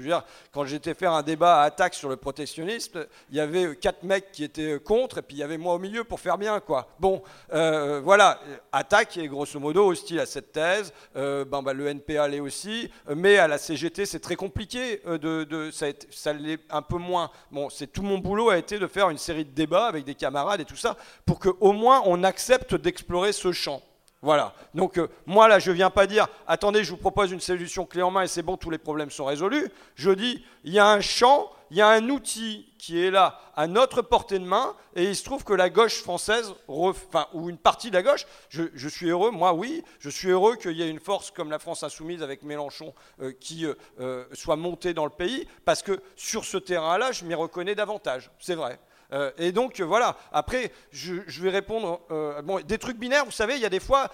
[0.52, 4.32] quand j'étais faire un débat à attaque sur le protectionnisme, il y avait quatre mecs
[4.32, 6.88] qui étaient contre, et puis il y avait moi au milieu pour faire bien, quoi.
[7.00, 8.40] Bon, euh, voilà,
[8.72, 13.36] attaque est grosso modo hostile à cette thèse, ben, bah, le NPA l'est aussi, mais
[13.38, 17.30] à la CGT, c'est très compliqué, de, de ça, ça l'est un peu moins.
[17.50, 20.14] Bon, c'est tout mon boulot a été de faire une série de débats avec des
[20.14, 20.96] camarades et tout ça,
[21.26, 23.82] pour qu'au moins on accepte d'explorer ce champ.
[24.24, 24.54] Voilà.
[24.72, 27.84] Donc euh, moi là, je ne viens pas dire attendez, je vous propose une solution
[27.84, 29.70] clé en main et c'est bon, tous les problèmes sont résolus.
[29.96, 33.38] Je dis il y a un champ, il y a un outil qui est là
[33.54, 37.50] à notre portée de main et il se trouve que la gauche française, enfin, ou
[37.50, 40.82] une partie de la gauche, je, suis heureux, moi oui, je suis heureux qu'il y
[40.82, 43.66] ait une force comme la France insoumise avec Mélenchon euh, qui
[44.00, 48.30] euh, soit montée dans le pays parce que sur ce terrain-là, je m'y reconnais davantage.
[48.38, 48.78] C'est vrai.
[49.12, 52.00] Euh, et donc euh, voilà, après, je, vais répondre.
[52.10, 54.10] Euh, bon, des trucs binaires, vous savez, il y a des fois,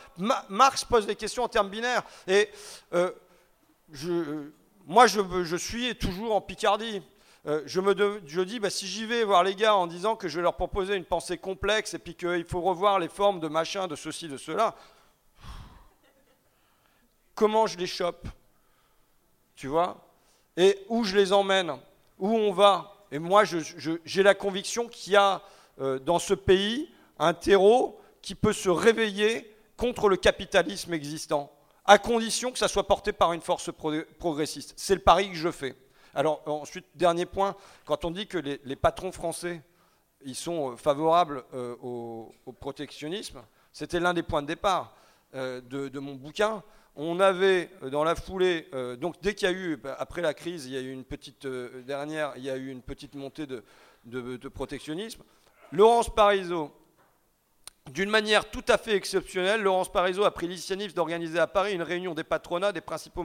[0.48, 2.02] Marx pose des questions en termes binaires.
[2.26, 2.48] Et
[4.86, 7.02] moi, je, suis toujours en Picardie.
[7.44, 10.36] je me je dis, bah, si j'y vais voir les gars en disant que je
[10.36, 13.86] vais leur proposer une pensée complexe et puis qu'il faut revoir les formes de machin,
[13.86, 14.74] de ceci, de cela,
[17.34, 18.26] comment je les chope?
[19.56, 20.06] Tu vois?
[20.56, 21.72] Et où je les emmène?
[22.18, 22.99] Où on va?
[23.12, 25.42] Et moi, j'ai la conviction qu'il y a
[25.80, 31.50] euh, dans ce pays un terreau qui peut se réveiller contre le capitalisme existant,
[31.86, 33.70] à condition que ça soit porté par une force
[34.18, 34.74] progressiste.
[34.76, 35.74] C'est le pari que je fais.
[36.14, 39.62] Alors ensuite, dernier point, quand on dit que les, patrons français,
[40.34, 43.42] sont euh, favorables euh, au, protectionnisme,
[43.72, 44.94] c'était l'un des points de départ
[45.32, 46.62] de, mon bouquin
[46.96, 50.34] on avait euh, dans la foulée, euh, donc dès qu'il y a eu, après la
[50.34, 53.14] crise, il y a eu une petite euh, dernière, il y a eu une petite
[53.14, 55.22] montée de, protectionnisme.
[55.72, 56.72] Laurence Parisot,
[57.92, 61.82] d'une manière tout à fait exceptionnelle, Laurence Parisot a pris l'initiative d'organiser à Paris une
[61.82, 63.24] réunion des patronats des principaux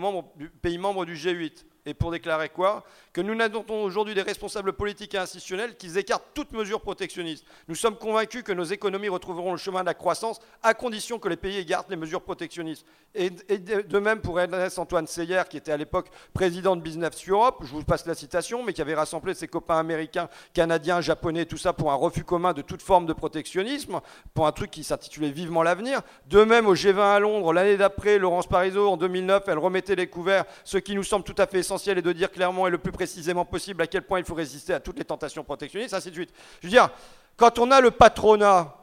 [0.62, 2.84] pays membres du G8 et pour déclarer quoi
[3.14, 7.46] Que nous n'attendons aujourd'hui des responsables politiques et institutionnels qu'ils écartent toute mesure protectionniste.
[7.68, 11.30] Nous sommes convaincus que nos économies retrouveront le chemin de la croissance à condition que
[11.30, 12.86] les pays écartent les mesures protectionnistes.
[13.14, 17.60] Et, de même pour Ernest Antoine Seyer, qui était à l'époque président de Business Europe,
[17.62, 21.58] je vous passe la citation, mais qui avait rassemblé ses copains américains, canadiens, japonais, tout
[21.58, 24.02] ça pour un refus commun de toute forme de protectionnisme,
[24.34, 26.02] pour un truc qui s'intitulait Vivement l'avenir.
[26.28, 30.08] De même au G20 à Londres, l'année d'après, Laurence Parisot, en 2009, elle remettait les
[30.08, 32.70] couverts, ce qui nous semble tout à fait essentiel essentiel est de dire clairement et
[32.70, 35.94] le plus précisément possible à quel point il faut résister à toutes les tentations protectionnistes,
[35.94, 36.34] ainsi de suite.
[36.62, 36.90] Je veux dire,
[37.36, 38.74] quand on a le patronat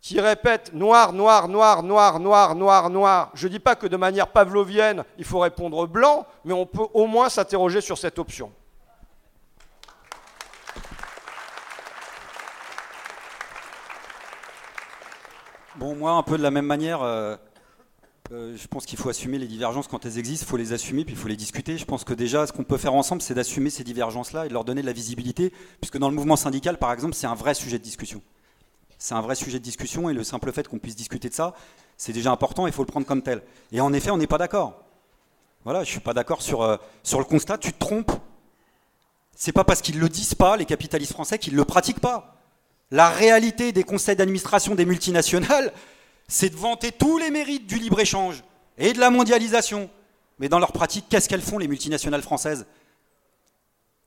[0.00, 3.96] qui répète noir, noir, noir, noir, noir, noir, noir, je ne dis pas que de
[3.96, 8.52] manière pavlovienne, il faut répondre blanc, mais on peut au moins s'interroger sur cette option.
[15.76, 17.36] Bon, moi, un peu de la même manière, euh,
[18.32, 21.04] euh, je pense qu'il faut assumer les divergences quand elles existent, il faut les assumer,
[21.04, 21.78] puis il faut les discuter.
[21.78, 24.52] Je pense que déjà, ce qu'on peut faire ensemble, c'est d'assumer ces divergences-là et de
[24.52, 27.54] leur donner de la visibilité, puisque dans le mouvement syndical, par exemple, c'est un vrai
[27.54, 28.22] sujet de discussion.
[28.98, 31.54] C'est un vrai sujet de discussion, et le simple fait qu'on puisse discuter de ça,
[31.96, 33.42] c'est déjà important, il faut le prendre comme tel.
[33.72, 34.82] Et en effet, on n'est pas d'accord.
[35.64, 38.12] Voilà, je ne suis pas d'accord sur, euh, sur le constat, tu te trompes.
[39.34, 42.00] C'est pas parce qu'ils ne le disent pas, les capitalistes français, qu'ils ne le pratiquent
[42.00, 42.36] pas.
[42.90, 45.72] La réalité des conseils d'administration des multinationales,
[46.28, 48.42] c'est de vanter tous les mérites du libre-échange
[48.78, 49.90] et de la mondialisation.
[50.38, 52.66] Mais dans leur pratique, qu'est-ce qu'elles font, les multinationales françaises?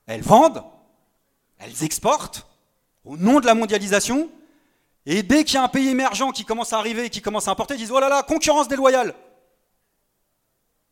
[0.05, 0.63] Elles vendent,
[1.57, 2.47] elles exportent
[3.05, 4.29] au nom de la mondialisation,
[5.05, 7.51] et dès qu'il y a un pays émergent qui commence à arriver, qui commence à
[7.51, 9.15] importer, ils disent Oh là là, concurrence déloyale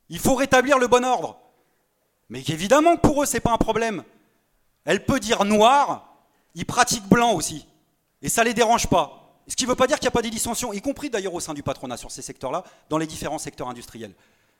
[0.10, 1.40] Il faut rétablir le bon ordre.
[2.30, 4.04] Mais évidemment pour eux, ce n'est pas un problème.
[4.86, 6.18] Elle peut dire noir,
[6.56, 7.68] ils pratiquent blanc aussi.
[8.22, 9.27] Et ça ne les dérange pas.
[9.48, 11.34] Ce qui ne veut pas dire qu'il n'y a pas des dissensions, y compris d'ailleurs
[11.34, 14.14] au sein du patronat sur ces secteurs-là, dans les différents secteurs industriels.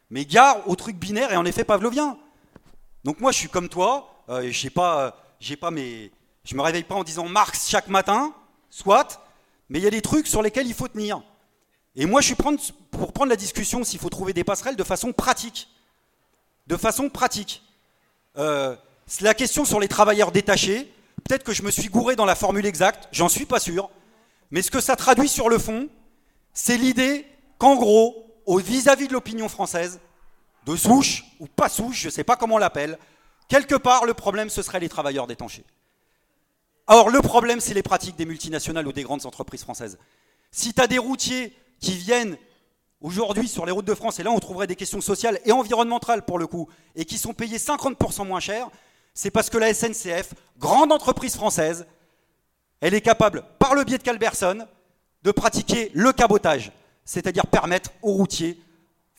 [0.10, 2.18] Mais gare au truc binaire et en effet pavlovien.
[3.04, 6.12] Donc moi je suis comme toi, euh, j'ai pas, euh, j'ai pas mes,
[6.46, 8.34] je me réveille pas en disant Marx chaque matin,
[8.70, 9.26] soit,
[9.70, 11.22] mais il y a des trucs sur lesquels il faut tenir.
[11.96, 15.12] Et moi je suis pour prendre la discussion s'il faut trouver des passerelles de façon
[15.12, 15.68] pratique,
[16.68, 17.64] de façon pratique.
[18.38, 18.76] Euh,
[19.20, 20.92] la question sur les travailleurs détachés,
[21.26, 23.90] peut-être que je me suis gouré dans la formule exacte, j'en suis pas sûr.
[24.52, 25.90] Mais ce que ça traduit sur le fond,
[26.54, 27.26] c'est l'idée
[27.58, 30.00] qu'en gros, vis-à-vis de l'opinion française,
[30.66, 32.98] de souche ou pas souche, je ne sais pas comment on l'appelle,
[33.48, 35.66] quelque part le problème ce serait les travailleurs détanchés.
[36.88, 39.98] Or le problème c'est les pratiques des multinationales ou des grandes entreprises françaises.
[40.52, 42.38] Si tu as des routiers qui viennent
[43.02, 46.24] aujourd'hui sur les routes de France, et là on trouverait des questions sociales et environnementales
[46.24, 48.70] pour le coup, et qui sont payés 50% moins cher,
[49.14, 51.86] c'est parce que la SNCF, grande entreprise française,
[52.82, 54.68] elle est capable, par le biais de Calberson,
[55.24, 56.72] de pratiquer le cabotage,
[57.06, 58.60] c'est-à-dire permettre aux routiers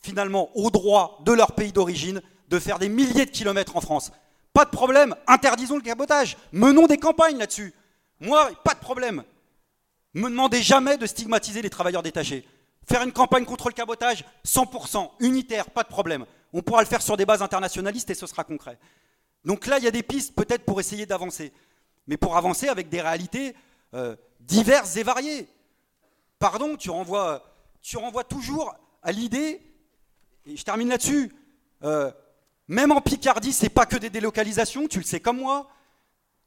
[0.02, 4.12] finalement au droit de leur pays d'origine de faire des milliers de kilomètres en France.
[4.52, 7.74] Pas de problème, interdisons le cabotage, menons des campagnes là-dessus.
[8.20, 9.22] Moi, pas de problème.
[10.14, 12.46] Me demandez jamais de stigmatiser les travailleurs détachés.
[12.88, 16.24] Faire une campagne contre le cabotage, 100%, unitaire, pas de problème.
[16.52, 18.78] On pourra le faire sur des bases internationalistes et ce sera concret.
[19.44, 21.52] Donc là, il y a des pistes peut-être pour essayer d'avancer.
[22.08, 23.54] Mais pour avancer avec des réalités
[23.94, 25.48] euh, diverses et variées.
[26.38, 27.42] Pardon, tu renvoies,
[27.80, 29.60] tu renvoies toujours à l'idée,
[30.46, 31.32] et je termine là-dessus,
[31.84, 32.10] euh,
[32.66, 35.68] même en Picardie, c'est pas que des délocalisations, tu le sais comme moi.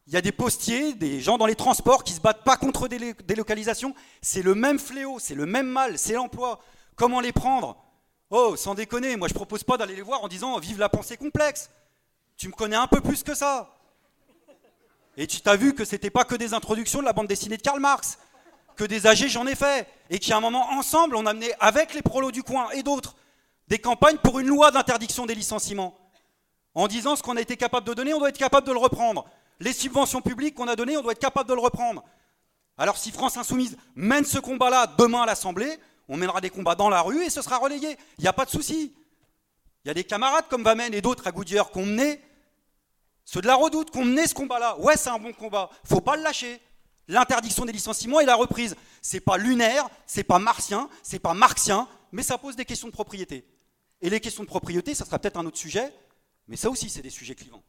[0.07, 2.87] Il y a des postiers, des gens dans les transports qui se battent pas contre
[2.87, 3.93] des délocalisations.
[4.21, 6.59] C'est le même fléau, c'est le même mal, c'est l'emploi.
[6.95, 7.77] Comment les prendre?
[8.29, 11.17] Oh, sans déconner, moi je propose pas d'aller les voir en disant vive la pensée
[11.17, 11.69] complexe.
[12.37, 13.69] Tu me connais un peu plus que ça.
[15.17, 17.61] Et tu t'as vu que c'était pas que des introductions de la bande dessinée de
[17.61, 18.17] Karl Marx,
[18.75, 21.93] que des AG j'en ai fait, et qu'à un moment ensemble on a mené avec
[21.93, 23.15] les prolos du coin et d'autres
[23.67, 25.97] des campagnes pour une loi d'interdiction des licenciements
[26.73, 28.79] en disant ce qu'on a été capable de donner, on doit être capable de le
[28.79, 29.25] reprendre.
[29.59, 32.03] Les subventions publiques qu'on a données, on doit être capable de le reprendre.
[32.77, 35.77] Alors si France Insoumise mène ce combat-là demain à l'Assemblée,
[36.07, 37.97] on mènera des combats dans la rue et ce sera relayé.
[38.17, 38.93] Il n'y a pas de souci.
[39.83, 42.21] Il y a des camarades comme Vamen et d'autres à Goodyear qui ont mené,
[43.25, 44.79] ceux de la redoute, qui ont mené ce combat-là.
[44.79, 45.69] Ouais, c'est un bon combat.
[45.83, 46.59] faut pas le lâcher.
[47.07, 48.75] L'interdiction des licenciements et la reprise.
[49.01, 52.93] C'est pas lunaire, c'est pas martien, c'est pas marxien, mais ça pose des questions de
[52.93, 53.45] propriété.
[54.01, 55.93] Et les questions de propriété, ça sera peut-être un autre sujet,
[56.47, 57.63] mais ça aussi, c'est des sujets clivants.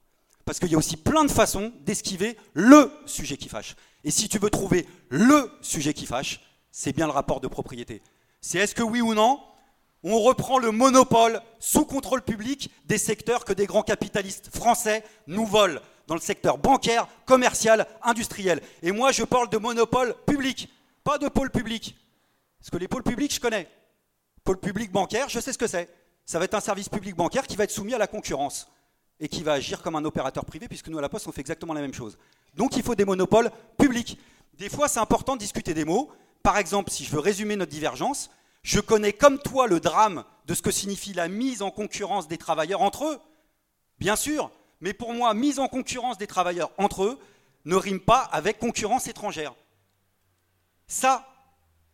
[0.44, 3.76] Parce qu'il y a aussi plein de façons d'esquiver le sujet qui fâche.
[4.04, 8.02] Et si tu veux trouver le sujet qui fâche, c'est bien le rapport de propriété.
[8.40, 9.40] C'est est-ce que oui ou non,
[10.04, 15.46] on reprend le monopole sous contrôle public des secteurs que des grands capitalistes français nous
[15.46, 18.60] volent dans le secteur bancaire, commercial, industriel.
[18.82, 20.68] Et moi, je parle de monopole public,
[21.04, 21.96] pas de pôle public.
[22.58, 23.68] Parce que les pôles publics, je connais.
[24.44, 25.88] Pôle public bancaire, je sais ce que c'est
[26.24, 28.68] ça va être un service public bancaire qui va être soumis à la concurrence
[29.20, 31.40] et qui va agir comme un opérateur privé, puisque nous, à la Poste, on fait
[31.40, 32.18] exactement la même chose.
[32.54, 34.18] Donc il faut des monopoles publics.
[34.54, 36.10] Des fois, c'est important de discuter des mots.
[36.42, 38.30] Par exemple, si je veux résumer notre divergence,
[38.62, 42.38] je connais comme toi le drame de ce que signifie la mise en concurrence des
[42.38, 43.20] travailleurs entre eux.
[43.98, 47.18] Bien sûr, mais pour moi, mise en concurrence des travailleurs entre eux
[47.64, 49.54] ne rime pas avec concurrence étrangère.
[50.86, 51.28] Ça,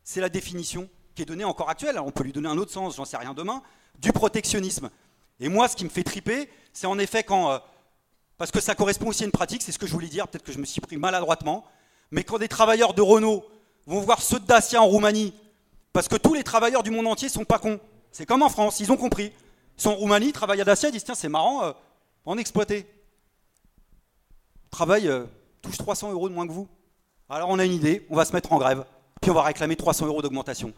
[0.03, 1.99] c'est la définition qui est donnée encore actuelle.
[1.99, 3.63] on peut lui donner un autre sens, j'en sais rien demain,
[3.99, 4.91] du protectionnisme.
[5.41, 7.59] Et moi, ce qui me fait triper, c'est en effet quand, euh,
[8.37, 10.45] parce que ça correspond aussi à une pratique, c'est ce que je voulais dire, peut-être
[10.45, 11.65] que je me suis pris maladroitement,
[12.11, 13.45] mais quand des travailleurs de Renault
[13.87, 15.35] vont voir ceux de Dacia en Roumanie,
[15.93, 17.81] parce que tous les travailleurs du monde entier sont pas cons.
[18.13, 19.33] C'est comme en France, ils ont compris.
[19.79, 21.73] Ils sont en Roumanie, à Dacia, ils disent tiens, c'est marrant, euh,
[22.25, 22.87] en exploiter.
[24.71, 25.25] Travail euh,
[25.63, 26.69] touche 300 euros de moins que vous.
[27.29, 28.85] Alors on a une idée, on va se mettre en grève,
[29.21, 30.73] puis on va réclamer 300 euros d'augmentation.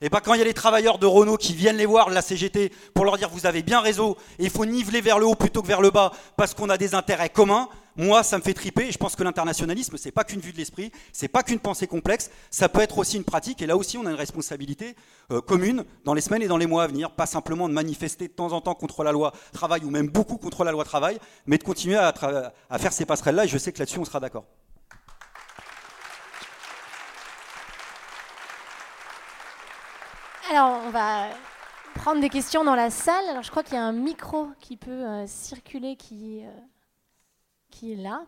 [0.00, 2.22] Et pas quand il y a les travailleurs de Renault qui viennent les voir, la
[2.22, 5.34] CGT, pour leur dire vous avez bien raison, et il faut niveler vers le haut
[5.34, 8.54] plutôt que vers le bas, parce qu'on a des intérêts communs, moi ça me fait
[8.54, 11.58] triper, et je pense que l'internationalisme, c'est pas qu'une vue de l'esprit, c'est pas qu'une
[11.58, 14.96] pensée complexe, ça peut être aussi une pratique, et là aussi on a une responsabilité
[15.30, 18.28] euh, commune dans les semaines et dans les mois à venir, pas simplement de manifester
[18.28, 21.18] de temps en temps contre la loi travail, ou même beaucoup contre la loi travail,
[21.46, 22.12] mais de continuer à,
[22.78, 24.44] faire ces passerelles-là, et je sais que là-dessus on sera d'accord.
[30.48, 31.30] Alors, on va
[31.96, 33.28] prendre des questions dans la salle.
[33.28, 36.50] Alors, je crois qu'il y a un micro qui peut euh, circuler qui, euh,
[37.84, 38.22] est là.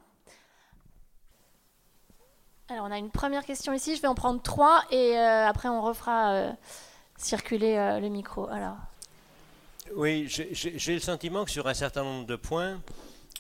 [2.69, 3.97] Alors, on a une première question ici.
[3.97, 6.53] Je vais en prendre trois et euh, après, on refera
[7.17, 8.49] circuler le micro.
[9.95, 12.79] Oui, j'ai le sentiment que sur un certain nombre de points,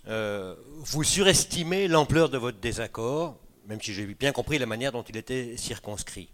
[0.07, 3.37] vous surestimez l'ampleur de votre désaccord,
[3.67, 6.31] même si j'ai bien compris la manière dont il était circonscrit.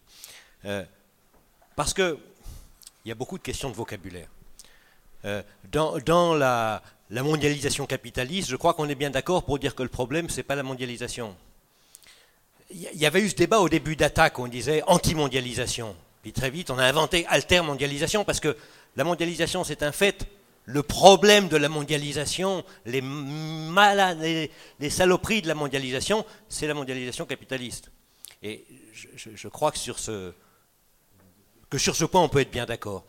[1.74, 2.18] parce que
[3.04, 4.28] il y a beaucoup de questions de vocabulaire.
[5.24, 6.82] Euh, dans, la,
[7.22, 10.42] mondialisation capitaliste, je crois qu'on est bien d'accord pour dire que le problème, ce n'est
[10.42, 11.36] pas la mondialisation.
[12.70, 15.94] Il y avait eu ce débat au début d'attaque, on disait anti-mondialisation.
[16.22, 18.56] Puis très vite, on a inventé alter-mondialisation, parce que
[18.96, 20.26] la mondialisation, c'est un fait.
[20.64, 27.26] Le problème de la mondialisation, les, malades, les, saloperies de la mondialisation, c'est la mondialisation
[27.26, 27.90] capitaliste.
[28.42, 30.32] Et je crois que sur ce,
[31.68, 33.04] que sur ce point on peut être bien d'accord.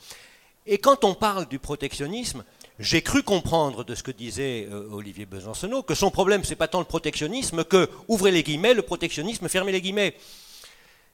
[0.65, 2.43] Et quand on parle du protectionnisme,
[2.79, 6.67] j'ai cru comprendre de ce que disait euh, Olivier Besancenot que son problème, c'est pas
[6.67, 10.15] tant le protectionnisme que, ouvrez les guillemets, le protectionnisme, fermez les guillemets.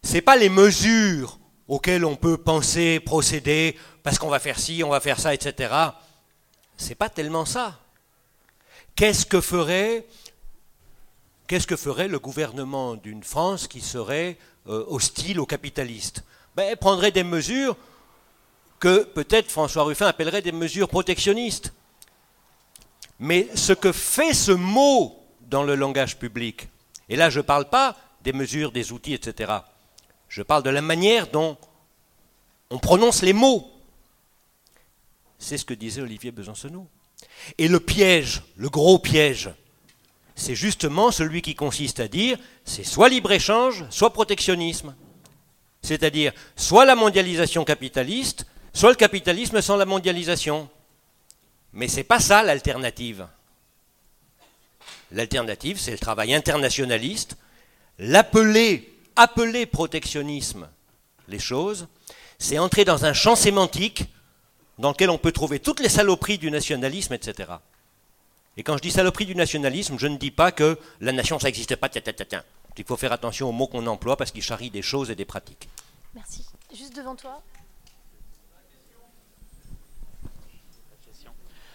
[0.01, 4.89] C'est pas les mesures auxquelles on peut penser, procéder, parce qu'on va faire ci, on
[4.89, 5.73] va faire ça, etc.
[6.77, 7.79] C'est pas tellement ça.
[8.95, 10.05] Qu'est-ce que ferait,
[11.47, 16.23] qu'est-ce que ferait le gouvernement d'une France qui serait euh, hostile aux capitalistes?
[16.55, 17.77] Ben, prendrait des mesures
[18.81, 21.71] que peut-être François Ruffin appellerait des mesures protectionnistes.
[23.19, 26.67] Mais ce que fait ce mot dans le langage public,
[27.07, 29.53] et là je ne parle pas des mesures, des outils, etc.
[30.27, 31.57] Je parle de la manière dont
[32.71, 33.71] on prononce les mots.
[35.37, 36.87] C'est ce que disait Olivier Besancenot.
[37.59, 39.51] Et le piège, le gros piège,
[40.35, 44.95] c'est justement celui qui consiste à dire c'est soit libre-échange, soit protectionnisme.
[45.83, 50.69] C'est-à-dire soit la mondialisation capitaliste, soit le capitalisme sans la mondialisation.
[51.73, 53.27] Mais ce n'est pas ça l'alternative.
[55.11, 57.35] L'alternative, c'est le travail internationaliste,
[57.99, 60.69] l'appeler, appeler protectionnisme
[61.27, 61.88] les choses,
[62.39, 64.06] c'est entrer dans un champ sémantique
[64.80, 67.52] dans lequel on peut trouver toutes les saloperies du nationalisme, etc.
[68.57, 71.48] Et quand je dis saloperie du nationalisme, je ne dis pas que la nation, ça
[71.48, 71.89] n'existe pas,
[72.77, 75.26] Il faut faire attention aux mots qu'on emploie parce qu'ils charrient des choses et des
[75.26, 75.69] pratiques.
[76.14, 76.45] Merci.
[76.76, 77.41] Juste devant toi.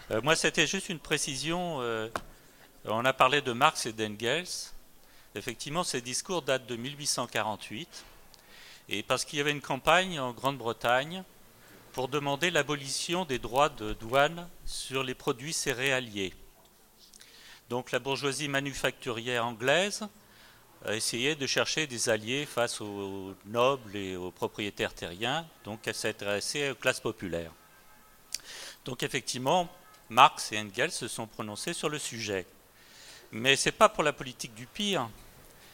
[0.09, 1.81] Euh, moi, c'était juste une précision.
[1.81, 2.09] Euh,
[2.85, 4.47] on a parlé de Marx et d'Engels.
[5.35, 8.05] Effectivement, ces discours datent de 1848.
[8.89, 11.23] Et parce qu'il y avait une campagne en Grande-Bretagne
[11.91, 16.33] pour demander l'abolition des droits de douane sur les produits céréaliers.
[17.69, 20.07] Donc la bourgeoisie manufacturière anglaise
[20.85, 25.95] a essayé de chercher des alliés face aux nobles et aux propriétaires terriens, donc elle
[25.95, 27.51] s'est intéressée aux classes populaires.
[28.85, 29.67] Donc effectivement,
[30.09, 32.45] Marx et Engels se sont prononcés sur le sujet.
[33.31, 35.09] Mais ce n'est pas pour la politique du pire,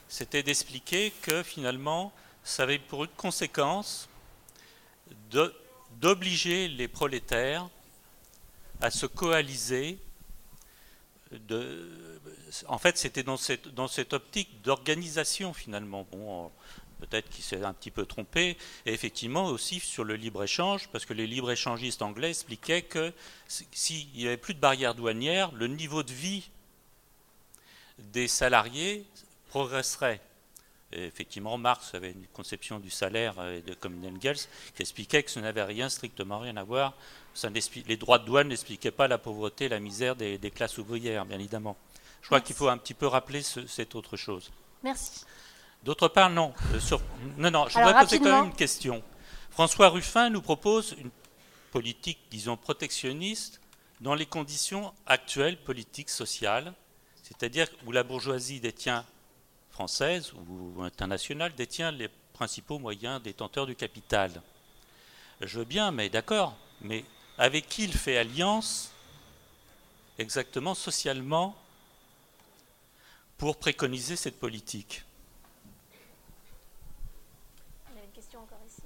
[0.08, 2.12] c'était d'expliquer que finalement,
[2.44, 4.10] ça avait pour une conséquence
[6.00, 7.70] d'obliger les prolétaires
[8.82, 9.98] à se coaliser
[12.68, 16.06] en fait, c'était dans cette, dans cette optique d'organisation finalement.
[16.12, 16.52] Bon,
[17.06, 18.58] peut-être qu'il s'est un petit peu trompé.
[18.86, 23.14] Et effectivement aussi sur le libre-échange, parce que les libre-échangistes anglais expliquaient que
[23.48, 26.50] s'il n'y avait plus de barrières douanières, le niveau de vie
[28.00, 29.06] des salariés
[29.50, 30.22] progresserait.
[30.92, 34.38] Et effectivement, Marx avait une conception du salaire, euh, comme Engels,
[34.76, 36.94] qui expliquait que ce n'avait rien, strictement rien à voir
[37.88, 41.76] les droits de douane n'expliquaient pas la pauvreté, la misère des, classes ouvrières, bien évidemment.
[42.22, 44.52] Je crois qu'il faut un petit peu rappeler cette autre chose.
[44.84, 45.26] Merci.
[45.84, 46.54] D'autre part, non.
[46.74, 46.98] Euh,
[47.38, 49.04] non, non, je voudrais poser quand même une question.
[49.50, 51.12] François Ruffin nous propose une
[51.72, 53.60] politique, disons, protectionniste
[54.02, 56.74] dans les conditions actuelles politiques sociales,
[57.22, 59.06] c'est-à-dire où la bourgeoisie détient
[59.72, 64.42] française ou internationale détient les principaux moyens détenteurs du capital.
[65.42, 67.06] Je veux bien, mais d'accord, mais
[67.38, 68.92] avec qui il fait alliance
[70.20, 71.56] exactement socialement
[73.38, 75.04] pour préconiser cette politique
[77.90, 78.84] Il y a une question encore ici.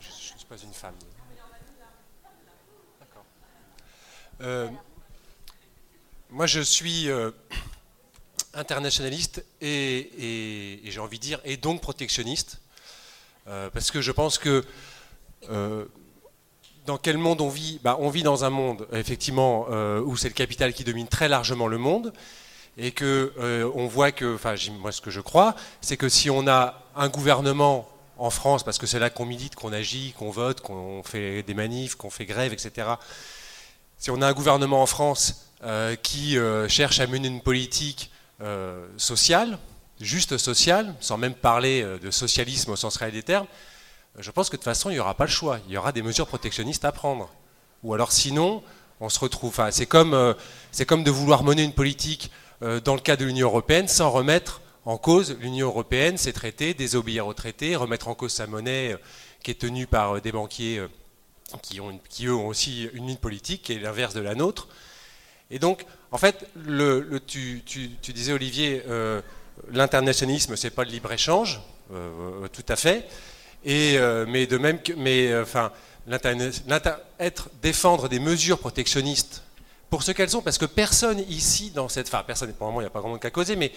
[0.00, 0.96] Je ne suis pas une femme.
[4.40, 4.68] Euh,
[6.28, 7.30] moi, je suis euh,
[8.52, 12.60] internationaliste et j'ai envie de dire, et donc protectionniste.
[13.46, 14.64] Euh, parce que je pense que
[16.84, 17.78] dans quel monde on vit?
[17.84, 19.68] Bah, On vit dans un monde, effectivement,
[20.00, 22.12] où c'est le capital qui domine très largement le monde,
[22.76, 26.48] et que on voit que, enfin, moi, ce que je crois, c'est que si on
[26.48, 27.88] a un gouvernement
[28.20, 31.54] en France, parce que c'est là qu'on milite, qu'on agit, qu'on vote, qu'on fait des
[31.54, 32.86] manifs, qu'on fait grève, etc.
[33.98, 35.46] Si on a un gouvernement en France
[36.02, 36.38] qui
[36.68, 38.10] cherche à mener une politique
[38.96, 39.58] sociale,
[40.00, 43.46] juste social, sans même parler euh, de socialisme au sens réel des termes,
[44.18, 45.58] euh, je pense que de toute façon, il n'y aura pas le choix.
[45.68, 47.28] Il y aura des mesures protectionnistes à prendre.
[47.82, 48.62] Ou alors sinon,
[49.00, 49.50] on se retrouve.
[49.50, 50.34] Enfin, c'est comme, euh,
[50.78, 52.30] de vouloir mener une politique
[52.84, 57.26] dans le cas de l'Union européenne sans remettre en cause l'Union européenne, ses traités, désobéir
[57.26, 58.96] aux traités, remettre en cause sa monnaie
[59.42, 60.82] qui est tenue par des banquiers
[61.62, 64.68] qui, ont, eux ont aussi une ligne politique qui est l'inverse de la nôtre.
[65.50, 66.46] Et donc, en fait,
[67.26, 67.62] tu,
[68.12, 68.82] disais, Olivier,
[69.70, 71.60] l'internationalisme, c'est pas le libre-échange,
[71.92, 73.06] euh, tout à fait.
[73.66, 75.70] Euh, mais de même mais euh, enfin,
[77.18, 79.42] être, défendre des mesures protectionnistes
[79.90, 82.80] pour ce qu'elles sont, parce que personne ici dans cette, enfin personne, pour le moment
[82.80, 83.72] il n'y a pas grand monde qu'à causer, mais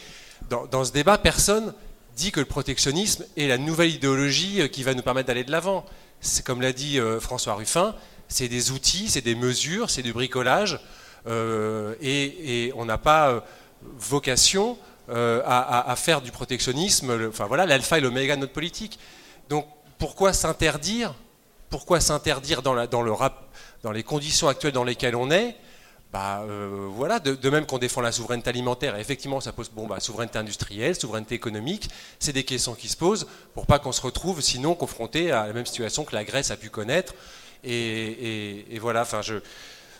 [0.49, 1.73] dans, ce débat, personne
[2.15, 5.85] dit que le protectionnisme est la nouvelle idéologie qui va nous permettre d'aller de l'avant.
[6.21, 7.95] C'est comme l'a dit François Ruffin,
[8.27, 10.79] c'est des outils, c'est des mesures, c'est du bricolage,
[11.27, 13.43] et, et, on n'a pas
[13.97, 14.77] vocation
[15.09, 18.97] euh, à, faire du protectionnisme, enfin voilà, l'alpha et l'oméga de notre politique.
[19.49, 19.67] Donc
[19.97, 21.13] pourquoi s'interdire?
[21.69, 25.57] Pourquoi s'interdire dans les conditions actuelles dans lesquelles on est?
[26.13, 29.87] Bah, euh, voilà, de, même qu'on défend la souveraineté alimentaire, et effectivement, ça pose bon,
[29.87, 33.25] bah, souveraineté industrielle, souveraineté économique, c'est des questions qui se posent
[33.55, 36.55] pour pas qu'on se retrouve sinon confronté à la même situation que la Grèce a
[36.55, 37.15] pu connaître.
[37.63, 39.35] Et, voilà, enfin, je,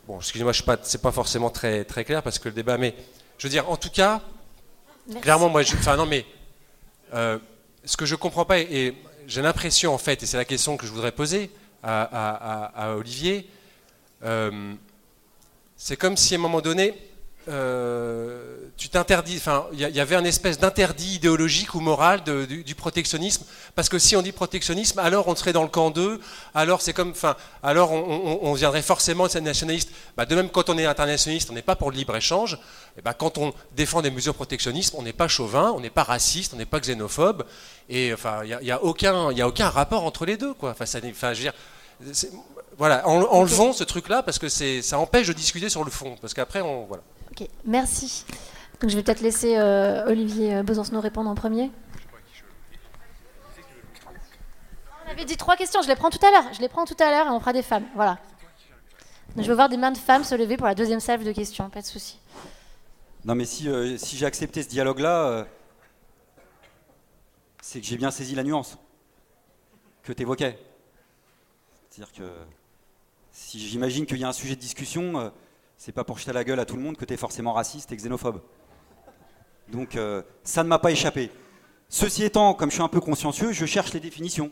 [0.07, 2.93] bon, excusez-moi, je pas, c'est pas forcément très très clair parce que le débat, mais
[3.39, 4.21] je veux dire, en tout cas,
[5.21, 6.27] clairement, moi, enfin non, mais
[7.15, 7.39] euh,
[7.85, 8.93] ce que je comprends pas, et,
[9.25, 11.49] j'ai l'impression en fait, et c'est la question que je voudrais poser
[11.81, 13.49] à, Olivier.
[14.23, 14.75] Euh,
[15.85, 16.93] c'est comme si à un moment donné,
[17.49, 23.43] euh, tu t'interdis, enfin, il y, avait un espèce d'interdit idéologique ou moral du, protectionnisme,
[23.75, 26.21] parce que si on dit protectionnisme, alors on serait dans le camp 2,
[26.55, 29.89] alors c'est comme, enfin, alors on, viendrait forcément être nationaliste.
[30.15, 32.57] Bah, de même, quand on est internationaliste, on n'est pas pour le libre échange.
[32.97, 36.03] Et bah, quand on défend des mesures protectionnistes, on n'est pas chauvin, on n'est pas
[36.03, 37.43] raciste, on n'est pas xénophobe,
[37.89, 40.69] et enfin, il n'y a, a, aucun, a aucun rapport entre les deux, quoi.
[40.69, 41.49] Enfin, ça, enfin, je
[42.77, 46.15] voilà, enlevons ce truc-là parce que ça empêche de discuter sur le fond.
[46.21, 46.85] Parce qu'après, on.
[46.85, 47.03] Voilà.
[47.31, 48.25] Ok, merci.
[48.81, 51.71] Donc je vais peut-être laisser euh, Olivier euh, Besancenot répondre en premier.
[55.05, 56.53] On avait dit trois questions, je les prends tout à l'heure.
[56.53, 57.85] Je les prends tout à l'heure et on fera des femmes.
[57.95, 58.17] Voilà.
[59.37, 61.69] je veux voir des mains de femmes se lever pour la deuxième salve de questions,
[61.69, 62.19] pas de souci.
[63.25, 65.45] Non, mais si, euh, si j'ai accepté ce dialogue-là,
[67.61, 68.77] c'est que j'ai bien saisi la nuance
[70.03, 70.59] que tu évoquais.
[71.89, 72.23] C'est-à-dire que
[73.33, 75.29] si j'imagine qu'il y a un sujet de discussion, euh,
[75.75, 77.91] c'est pas pour jeter la gueule à tout le monde que tu es forcément raciste
[77.91, 78.41] et xénophobe.
[79.69, 81.31] Donc euh, ça ne m'a pas échappé.
[81.89, 84.51] Ceci étant, comme je suis un peu consciencieux, je cherche les définitions.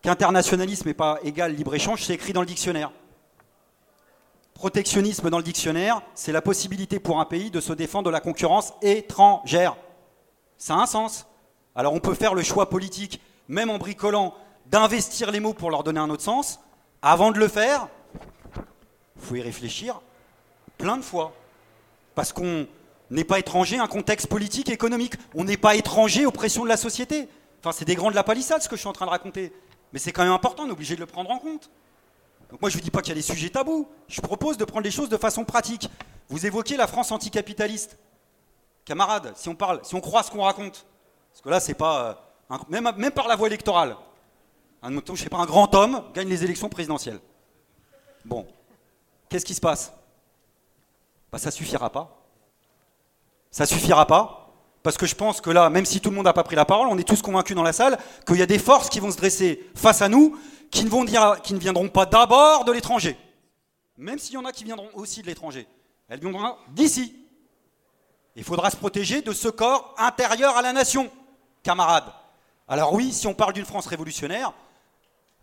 [0.00, 2.90] Qu'internationalisme n'est pas égal libre-échange, c'est écrit dans le dictionnaire.
[4.54, 8.20] Protectionnisme dans le dictionnaire, c'est la possibilité pour un pays de se défendre de la
[8.20, 9.76] concurrence étrangère.
[10.56, 11.26] Ça a un sens.
[11.74, 14.34] Alors on peut faire le choix politique, même en bricolant
[14.66, 16.58] d'investir les mots pour leur donner un autre sens,
[17.02, 17.88] avant de le faire,
[18.56, 20.00] il faut y réfléchir
[20.78, 21.32] plein de fois.
[22.14, 22.66] Parce qu'on
[23.10, 25.14] n'est pas étranger à un contexte politique et économique.
[25.34, 27.28] On n'est pas étranger aux pressions de la société.
[27.60, 29.52] Enfin, c'est des grands de la palissade ce que je suis en train de raconter.
[29.92, 31.70] Mais c'est quand même important, on est obligé de le prendre en compte.
[32.50, 33.88] Donc moi, je ne dis pas qu'il y a des sujets tabous.
[34.08, 35.88] Je propose de prendre les choses de façon pratique.
[36.28, 37.98] Vous évoquez la France anticapitaliste.
[38.84, 40.84] Camarades, si on parle, si on croit ce qu'on raconte,
[41.32, 42.18] parce que là, c'est pas...
[42.50, 43.96] Euh, même, même par la voie électorale,
[44.82, 47.20] un, je sais pas, un grand homme gagne les élections présidentielles.
[48.24, 48.46] Bon,
[49.28, 49.92] qu'est-ce qui se passe?
[51.30, 52.18] Bah, Ça suffira pas.
[53.50, 54.42] Ça suffira pas,
[54.82, 56.64] parce que je pense que là, même si tout le monde n'a pas pris la
[56.64, 59.10] parole, on est tous convaincus dans la salle qu'il y a des forces qui vont
[59.10, 60.38] se dresser face à nous,
[60.70, 63.16] qui ne, vont qui ne viendront pas d'abord de l'étranger.
[63.98, 65.68] Même s'il y en a qui viendront aussi de l'étranger.
[66.08, 67.14] Elles viendront d'ici.
[68.34, 71.10] Il faudra se protéger de ce corps intérieur à la nation,
[71.62, 72.10] camarades.
[72.66, 74.54] Alors oui, si on parle d'une France révolutionnaire,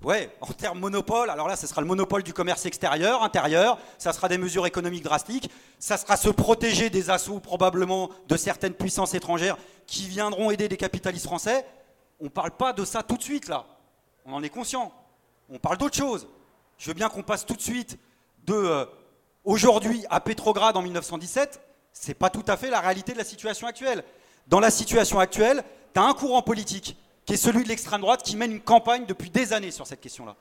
[0.01, 4.13] Ouais, en termes monopole, alors là, ce sera le monopole du commerce extérieur, intérieur, ça
[4.13, 9.13] sera des mesures économiques drastiques, ça sera se protéger des assauts probablement de certaines puissances
[9.13, 9.57] étrangères
[9.88, 11.65] qui viendront aider des capitalistes français.
[12.21, 13.65] On ne parle pas de ça tout de suite, là.
[14.23, 14.93] On en est conscient.
[15.49, 16.27] On parle d'autre chose.
[16.77, 17.99] Je veux bien qu'on passe tout de suite
[18.45, 18.85] de euh,
[19.43, 21.59] aujourd'hui à Pétrograd en 1917.
[21.91, 24.05] C'est pas tout à fait la réalité de la situation actuelle.
[24.47, 25.61] Dans la situation actuelle,
[25.93, 26.95] tu as un courant politique
[27.30, 30.01] qui est celui de l'extrême droite qui mène une campagne depuis des années sur cette
[30.01, 30.35] question-là.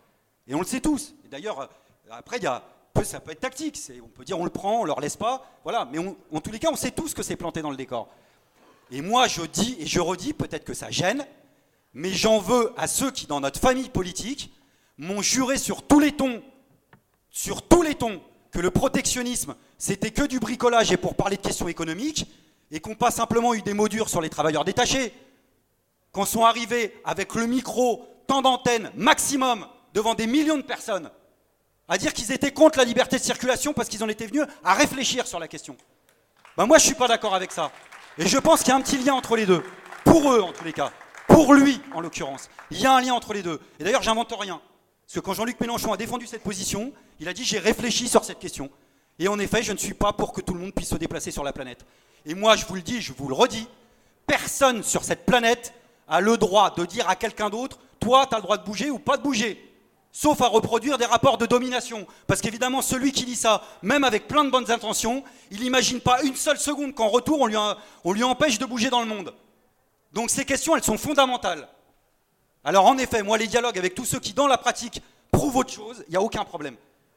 [0.47, 1.15] Et on le sait tous.
[1.31, 1.67] D'ailleurs, euh,
[2.11, 2.65] après, y a,
[3.05, 3.79] ça peut être tactique.
[4.03, 5.45] On peut dire on le prend, on leur laisse pas.
[5.65, 5.87] Voilà.
[5.93, 8.09] Mais en tous les cas, on sait tous que c'est planté dans le décor.
[8.91, 11.27] Et moi, je dis et je redis, peut-être que ça gêne,
[11.93, 14.51] mais j'en veux à ceux qui, dans notre famille politique,
[14.97, 16.43] m'ont juré sur tous les tons,
[17.29, 21.43] sur tous les tons, que le protectionnisme, c'était que du bricolage et pour parler de
[21.43, 22.27] questions économiques,
[22.71, 25.13] et qu'on pas simplement eu des mots durs sur les travailleurs détachés,
[26.13, 31.11] quand sont arrivés avec le micro, temps d'antenne maximum devant des millions de personnes,
[31.89, 34.75] à dire qu'ils étaient contre la liberté de circulation parce qu'ils en étaient venus à
[34.75, 35.77] réfléchir sur la question.
[36.57, 37.71] Ben moi, je ne suis pas d'accord avec ça.
[38.19, 39.63] Et je pense qu'il y a un petit lien entre les deux.
[40.05, 40.91] Pour eux, en tous les cas.
[41.29, 42.51] Pour lui, en l'occurrence.
[42.71, 43.61] Il y a un lien entre les deux.
[43.79, 44.61] Et d'ailleurs, j'invente rien.
[45.07, 48.25] Parce que quand Jean-Luc Mélenchon a défendu cette position, il a dit j'ai réfléchi sur
[48.25, 48.71] cette question.
[49.19, 51.31] Et en effet, je ne suis pas pour que tout le monde puisse se déplacer
[51.31, 51.87] sur la planète.
[52.27, 53.69] Et moi, je vous le dis, je vous le redis,
[54.27, 55.73] personne sur cette planète
[56.09, 58.91] a le droit de dire à quelqu'un d'autre, toi, tu as le droit de bouger
[58.91, 59.65] ou pas de bouger.
[60.11, 62.07] Sauf à reproduire des rapports de domination.
[62.27, 66.23] Parce qu'évidemment, celui qui dit ça, même avec plein de bonnes intentions, il n'imagine pas
[66.23, 67.57] une seule seconde qu'en retour, on lui,
[68.05, 69.35] on lui empêche de bouger dans le monde.
[70.13, 71.69] Donc ces questions, elles sont fondamentales.
[72.65, 75.73] Alors en effet, moi, les dialogues avec tous ceux qui, dans la pratique, prouvent autre
[75.73, 76.77] chose, il n'y a aucun problème.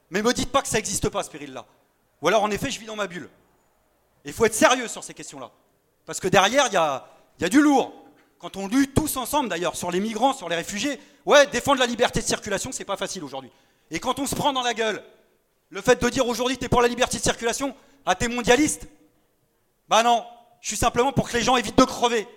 [0.09, 1.65] Mais me dites pas que ça n'existe pas, ce péril-là.
[2.22, 3.30] Ou alors, en effet, je vis dans ma bulle.
[4.26, 5.49] Il faut être sérieux sur ces questions-là.
[6.05, 7.07] Parce que derrière, il y a,
[7.39, 7.93] y a du lourd
[8.41, 11.85] quand on lutte tous ensemble d'ailleurs sur les migrants, sur les réfugiés, ouais, défendre la
[11.85, 13.51] liberté de circulation, c'est pas facile aujourd'hui.
[13.91, 15.03] Et quand on se prend dans la gueule
[15.69, 18.88] Le fait de dire aujourd'hui tu es pour la liberté de circulation, ah t'es mondialiste
[19.88, 20.26] Bah non,
[20.59, 22.27] je suis simplement pour que les gens évitent de crever.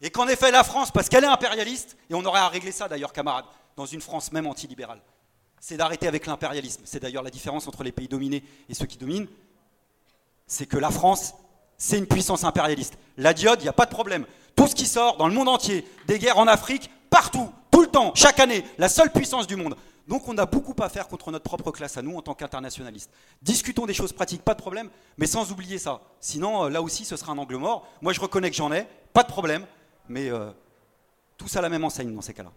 [0.00, 2.88] Et qu'en effet la France, parce qu'elle est impérialiste, et on aurait à régler ça
[2.88, 5.02] d'ailleurs camarades, dans une France même antilibérale,
[5.58, 6.82] c'est d'arrêter avec l'impérialisme.
[6.84, 9.26] C'est d'ailleurs la différence entre les pays dominés et ceux qui dominent,
[10.46, 11.34] c'est que la France,
[11.78, 12.98] c'est une puissance impérialiste.
[13.16, 14.26] La diode, il n'y a pas de problème.
[14.56, 17.86] Tout ce qui sort dans le monde entier, des guerres en Afrique, partout, tout le
[17.86, 19.76] temps, chaque année, la seule puissance du monde.
[20.08, 23.10] Donc on a beaucoup à faire contre notre propre classe à nous en tant qu'internationalistes.
[23.42, 26.00] Discutons des choses pratiques, pas de problème, mais sans oublier ça.
[26.18, 27.86] Sinon, euh, là aussi, ce sera un angle mort.
[28.00, 29.66] Moi, je reconnais que j'en ai, pas de problème,
[30.08, 30.50] mais euh,
[31.36, 32.50] tout ça à la même enseigne dans ces cas-là.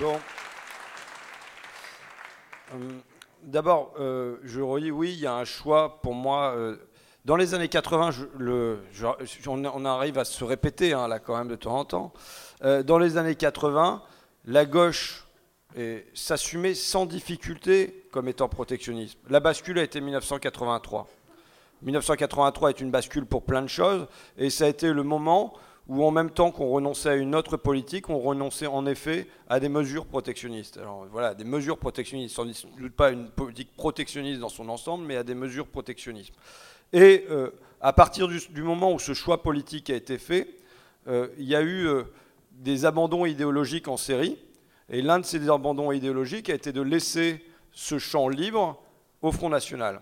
[0.00, 0.20] Bon.
[2.74, 3.00] Euh,
[3.42, 6.54] D'abord, euh, je redis, oui, il y a un choix pour moi.
[6.56, 6.76] euh,
[7.24, 11.56] dans les années 80, je- on, arrive à se répéter hein, là quand même de
[11.56, 12.12] temps en temps.
[12.64, 14.02] Euh, dans les années 80,
[14.44, 15.24] la gauche
[16.12, 19.18] s'assumait sans difficulté comme étant protectionniste.
[19.30, 21.08] La bascule a été 1983.
[21.80, 24.06] 1983 est une bascule pour plein de choses,
[24.36, 25.54] et ça a été le moment
[25.88, 29.60] où en même temps qu'on renonçait à une autre politique, on renonçait en effet à
[29.60, 30.78] des mesures protectionnistes.
[30.78, 35.16] Alors voilà, des mesures protectionnistes, sans doute pas une politique protectionniste dans son ensemble, mais
[35.16, 36.34] à des mesures protectionnistes.
[36.92, 37.50] Et euh,
[37.80, 40.48] à partir du, moment où ce choix politique a été fait,
[41.08, 42.04] euh, il y a eu euh,
[42.52, 44.38] des abandons idéologiques en série,
[44.88, 48.80] et l'un de ces abandons idéologiques a été de laisser ce champ libre
[49.22, 50.00] au Front National.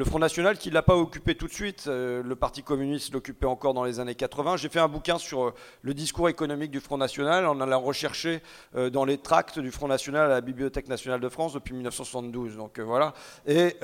[0.00, 3.12] Le Front National qui ne l'a pas occupé tout de suite, euh, le Parti communiste
[3.12, 4.56] l'occupait encore dans les années 80.
[4.56, 8.40] J'ai fait un bouquin sur euh, le discours économique du Front National en allant rechercher
[8.76, 12.56] euh, dans les tracts du Front National à la Bibliothèque nationale de France depuis 1972.
[12.56, 13.12] Donc voilà.
[13.46, 13.76] Et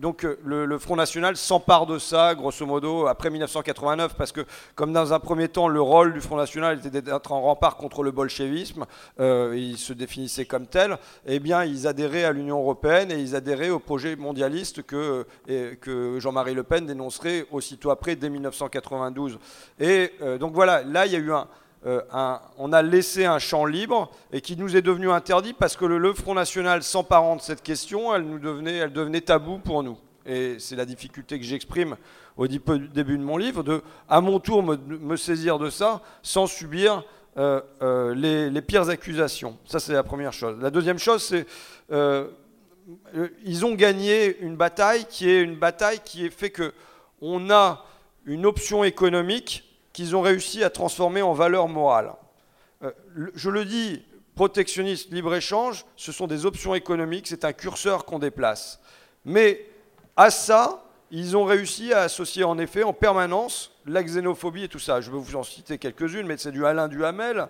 [0.00, 5.12] donc le, Front National s'empare de ça, grosso modo, après 1989, parce que comme dans
[5.12, 8.86] un premier temps, le rôle du Front National était d'être en rempart contre le bolchevisme,
[9.20, 10.96] euh, il se définissait comme tel,
[11.26, 16.18] eh bien ils adhéraient à l'Union européenne et ils adhéraient au projet mondialiste que, que
[16.20, 19.38] Jean-Marie Le Pen dénoncerait aussitôt après, dès 1992.
[19.80, 21.46] Et euh, donc voilà, là il y a eu un,
[21.86, 25.76] euh, un- on a laissé un champ libre et qui nous est devenu interdit parce
[25.76, 29.82] que le, Front National s'emparant de cette question, elle, nous devenait, elle devenait tabou pour
[29.82, 29.98] nous.
[30.26, 31.96] Et c'est la difficulté que j'exprime
[32.36, 37.04] au début de mon livre, de à mon tour me, saisir de ça sans subir
[37.36, 39.58] euh, les, pires accusations.
[39.66, 40.56] Ça, c'est la première chose.
[40.62, 41.46] La deuxième chose, c'est
[43.44, 46.72] ils ont gagné une bataille qui est une bataille qui fait que
[47.20, 47.84] on a
[48.26, 52.12] une option économique qu'ils ont réussi à transformer en valeur morale.
[52.82, 52.90] Euh,
[53.34, 54.02] je le dis,
[54.34, 58.80] protectionniste, libre-échange, ce sont des options économiques, c'est un curseur qu'on déplace.
[59.24, 59.66] Mais
[60.16, 64.78] à ça, ils ont réussi à associer en effet en permanence la xénophobie et tout
[64.78, 65.00] ça.
[65.00, 67.46] Je vais vous en citer quelques-unes, mais c'est du Alain Duhamel.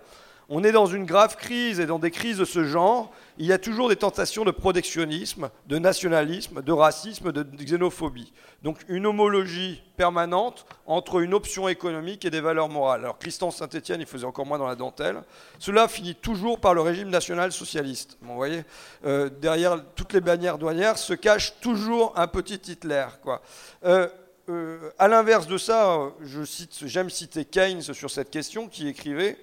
[0.49, 3.53] On est dans une grave crise et dans des crises de ce genre, il y
[3.53, 8.33] a toujours des tentations de protectionnisme, de nationalisme, de racisme, de xénophobie.
[8.63, 13.01] Donc une homologie permanente entre une option économique et des valeurs morales.
[13.01, 15.23] Alors Christian Saint-Etienne, il faisait encore moins dans la dentelle.
[15.59, 18.19] Cela finit toujours par le régime national-socialiste.
[18.23, 18.65] Vous voyez,
[19.05, 23.07] euh, derrière toutes les bannières douanières se cache toujours un petit Hitler.
[23.23, 23.43] Quoi.
[23.85, 24.09] Euh,
[24.49, 29.39] euh, à l'inverse de ça, je cite, j'aime citer Keynes sur cette question qui écrivait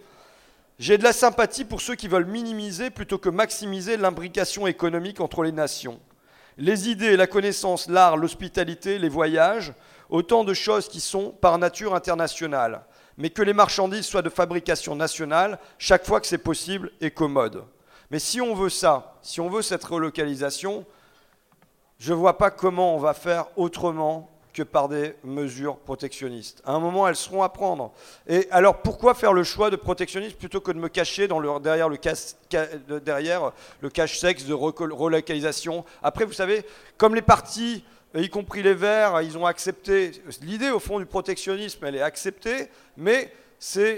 [0.81, 5.43] j'ai de la sympathie pour ceux qui veulent minimiser plutôt que maximiser l'imbrication économique entre
[5.43, 5.99] les nations.
[6.57, 9.73] Les idées, la connaissance, l'art, l'hospitalité, les voyages,
[10.09, 12.81] autant de choses qui sont par nature internationales,
[13.15, 17.63] mais que les marchandises soient de fabrication nationale chaque fois que c'est possible et commode.
[18.09, 20.83] Mais si on veut ça, si on veut cette relocalisation,
[21.99, 26.61] je ne vois pas comment on va faire autrement que par des mesures protectionnistes.
[26.65, 27.91] À un moment, elles seront à prendre.
[28.27, 31.27] Et alors, pourquoi faire le choix de protectionnisme plutôt que de me cacher
[31.61, 33.51] derrière, le cache, ca- de- derrière
[33.81, 35.85] le cache-sexe de reco- relocalisation?
[36.03, 36.65] Après, vous savez,
[36.97, 37.83] comme les partis,
[38.13, 40.11] y compris les Verts, ils ont accepté.
[40.41, 42.67] L'idée, au fond, du protectionnisme, elle est acceptée,
[42.97, 43.31] mais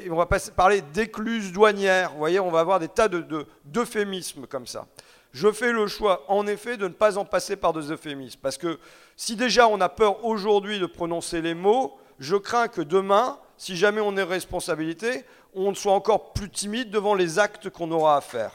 [0.10, 0.26] on va
[0.56, 2.12] parler d'écluses douanières.
[2.12, 4.88] Vous voyez, on va avoir des tas de- d'euphémismes comme ça.
[5.32, 8.40] Je fais le choix, en effet, de ne pas en passer par des euphémismes.
[8.42, 8.80] Parce que
[9.16, 13.76] si déjà on a peur aujourd'hui de prononcer les mots, je crains que demain, si
[13.76, 15.26] jamais on est responsabilité,
[15.56, 18.52] on soit encore plus timide devant les actes qu'on aura à faire.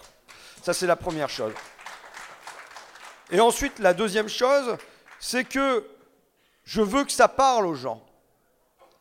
[0.63, 1.53] Ça, c'est la première chose.
[3.31, 4.77] Et ensuite, la deuxième chose,
[5.19, 5.85] c'est que
[6.65, 8.03] je veux que ça parle aux gens.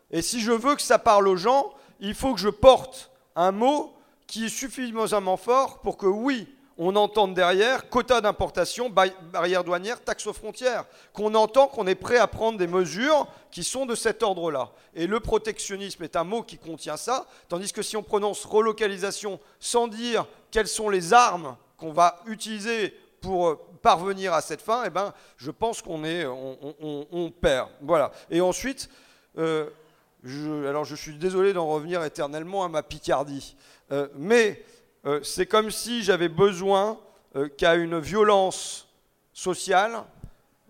[0.09, 3.51] Et si je veux que ça parle aux gens, il faut que je porte un
[3.51, 3.93] mot
[4.27, 6.47] qui est suffisamment fort pour que oui,
[6.77, 12.17] on entend derrière quota d'importation, barrière douanière, taxe aux frontières, qu'on entend qu'on est prêt
[12.17, 14.71] à prendre des mesures qui sont de cet ordre-là.
[14.93, 19.39] Et le protectionnisme est un mot qui contient ça, tandis que si on prononce relocalisation
[19.59, 24.83] sans dire quelles sont les armes qu'on va utiliser pour euh, parvenir à cette fin,
[24.85, 27.69] eh ben, je pense qu'on on, perd.
[27.81, 28.11] Voilà.
[28.29, 28.89] Et ensuite,
[29.37, 29.69] euh,
[30.25, 33.55] alors je suis désolé d'en revenir éternellement à ma Picardie,
[33.91, 34.63] euh, mais
[35.05, 36.99] euh, c'est comme si j'avais besoin
[37.35, 38.87] euh, qu'à une violence
[39.33, 40.03] sociale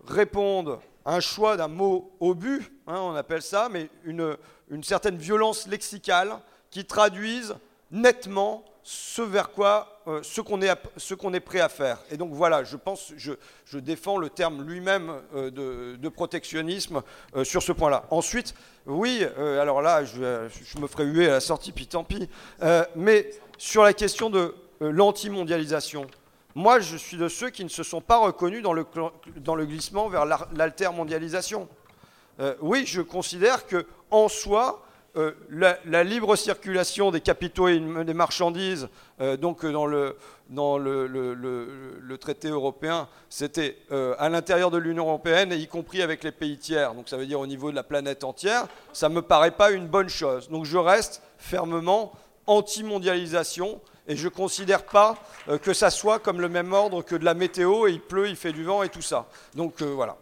[0.06, 4.36] réponde un choix d'un mot obus, hein, on appelle ça, mais une,
[4.82, 6.38] certaine violence lexicale
[6.70, 7.56] qui traduise
[7.90, 11.98] nettement ce vers quoi, euh, ce qu'on est, est, prêt à faire.
[12.10, 17.02] Et donc voilà, je pense, je, défends le terme lui-même de, protectionnisme
[17.44, 18.04] sur ce point-là.
[18.10, 18.54] Ensuite,
[18.86, 22.28] oui, alors là, je, me ferai huer à la sortie, puis tant pis.
[22.96, 26.06] mais sur la question de euh, l'antimondialisation.
[26.54, 28.86] Moi, je suis de ceux qui ne se sont pas reconnus dans le,
[29.36, 31.68] dans le glissement vers l'altermondialisation.
[32.40, 34.84] Euh, oui, je considère que en soi,
[35.16, 38.88] euh, la, libre circulation des capitaux et des marchandises,
[39.40, 40.16] donc dans, le,
[40.48, 46.58] dans le, traité européen, c'était à l'intérieur de l'Union européenne, y compris avec les pays
[46.58, 49.50] tiers, donc ça veut dire au niveau de la planète entière, ça ne me paraît
[49.50, 50.48] pas une bonne chose.
[50.50, 52.12] Donc je reste fermement
[52.46, 53.80] anti-mondialisation.
[54.08, 55.16] Et je ne considère pas
[55.48, 58.28] euh, que ça soit comme le même ordre que de la météo, et il pleut,
[58.28, 59.26] il fait du vent et tout ça.
[59.54, 60.16] Donc euh, voilà.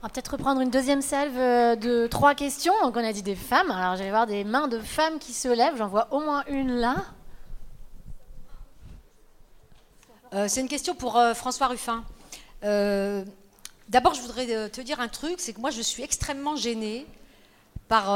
[0.00, 2.74] On va peut-être reprendre une deuxième salve euh, de trois questions.
[2.82, 3.70] Donc on a dit des femmes.
[3.70, 5.76] Alors je vais voir des mains de femmes qui se lèvent.
[5.76, 6.96] J'en vois au moins une là.
[10.48, 12.04] c'est une question pour François Ruffin.
[12.60, 17.06] D'abord, je voudrais te dire un truc, c'est que moi, je suis extrêmement gênée
[17.88, 18.10] par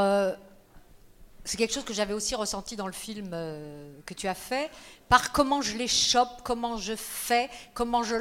[1.45, 4.71] c'est quelque chose que j'avais aussi ressenti dans le film euh, que tu as fait,
[5.09, 8.17] par comment je les chope, comment je fais, comment je...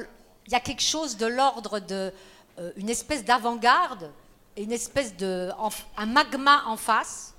[0.48, 2.12] Il y a quelque chose de l'ordre de euh,
[2.76, 4.12] une espèce d'avant-garde
[4.58, 5.50] une espèce de
[5.98, 7.34] un magma en face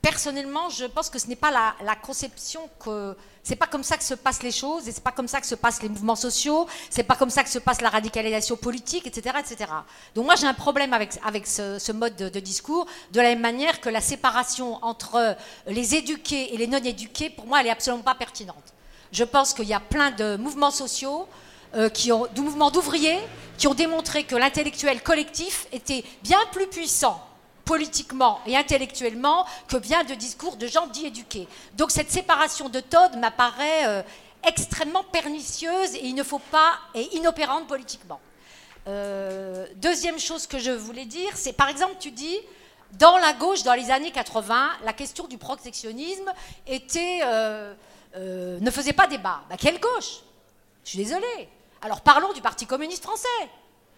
[0.00, 4.02] personnellement, je pense que ce n'est pas la, conception que c'est pas comme ça que
[4.02, 6.66] se passent les choses et c'est pas comme ça que se passent les mouvements sociaux,
[6.90, 9.70] c'est pas comme ça que se passe la radicalisation politique, etc., etc.
[10.16, 13.80] Donc moi j'ai un problème avec avec ce, mode de, discours, de la même manière
[13.80, 15.36] que la séparation entre
[15.68, 18.74] les éduqués et les non éduqués, pour moi, elle est absolument pas pertinente.
[19.12, 21.28] Je pense qu'il y a plein de mouvements sociaux.
[21.74, 23.18] Euh, de mouvements d'ouvriers
[23.56, 27.26] qui ont démontré que l'intellectuel collectif était bien plus puissant
[27.64, 31.48] politiquement et intellectuellement que bien de discours de gens dits éduqués.
[31.78, 34.02] Donc cette séparation de Todd m'apparaît euh,
[34.46, 38.20] extrêmement pernicieuse et il ne faut pas et inopérante politiquement.
[38.86, 42.38] Euh, deuxième chose que je voulais dire, c'est par exemple tu dis
[42.98, 46.30] dans la gauche dans les années 80, la question du protectionnisme
[46.66, 47.20] était
[48.14, 49.40] ne faisait pas débat.
[49.48, 50.20] Bah, quelle gauche?
[50.84, 51.48] Je suis désolée.
[51.82, 53.28] Alors parlons du Parti communiste français.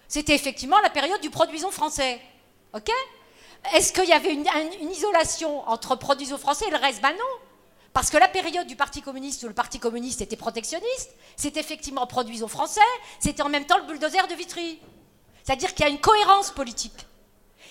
[0.09, 2.20] C'était effectivement la période du produisons français.
[2.73, 2.90] OK?
[3.74, 7.01] Est-ce qu'il y avait une, isolation entre produisons français et le reste?
[7.01, 7.47] Ben non.
[7.93, 12.06] Parce que la période du Parti communiste où le Parti communiste était protectionniste, c'est effectivement
[12.06, 12.81] produisons français,
[13.20, 14.81] c'était en même temps le bulldozer de Vitry.
[15.44, 17.06] C'est-à-dire qu'il y a une cohérence politique.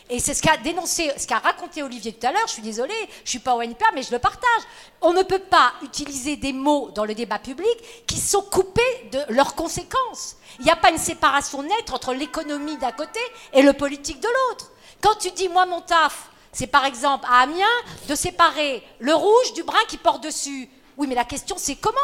[0.09, 2.45] Et c'est ce qu'a dénoncé, ce qu'a raconté Olivier tout à l'heure.
[2.47, 4.63] Je suis désolée, je ne suis pas au NPA, mais je le partage.
[5.01, 9.19] On ne peut pas utiliser des mots dans le débat public qui sont coupés de
[9.29, 10.35] leurs conséquences.
[10.59, 13.19] Il n'y a pas une séparation nette entre l'économie d'un côté
[13.53, 14.71] et le politique de l'autre.
[15.01, 17.65] Quand tu dis, moi, mon taf, c'est par exemple à Amiens
[18.07, 20.69] de séparer le rouge du brun qui porte dessus.
[20.97, 21.97] Oui, mais la question, c'est comment?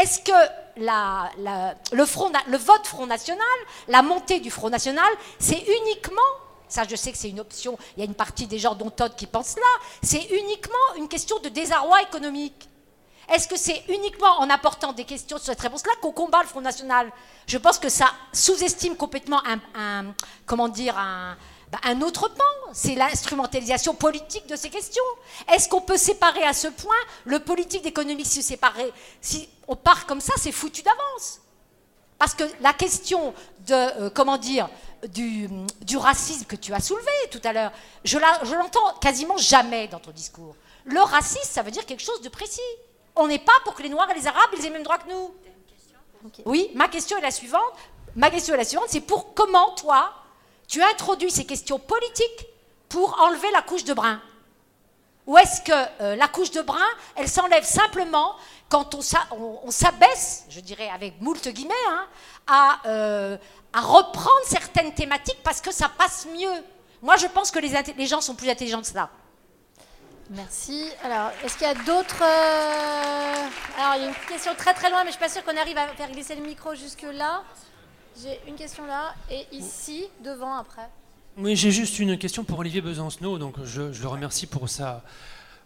[0.00, 0.32] Est-ce que
[0.76, 3.46] le vote Front National,
[3.86, 6.20] la montée du Front National, c'est uniquement
[6.68, 7.78] ça, je sais que c'est une option.
[7.96, 9.86] Il y a une partie des gens dont Todd qui pensent là.
[10.02, 12.68] C'est uniquement une question de désarroi économique.
[13.32, 16.62] Est-ce que c'est uniquement en apportant des questions sur cette réponse-là qu'on combat le Front
[16.62, 17.10] National?
[17.46, 20.14] Je pense que ça sous-estime complètement un
[20.46, 21.36] comment dire, un,
[21.70, 25.04] bah, un autre pan, c'est l'instrumentalisation politique de ces questions.
[25.52, 26.96] Est-ce qu'on peut séparer à ce point
[27.26, 31.40] le politique d'économie Si on part comme ça, c'est foutu d'avance.
[32.18, 33.32] Parce que la question
[33.66, 34.68] de, euh, comment dire,
[35.08, 35.48] du,
[35.96, 37.72] racisme que tu as soulevé tout à l'heure,
[38.04, 40.56] je l'entends quasiment jamais dans ton discours.
[40.84, 42.60] Le racisme, ça veut dire quelque chose de précis.
[43.14, 45.10] On n'est pas pour que les Noirs et les Arabes aient les mêmes droits que
[45.10, 45.34] nous.
[46.44, 47.62] Oui, ma question est la suivante.
[48.16, 50.12] Ma question est la suivante, c'est pour comment toi,
[50.66, 52.46] tu introduis ces questions politiques
[52.88, 54.20] pour enlever la couche de brun?
[55.26, 58.34] Ou est-ce que euh, la couche de brun, elle s'enlève simplement
[58.68, 63.36] quand on, s'abaisse, je dirais avec moult guillemets, hein, euh,
[63.72, 66.62] à, reprendre certaines thématiques parce que ça passe mieux
[67.02, 69.08] Moi, je pense que les, les gens sont plus intelligents que cela.
[70.30, 70.90] Merci.
[71.02, 72.22] Alors, est-ce qu'il y a d'autres.
[72.22, 75.42] euh, Alors, il y a une question très très loin, mais je suis pas sûre
[75.42, 77.42] qu'on arrive à faire glisser le micro jusque-là.
[78.22, 80.90] J'ai une question là, et ici, devant après.
[81.38, 83.38] Oui, j'ai juste une question pour Olivier Besancenot.
[83.38, 85.02] Donc, je, je le remercie pour sa,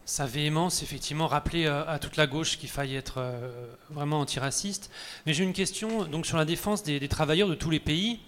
[0.05, 4.91] sa véhémence, effectivement, rappeler euh, à toute la gauche qu'il faille être euh, vraiment antiraciste.
[5.27, 8.19] Mais j'ai une question donc, sur la défense des, travailleurs de tous les pays.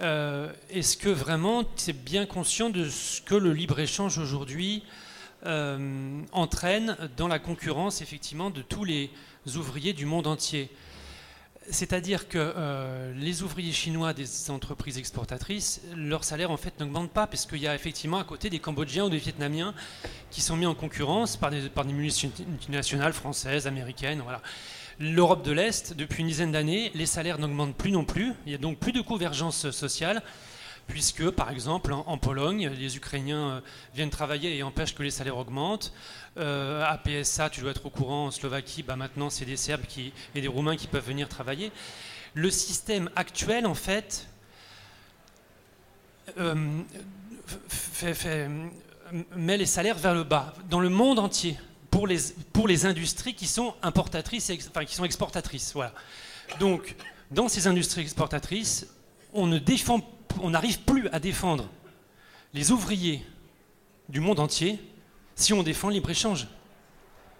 [0.00, 4.84] Euh, Est-ce que vraiment tu es bien conscient de ce que le libre-échange aujourd'hui
[6.32, 9.10] entraîne dans la concurrence, effectivement, de tous les
[9.54, 10.68] ouvriers du monde entier?
[11.70, 17.26] C'est-à-dire que euh, les ouvriers chinois des entreprises exportatrices, leur salaire en fait n'augmente pas,
[17.26, 19.74] parce qu'il y a effectivement à côté des Cambodgiens ou des Vietnamiens
[20.30, 24.22] qui sont mis en concurrence par des, par des multinationales françaises, américaines.
[25.00, 28.32] L'Europe de l'Est, depuis une dizaine d'années, les salaires n'augmentent plus non plus.
[28.46, 30.22] Il y a donc plus de convergence sociale,
[30.88, 33.60] puisque par exemple en, Pologne, les Ukrainiens euh,
[33.94, 35.92] viennent travailler et empêchent que les salaires augmentent.
[36.38, 39.82] Euh, à PSA, tu dois être au courant, en Slovaquie, bah maintenant c'est des Serbes
[40.34, 41.70] et des Roumains qui peuvent venir travailler.
[42.34, 44.28] Le système actuel, en fait,
[46.38, 46.80] euh,
[47.68, 48.48] fait-
[49.36, 51.56] met les salaires vers le bas dans le monde entier
[51.90, 54.58] pour les, industries qui sont importatrices, et
[55.04, 55.72] exportatrices.
[55.72, 55.92] Voilà.
[56.60, 56.94] Donc,
[57.30, 58.86] dans ces industries exportatrices,
[59.38, 60.00] on ne défend,
[60.42, 61.68] on n'arrive plus à défendre
[62.54, 63.22] les ouvriers
[64.08, 64.78] du monde entier
[65.34, 66.48] si on défend le libre-échange.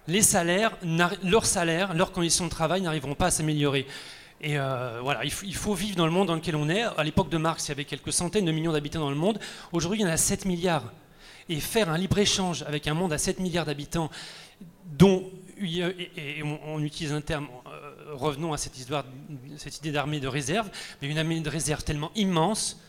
[0.06, 0.76] Les salaires,
[1.22, 3.86] leurs salaires, leurs conditions de travail n'arriveront pas à s'améliorer.
[4.40, 6.82] Et euh, voilà, il faut, vivre dans le monde dans lequel on est.
[6.82, 9.38] À l'époque de Marx, il y avait quelques centaines de millions d'habitants dans le monde.
[9.72, 10.92] Aujourd'hui, il y en a 7 milliards.
[11.48, 14.10] Et faire un libre-échange avec un monde à 7 milliards d'habitants,
[14.86, 15.28] dont
[15.60, 19.04] et, on utilise un terme, euh, revenons à cette, histoire,
[19.56, 20.70] cette idée d'armée de réserve,
[21.00, 22.80] mais une armée de réserve tellement immense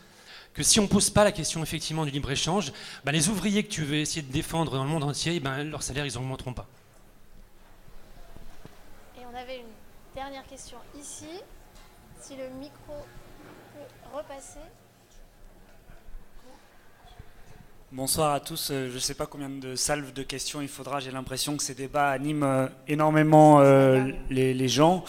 [0.54, 2.72] que si on ne pose pas la question effectivement du libre-échange,
[3.04, 5.82] ben, les ouvriers que tu veux essayer de défendre dans le monde entier, ben, leur
[5.82, 6.66] salaire, ils n'augmenteront pas.
[9.16, 11.40] Et on avait une dernière question ici.
[12.20, 12.94] Si le micro
[13.72, 14.60] peut repasser.
[17.92, 18.68] Bonsoir à tous.
[18.70, 21.00] Euh, Je ne sais pas combien de salves de questions il faudra.
[21.00, 25.04] J'ai l'impression que ces débats animent euh, énormément euh, les, gens.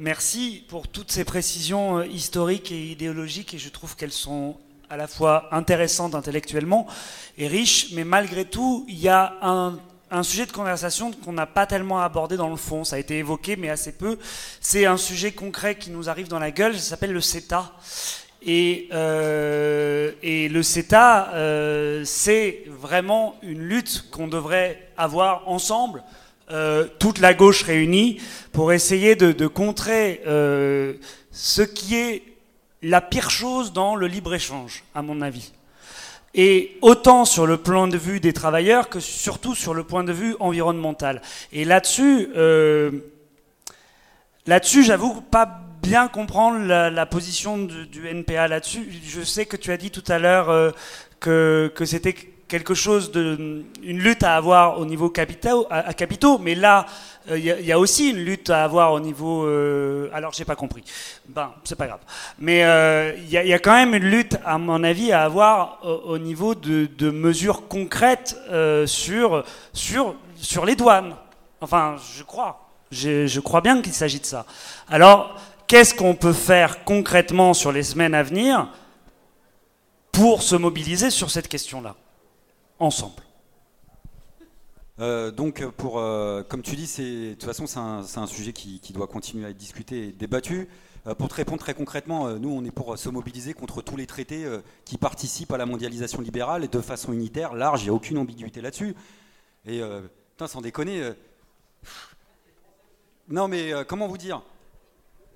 [0.00, 4.56] Merci pour toutes ces précisions historiques et idéologiques et je trouve qu'elles sont
[4.90, 6.88] à la fois intéressantes intellectuellement
[7.38, 9.78] et riches, mais malgré tout, il y a un,
[10.10, 12.82] un sujet de conversation qu'on n'a pas tellement abordé dans le fond.
[12.82, 14.18] Ça a été évoqué, mais assez peu.
[14.60, 16.74] C'est un sujet concret qui nous arrive dans la gueule.
[16.74, 17.72] Ça s'appelle le CETA.
[18.46, 26.04] Et, euh, et le CETA, euh, c'est vraiment une lutte qu'on devrait avoir ensemble,
[26.50, 28.20] euh, toute la gauche réunie,
[28.52, 32.22] pour essayer de, de contrer ce qui est
[32.82, 35.52] la pire chose dans le libre-échange, à mon avis.
[36.34, 40.12] Et autant sur le plan de vue des travailleurs que surtout sur le point de
[40.12, 41.22] vue environnemental.
[41.52, 42.28] Et là-dessus,
[44.46, 48.88] là-dessus, j'avoue pas bien comprendre la, position du, NPA là-dessus.
[49.06, 50.70] Je sais que tu as dit tout à l'heure euh,
[51.20, 56.54] que, c'était quelque chose de une lutte à avoir au niveau capitaux, à, capitaux, mais
[56.54, 56.86] là
[57.30, 59.44] euh, il y, a- aussi une lutte à avoir au niveau.
[59.44, 60.84] euh, alors j'ai pas compris.
[61.28, 62.00] Ben c'est pas grave.
[62.38, 66.12] Mais euh, il y, a- quand même une lutte, à mon avis, à avoir au,
[66.12, 68.38] au niveau de, mesures concrètes
[68.86, 69.44] sur
[69.74, 71.14] sur sur les douanes.
[71.60, 72.60] Enfin, je crois.
[72.90, 74.44] Je, je crois bien qu'il s'agit de ça.
[74.88, 75.34] Alors,
[75.66, 78.72] qu'est-ce qu'on peut faire concrètement sur les semaines à venir
[80.12, 81.96] pour se mobiliser sur cette question-là,
[82.78, 83.22] ensemble?
[85.00, 89.08] Euh, donc, pour, euh, comme tu dis, de toute façon, c'est un, sujet qui, doit
[89.08, 90.68] continuer à être discuté et débattu.
[91.06, 93.96] Euh, pour te répondre très concrètement, euh, nous, on est pour se mobiliser contre tous
[93.96, 97.90] les traités euh, qui participent à la mondialisation libérale de façon unitaire, large, il n'y
[97.90, 98.94] a aucune ambiguïté là-dessus.
[99.66, 100.00] Et, euh,
[100.30, 101.02] putain, sans déconner.
[101.02, 101.12] euh,
[103.28, 104.42] non, mais euh, comment vous dire?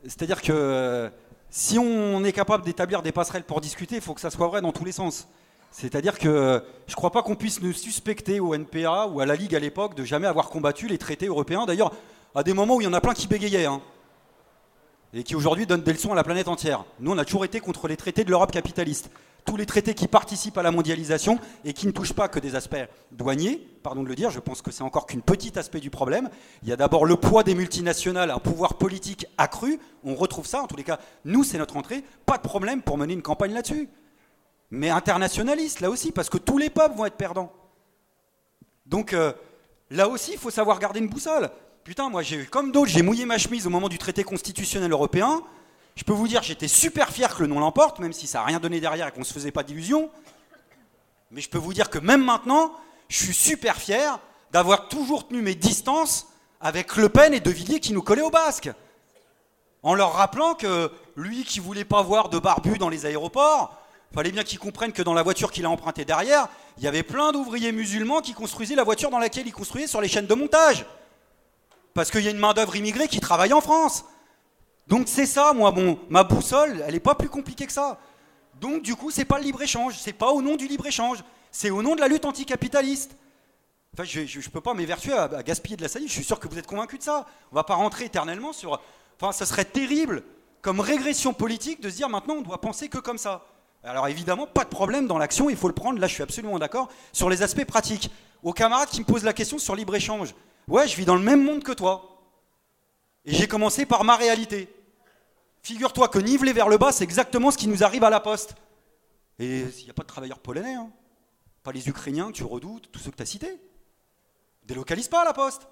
[0.05, 1.11] C'est-à-dire que euh,
[1.51, 4.61] si on est capable d'établir des passerelles pour discuter, il faut que ça soit vrai
[4.61, 5.29] dans tous les sens.
[5.70, 9.37] C'est-à-dire que je ne crois pas qu'on puisse nous suspecter au NPA ou à la
[9.37, 11.66] Ligue à l'époque de jamais avoir combattu les traités européens.
[11.66, 11.93] D'ailleurs,
[12.35, 13.66] à des moments où il y en a plein qui bégayaient.
[13.66, 13.83] hein,
[15.15, 16.85] et qui aujourd'hui donnent des leçons à la planète entière.
[17.01, 19.11] Nous, on a toujours été contre les traités de l'Europe capitaliste.
[19.49, 22.55] Tous les traités qui participent à la mondialisation et qui ne touchent pas que des
[22.55, 22.77] aspects
[23.12, 26.29] douaniers, pardon de le dire, je pense que c'est encore qu'une petite aspect du problème.
[26.62, 29.81] Il y a d'abord le poids des multinationales, un pouvoir politique accru.
[30.05, 32.05] On retrouve ça, en tous les cas, nous, c'est notre entrée.
[32.27, 33.89] Pas de problème pour mener une campagne là-dessus.
[34.70, 37.51] Mais internationaliste, là aussi, parce que tous les peuples vont être perdants.
[38.85, 39.33] Donc euh,
[39.89, 41.49] là aussi, il faut savoir garder une boussole.
[41.85, 45.41] Putain, moi, j'ai, comme d'autres, j'ai mouillé ma chemise au moment du traité constitutionnel européen.
[45.99, 48.45] Je peux vous dire, j'étais super fier que le non l'emporte, même si ça n'a
[48.45, 50.11] rien donné derrière et qu'on ne se faisait pas d'illusions.
[51.33, 52.73] Mais je peux vous dire que même maintenant,
[53.09, 54.20] je suis super fier
[54.53, 56.29] d'avoir toujours tenu mes distances
[56.61, 58.70] avec Le Pen et De Villiers qui nous collaient au basque.
[59.83, 63.77] En leur rappelant que lui qui voulait pas voir de barbus dans les aéroports,
[64.15, 66.47] fallait bien qu'il comprenne que dans la voiture qu'il a empruntée derrière,
[66.77, 70.01] il y avait plein d'ouvriers musulmans qui construisaient la voiture dans laquelle il construisait sur
[70.01, 70.87] les chaînes de montage.
[71.93, 74.05] Parce qu'il y a une main-d'œuvre immigrée qui travaille en France.
[74.89, 77.98] Donc c'est ça, moi, bon, ma boussole, elle n'est pas plus compliquée que ça.
[78.60, 81.19] Donc du coup, c'est pas le libre-échange, c'est pas au nom du libre-échange,
[81.52, 83.16] c'est au nom de la lutte anticapitaliste.
[83.94, 86.40] Enfin, je ne peux pas m'évertuer à, à, gaspiller de la salive, je suis sûr
[86.40, 87.27] que vous êtes convaincus de ça.
[87.52, 88.81] On va pas rentrer éternellement sur...
[89.20, 90.23] Enfin, ça serait terrible
[90.62, 93.44] comme régression politique de se dire maintenant on doit penser que comme ça.
[93.85, 96.59] Alors évidemment, pas de problème dans l'action, il faut le prendre, là je suis absolument
[96.59, 98.10] d'accord, sur les aspects pratiques.
[98.43, 100.35] Aux camarades qui me posent la question sur libre-échange,
[100.69, 102.20] ouais, je vis dans le même monde que toi.
[103.24, 104.69] Et j'ai commencé par ma réalité.
[105.69, 108.55] Figure-toi que niveler vers le bas, c'est exactement ce qui nous arrive à la poste.
[109.39, 110.89] Et il n'y a pas de travailleurs polonais, hein.
[111.62, 113.61] pas les Ukrainiens que tu redoutes, tous ceux que tu as cités.
[114.65, 115.69] Délocalise pas à la poste.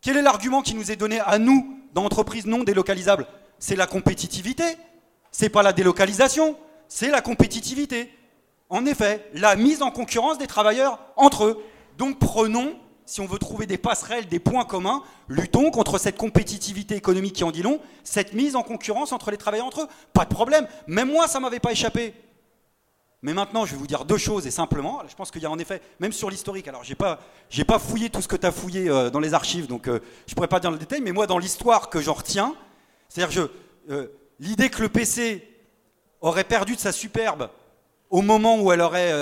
[0.00, 3.26] Quel est l'argument qui nous est donné à nous, dans entreprises non délocalisables
[3.58, 4.62] C'est la compétitivité.
[5.32, 8.16] C'est pas la délocalisation, c'est la compétitivité.
[8.68, 11.64] En effet, la mise en concurrence des travailleurs entre eux.
[11.98, 16.96] Donc prenons si on veut trouver des passerelles, des points communs, luttons contre cette compétitivité
[16.96, 19.88] économique qui en dit long, cette mise en concurrence entre les travailleurs entre eux.
[20.12, 20.66] Pas de problème.
[20.88, 22.14] Même moi, ça ne m'avait pas échappé.
[23.22, 25.02] Mais maintenant, je vais vous dire deux choses et simplement.
[25.08, 27.20] Je pense qu'il y a en effet, même sur l'historique, alors j'ai pas,
[27.66, 30.34] pas fouillé tout ce que tu as fouillé euh, dans les archives, donc euh, je
[30.34, 32.54] pourrais pas dire le détail, mais moi, dans l'histoire que j'en retiens,
[33.08, 33.48] c'est-à-dire
[33.90, 34.08] euh,
[34.38, 35.48] l'idée que le PC
[36.20, 37.50] aurait perdu de sa superbe
[38.10, 39.12] au moment où elle aurait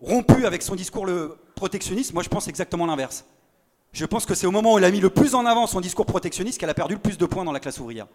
[0.00, 3.24] rompu avec son discours le protectionniste, moi je pense exactement l'inverse.
[3.92, 5.80] Je pense que c'est au moment où elle a mis le plus en avant son
[5.80, 8.06] discours protectionniste qu'elle a perdu le plus de points dans la classe ouvrière.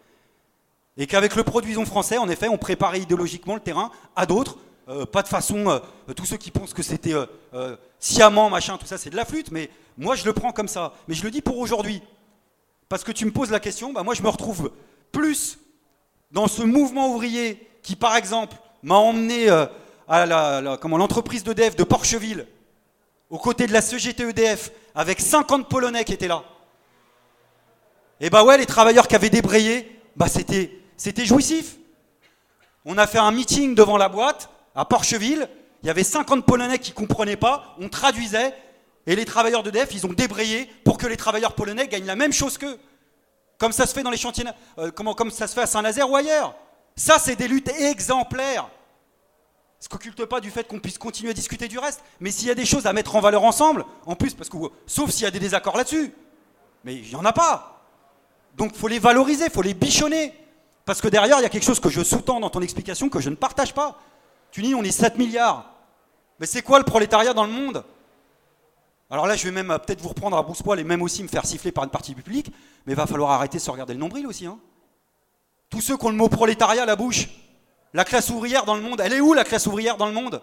[0.96, 4.58] Et qu'avec le produisons français, en effet, on préparait idéologiquement le terrain à d'autres.
[4.90, 5.80] Euh, pas de façon, euh,
[6.16, 9.52] tous ceux qui pensent que c'était euh, sciemment, machin, tout ça, c'est de la flûte,
[9.52, 10.94] mais moi je le prends comme ça.
[11.08, 12.04] Mais je le dis pour aujourd'hui.
[12.90, 14.72] Parce que tu me poses la question, bah moi je me retrouve
[15.12, 15.58] plus
[16.32, 22.46] dans ce mouvement ouvrier qui, par exemple, m'a emmené à l'entreprise la, d'EDF de Porcheville,
[23.32, 26.44] aux côtés de la CGT EDF, avec 50 Polonais qui étaient là.
[28.20, 31.78] Et bah ouais, les travailleurs qui avaient débrayé, bah c'était, c'était jouissif.
[32.86, 35.48] On a fait un meeting devant la boîte, à Porcheville,
[35.82, 38.53] il y avait 50 Polonais qui ne comprenaient pas, on traduisait,
[39.08, 42.34] et les travailleurs d'EDF, ils ont débrayé pour que les travailleurs polonais gagnent la même
[42.34, 42.78] chose qu'eux.
[43.58, 44.45] Comme ça se fait dans les chantiers,
[44.78, 46.56] euh, comment, comme ça se fait à Saint-Nazaire ou ailleurs.
[46.95, 48.70] Ça, c'est des luttes exemplaires
[49.82, 52.03] ce qu'occulte pas du fait qu'on puisse continuer à discuter du reste.
[52.20, 54.58] Mais s'il y a des choses à mettre en valeur ensemble, en plus, parce que
[54.86, 56.14] sauf s'il y a des désaccords là-dessus,
[56.84, 57.84] mais il n'y en a pas.
[58.56, 60.34] Donc faut les valoriser, faut les bichonner.
[60.86, 63.20] Parce que derrière, il y a quelque chose que je sous-tends dans ton explication que
[63.20, 63.99] je ne partage pas.
[64.52, 65.66] Tu dis, on est 7 milliards.
[66.40, 67.84] Mais c'est quoi le prolétariat dans le monde?
[69.10, 71.28] Alors là, je vais même euh, peut-être vous reprendre à brousse-poil et même aussi me
[71.28, 72.52] faire siffler par une partie publique,
[72.86, 74.45] mais il va falloir arrêter de se regarder le nombril aussi.
[74.45, 74.58] Hein.
[75.70, 77.28] Tous ceux qui ont le mot prolétariat à la bouche,
[77.94, 80.42] la classe ouvrière dans le monde, elle est où la classe ouvrière dans le monde?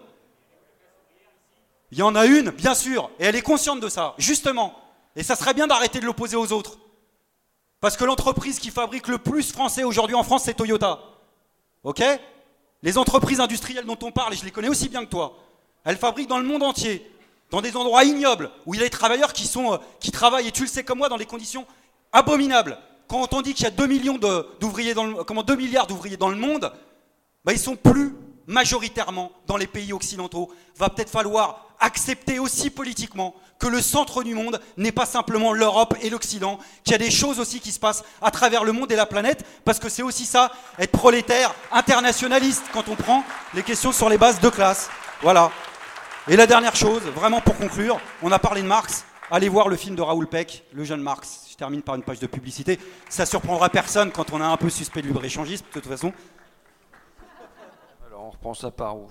[1.91, 4.75] Il y en a une, bien sûr, et elle est consciente de ça, justement.
[5.15, 6.77] Et ça serait bien d'arrêter de l'opposer aux autres.
[7.81, 10.99] Parce que l'entreprise qui fabrique le plus français aujourd'hui en France, c'est Toyota.
[11.83, 12.03] Ok?
[12.83, 15.37] Les entreprises industrielles dont on parle, et je les connais aussi bien que toi,
[15.83, 17.09] elles fabriquent dans le monde entier,
[17.49, 20.47] dans des endroits ignobles, où il y a des travailleurs qui, sont, euh, qui travaillent,
[20.47, 21.65] et tu le sais comme moi, dans des conditions
[22.11, 22.77] abominables.
[23.07, 24.19] Quand on dit qu'il y a 2 millions
[24.59, 24.93] d'ouvriers
[25.25, 26.71] comment 2 milliards d'ouvriers dans le monde,
[27.45, 28.13] bah, ils sont plus
[28.47, 30.51] majoritairement dans les pays occidentaux.
[30.75, 35.95] Va peut-être falloir accepter aussi politiquement que le centre du monde n'est pas simplement l'Europe
[36.01, 38.91] et l'Occident, qu'il y a des choses aussi qui se passent à travers le monde
[38.91, 43.63] et la planète, parce que c'est aussi ça, être prolétaire, internationaliste, quand on prend les
[43.63, 44.89] questions sur les bases de classe.
[45.21, 45.51] Voilà.
[46.27, 49.05] Et la dernière chose, vraiment pour conclure, on a parlé de Marx.
[49.31, 51.41] Allez voir le film de Raoul Peck, le jeune Marx.
[51.51, 52.79] Je termine par une page de publicité.
[53.09, 56.13] Ça surprendra personne quand on a un peu suspect de libre-échangisme, de toute façon
[58.37, 59.07] prend ça par où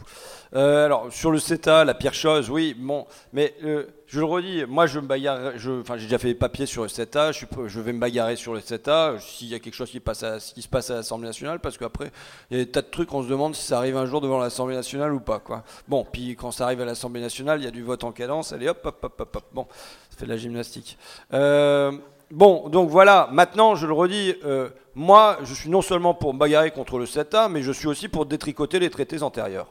[0.55, 4.65] euh, Alors, sur le CETA, la pire chose, oui, bon, mais euh, je le redis,
[4.67, 7.81] moi, je me bagarre, enfin, j'ai déjà fait des papiers sur le CETA, je, je
[7.81, 10.69] vais me bagarrer sur le CETA s'il y a quelque chose qui, passe qui se
[10.69, 12.11] passe à l'Assemblée nationale, parce qu'après,
[12.51, 14.21] il y a des tas de trucs, on se demande si ça arrive un jour
[14.21, 15.65] devant l'Assemblée nationale ou pas, quoi.
[15.89, 18.53] Bon, puis quand ça arrive à l'Assemblée nationale, il y a du vote en cadence,
[18.53, 19.45] allez hop, hop, hop, hop, hop.
[19.53, 19.67] Bon,
[20.11, 20.99] ça fait de la gymnastique.
[21.33, 21.93] Euh,
[22.31, 26.71] Bon, donc voilà, maintenant je le redis, euh, moi je suis non seulement pour bagarrer
[26.71, 29.69] contre le CETA, mais je suis aussi pour détricoter les traités antérieurs.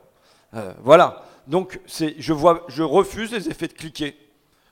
[0.56, 4.18] Euh, voilà, donc je, vois, je refuse les effets de cliquet.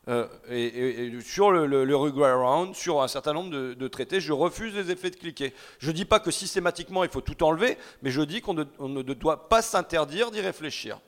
[0.08, 5.12] Euh, et, sur le, le, sur un certain nombre de, traités, je refuse les effets
[5.12, 5.54] de cliquet.
[5.78, 9.02] Je ne dis pas que systématiquement il faut tout enlever, mais je dis qu'on ne,
[9.14, 11.00] doit pas s'interdire d'y réfléchir.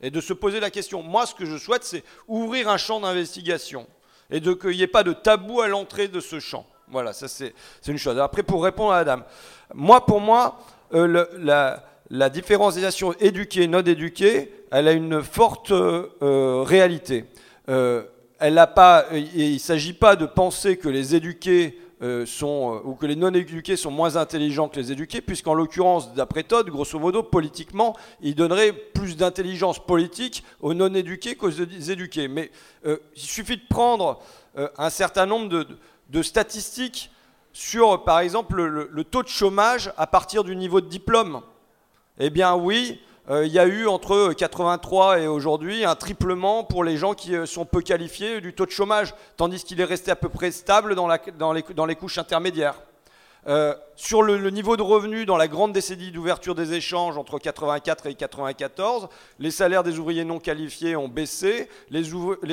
[0.00, 1.04] et de se poser la question.
[1.04, 3.86] Moi, ce que je souhaite, c'est ouvrir un champ d'investigation
[4.30, 6.66] et de qu'il n'y ait pas de tabou à l'entrée de ce champ.
[6.88, 7.54] Voilà, ça c'est
[7.86, 8.18] une chose.
[8.18, 9.20] Après, pour répondre à Adam,
[9.74, 10.58] moi, pour moi,
[10.94, 11.24] euh,
[12.10, 17.26] la, différenciation éduquée-non éduquée, elle a une forte euh, réalité.
[17.68, 18.02] Euh,
[18.40, 21.78] elle pas, il ne s'agit pas de penser que les éduqués
[22.24, 26.68] sont, ou que les non-éduqués sont moins intelligents que les éduqués, puisqu'en l'occurrence, d'après Todd,
[26.70, 32.28] grosso modo, politiquement, il donnerait plus d'intelligence politique aux non-éduqués qu'aux éduqués.
[32.28, 32.50] Mais
[32.86, 34.18] il suffit de prendre
[34.56, 35.66] un certain nombre de,
[36.08, 37.10] de statistiques
[37.52, 41.42] sur, par exemple, le, taux de chômage à partir du niveau de diplôme
[42.18, 43.00] Eh bien oui,
[43.30, 47.36] euh, il y a eu entre 83 et aujourd'hui un triplement pour les gens qui
[47.36, 50.50] euh, sont peu qualifiés du taux de chômage, tandis qu'il est resté à peu près
[50.50, 51.08] stable dans,
[51.38, 52.74] dans les couches intermédiaires.
[53.46, 58.06] Euh, sur le, niveau de revenu dans la grande décennie d'ouverture des échanges entre 84
[58.06, 59.08] et 94,
[59.38, 62.04] les salaires des ouvriers non qualifiés ont baissé, les,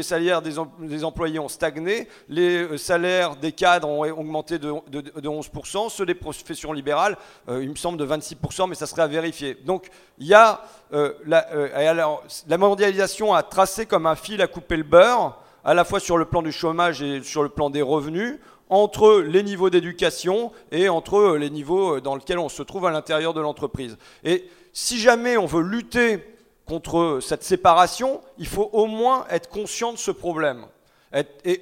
[0.04, 6.06] salaires des, employés ont stagné, les euh, salaires des cadres ont augmenté de, 11%, ceux
[6.06, 7.18] des professions libérales,
[7.50, 9.58] euh, il me semble, de 26%, mais ça serait à vérifier.
[9.66, 9.90] Donc
[10.20, 10.62] il y a
[10.92, 16.18] la mondialisation a tracé comme un fil à couper le beurre, à la fois sur
[16.18, 18.40] le plan du chômage et sur le plan des revenus
[18.70, 23.34] entre les niveaux d'éducation et entre les niveaux dans lesquels on se trouve à l'intérieur
[23.34, 23.98] de l'entreprise.
[24.24, 26.20] Et si jamais on veut lutter
[26.66, 30.66] contre cette séparation, il faut au moins être conscient de ce problème.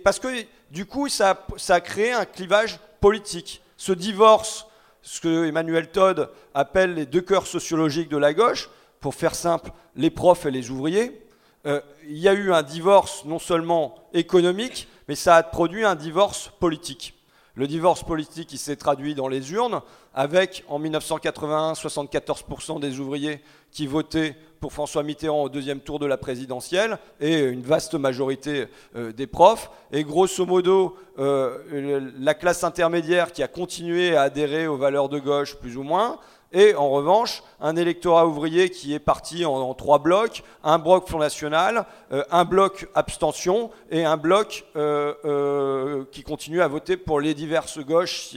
[0.03, 0.27] Parce que
[0.71, 3.61] du coup, ça, a créé un clivage politique.
[3.77, 4.67] Ce divorce,
[5.01, 8.69] ce que Emmanuel Todd appelle les deux cœurs sociologiques de la gauche,
[8.99, 11.21] pour faire simple, les profs et les ouvriers,
[11.67, 15.95] euh, il y a eu un divorce non seulement économique, mais ça a produit un
[15.95, 17.13] divorce politique.
[17.57, 19.81] Le divorce politique, il s'est traduit dans les urnes,
[20.13, 23.39] avec en 1981 74% des ouvriers
[23.71, 28.65] qui votaient pour François Mitterrand au deuxième tour de la présidentielle, et une vaste majorité
[28.95, 29.69] euh, des profs.
[29.93, 35.19] Et grosso modo, euh, la classe intermédiaire qui a continué à adhérer aux valeurs de
[35.19, 36.19] gauche, plus ou moins,
[36.55, 41.19] et en revanche, un électorat ouvrier qui est parti en, trois blocs, un bloc Front
[41.19, 47.19] National, euh, un bloc abstention et un bloc euh, euh, qui continue à voter pour
[47.19, 48.29] les diverses gauches,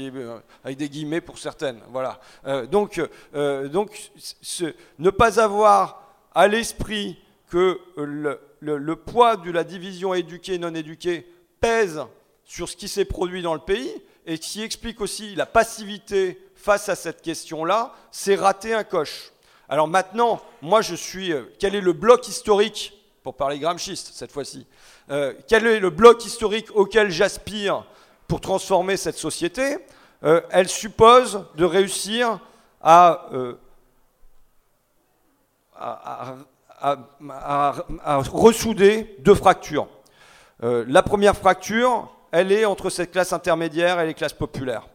[0.64, 1.78] avec des guillemets pour certaines.
[2.72, 3.00] Donc,
[3.32, 6.02] ne pas avoir
[6.34, 7.18] à l'esprit
[7.48, 11.24] que le, le, poids de la division éduquée-non éduquée
[11.60, 12.02] pèse
[12.44, 13.92] sur ce qui s'est produit dans le pays
[14.26, 19.30] et qui explique aussi la passivité face à cette question-là, c'est rater un coche.
[19.68, 21.32] Alors maintenant, moi je suis.
[21.32, 24.66] Euh, quel est le bloc historique, pour parler gramschiste cette fois-ci,
[25.10, 27.84] euh, quel est le bloc historique auquel j'aspire
[28.26, 29.78] pour transformer cette société
[30.24, 32.40] euh, Elle suppose de réussir
[32.80, 33.28] à,
[35.74, 36.36] à,
[36.80, 39.88] à ressouder deux fractures.
[40.60, 44.86] la première fracture, elle est entre cette classe intermédiaire et les classes populaires.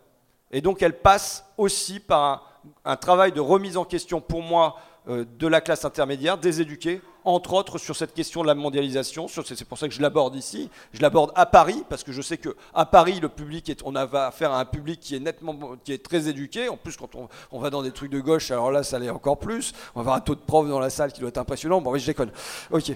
[0.54, 2.48] Et donc elle passe aussi par
[2.86, 4.78] un, travail de remise en question pour moi
[5.10, 9.28] euh, de la classe intermédiaire, des éduqués, entre autres sur cette question de la mondialisation.
[9.28, 10.70] C'est pour ça que je l'aborde ici.
[10.94, 13.96] Je l'aborde à Paris parce que je sais que à Paris le public est, on
[13.96, 16.70] a affaire à un public qui est nettement, qui est très éduqué.
[16.70, 17.10] En plus quand
[17.52, 19.74] on, va dans des trucs de gauche, alors là ça l'est encore plus.
[19.96, 21.82] On va avoir un taux de profs dans la salle qui doit être impressionnant.
[21.82, 22.32] Bon, oui, je déconne.
[22.70, 22.92] Ok.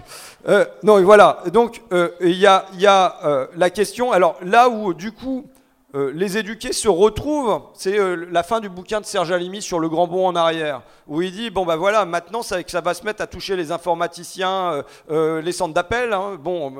[0.47, 1.41] Euh, non, et voilà.
[1.51, 4.11] Donc euh, il y a, y a la question.
[4.11, 5.47] Alors là où du coup
[5.95, 9.79] euh, les éduqués se retrouvent, c'est euh, la fin du bouquin de Serge Alimi sur
[9.79, 12.93] le grand bond en arrière, où il dit, bon ben voilà, maintenant ça, ça va
[12.93, 16.73] se mettre à toucher les informaticiens, euh, les centres d'appel, hein, bon,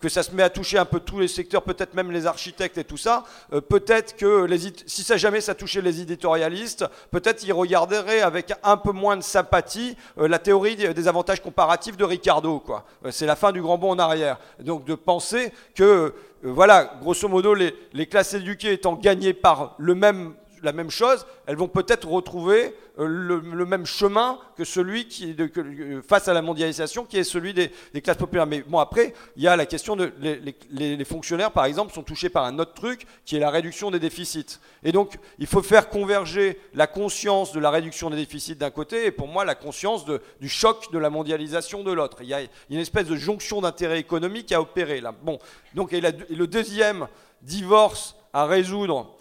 [0.00, 2.78] que ça se met à toucher un peu tous les secteurs, peut-être même les architectes
[2.78, 3.24] et tout ça,
[3.68, 4.46] peut-être que
[4.86, 9.22] si ça jamais ça touchait les éditorialistes, peut-être ils regarderaient avec un peu moins de
[9.22, 12.84] sympathie la théorie des avantages comparatifs de Ricardo, quoi.
[13.10, 14.38] C'est la fin du grand bond en arrière.
[14.60, 20.34] Donc de penser que voilà, grosso modo, les, classes éduquées étant gagnées par le même,
[20.62, 26.02] la même chose, elles vont peut-être retrouver euh, le, même chemin que celui qui, euh,
[26.02, 27.70] face à la mondialisation, qui est celui des,
[28.02, 28.46] classes populaires.
[28.46, 32.28] Mais bon, après, il y a la question de les, fonctionnaires, par exemple, sont touchés
[32.28, 34.58] par un autre truc, qui est la réduction des déficits.
[34.82, 39.06] Et donc, il faut faire converger la conscience de la réduction des déficits d'un côté,
[39.06, 40.04] et pour moi, la conscience
[40.40, 42.18] du choc de la mondialisation de l'autre.
[42.22, 42.40] Il y a
[42.70, 45.12] une espèce de jonction d'intérêts économiques à opérer là.
[45.22, 45.38] Bon,
[45.74, 47.06] donc, le deuxième
[47.42, 49.14] divorce à résoudre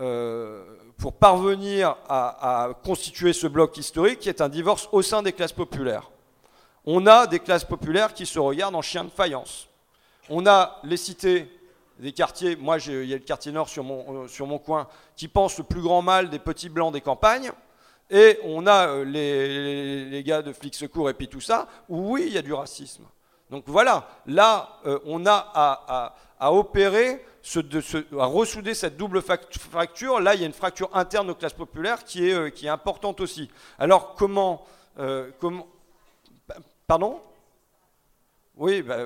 [0.00, 0.64] euh,
[0.96, 5.52] pour parvenir à, constituer ce bloc historique qui est un divorce au sein des classes
[5.52, 6.10] populaires.
[6.86, 9.68] On a des classes populaires qui se regardent en chien de faïence.
[10.28, 11.50] On a les cités
[11.98, 14.88] des quartiers, moi il y a le quartier nord sur mon, euh, sur mon coin,
[15.16, 17.50] qui pense le plus grand mal des petits blancs des campagnes,
[18.10, 22.14] et on a euh, les, les, gars de Flics Secours et puis tout ça, où
[22.14, 23.04] oui, il y a du racisme.
[23.50, 26.14] Donc voilà, là, on a à,
[26.48, 30.20] opérer, de, ce, à ressouder cette double fracture.
[30.20, 32.70] Là, il y a une fracture interne aux classes populaires qui est, euh, qui est
[32.70, 33.50] importante aussi.
[33.78, 34.66] Alors comment...
[35.38, 35.66] comment
[36.86, 37.20] pardon?
[38.60, 38.98] Oui, bah,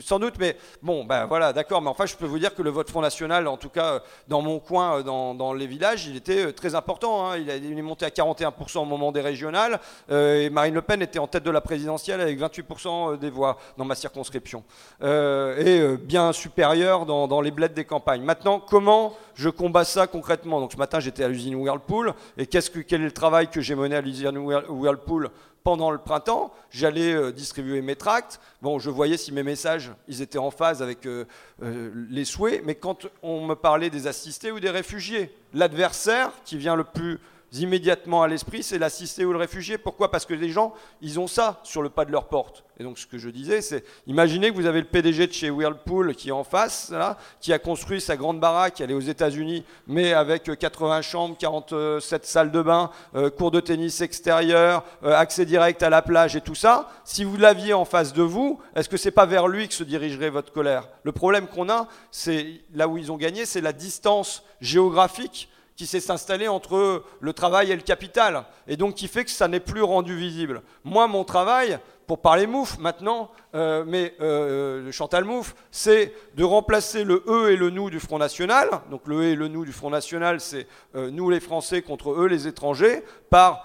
[0.00, 2.70] sans doute, mais bon, ben voilà, d'accord, mais enfin, je peux vous dire que le
[2.70, 6.46] vote Front National, en tout cas dans mon coin, euh, dans, les villages, il était
[6.46, 7.28] euh, très important.
[7.30, 7.36] Hein.
[7.36, 9.78] Il, est monté à 41% au moment des régionales,
[10.10, 13.58] euh, et Marine Le Pen était en tête de la présidentielle avec 28% des voix
[13.76, 14.64] dans ma circonscription,
[15.02, 18.22] et bien supérieur dans, les bleds des campagnes.
[18.22, 20.60] Maintenant, comment je combats ça concrètement?
[20.60, 23.60] Donc ce matin, j'étais à l'usine Whirlpool, et qu'est-ce que, quel est le travail que
[23.60, 25.30] j'ai mené à l'usine Whirlpool?
[25.64, 28.40] Pendant le printemps, j'allais euh, distribuer mes tracts.
[28.62, 31.24] Bon, je voyais si mes messages, ils étaient en phase avec euh,
[31.62, 36.56] euh, les souhaits, mais quand on me parlait des assistés ou des réfugiés, l'adversaire qui
[36.56, 37.18] vient le plus
[37.52, 39.78] immédiatement à l'esprit, c'est l'assisté ou le réfugié.
[39.78, 40.10] Pourquoi?
[40.10, 42.64] Parce que les gens, ils ont ça sur le pas de leur porte.
[42.80, 45.50] Et donc ce que je disais, c'est, imaginez que vous avez le PDG de chez
[45.50, 49.00] Whirlpool qui est en face, là, qui a construit sa grande baraque, elle est aux
[49.00, 55.12] États-Unis, mais avec 80 chambres, 47 salles de bain, euh, cours de tennis extérieur, euh,
[55.12, 56.88] accès direct à la plage et tout ça.
[57.04, 59.84] Si vous l'aviez en face de vous, est-ce que c'est pas vers lui que se
[59.84, 60.88] dirigerait votre colère?
[61.02, 65.86] Le problème qu'on a, c'est là où ils ont gagné, c'est la distance géographique qui
[65.86, 69.60] s'est installé entre le travail et le capital, et donc qui fait que ça n'est
[69.60, 70.62] plus rendu visible.
[70.82, 71.78] Moi, mon travail,
[72.08, 77.56] pour parler mouf maintenant, euh, mais euh, Chantal Mouffe, c'est de remplacer le eux et
[77.56, 78.68] le nous du Front National.
[78.90, 80.66] Donc le eux et le nous du Front National, c'est
[80.96, 83.64] euh, nous les Français contre eux les étrangers, par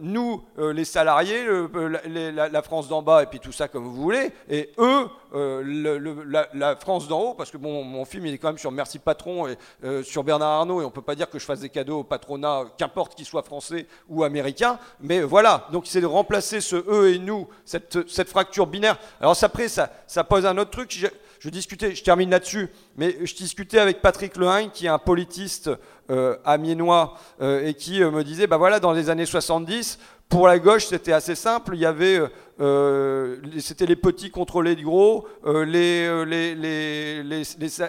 [0.00, 1.44] nous les salariés,
[1.74, 7.08] la, France d'en bas et puis tout ça comme vous voulez, et eux la, France
[7.08, 9.56] d'en haut, parce que bon, mon film il est quand même sur Merci Patron et
[10.04, 12.66] sur Bernard Arnault, et on peut pas dire que je fasse des cadeaux au patronat,
[12.76, 17.18] qu'importe qu'il soit français ou américain, mais voilà, donc c'est de remplacer ce eux et
[17.18, 17.77] nous, cette,
[18.28, 18.98] fracture binaire.
[19.20, 21.06] Alors après, ça, ça pose un autre truc.
[21.40, 25.70] Je, discutais, je termine là-dessus, mais je discutais avec Patrick Lehain, qui est un politiste
[26.10, 29.98] euh, amiénois, euh, et qui euh, me disait, bah voilà, dans les années 70,
[30.28, 31.74] pour la gauche, c'était assez simple.
[31.74, 32.28] Il y avait, euh,
[32.60, 36.54] euh, c'était les petits contre les gros, euh, les, les,
[37.22, 37.42] les,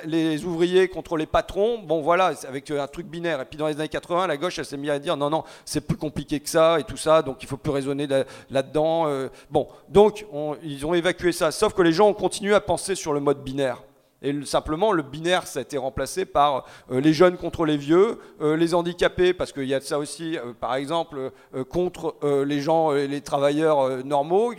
[0.05, 1.79] les, ouvriers contre les patrons.
[1.79, 3.41] Bon, voilà, avec un truc binaire.
[3.41, 5.43] Et puis dans les années 80, la gauche, elle s'est mise à dire non, non,
[5.65, 8.07] c'est plus compliqué que ça et tout ça, donc il faut plus raisonner
[8.49, 9.07] là-dedans.
[9.51, 10.25] bon, donc
[10.63, 11.51] ils ont évacué ça.
[11.51, 13.83] Sauf que les gens ont continué à penser sur le mode binaire.
[14.21, 18.19] Et simplement, le binaire, ça a été remplacé par euh, les jeunes contre les vieux,
[18.41, 21.31] euh, les handicapés, parce qu'il y a de ça aussi, euh, par exemple,
[21.69, 22.15] contre
[22.45, 24.53] les gens, les travailleurs normaux.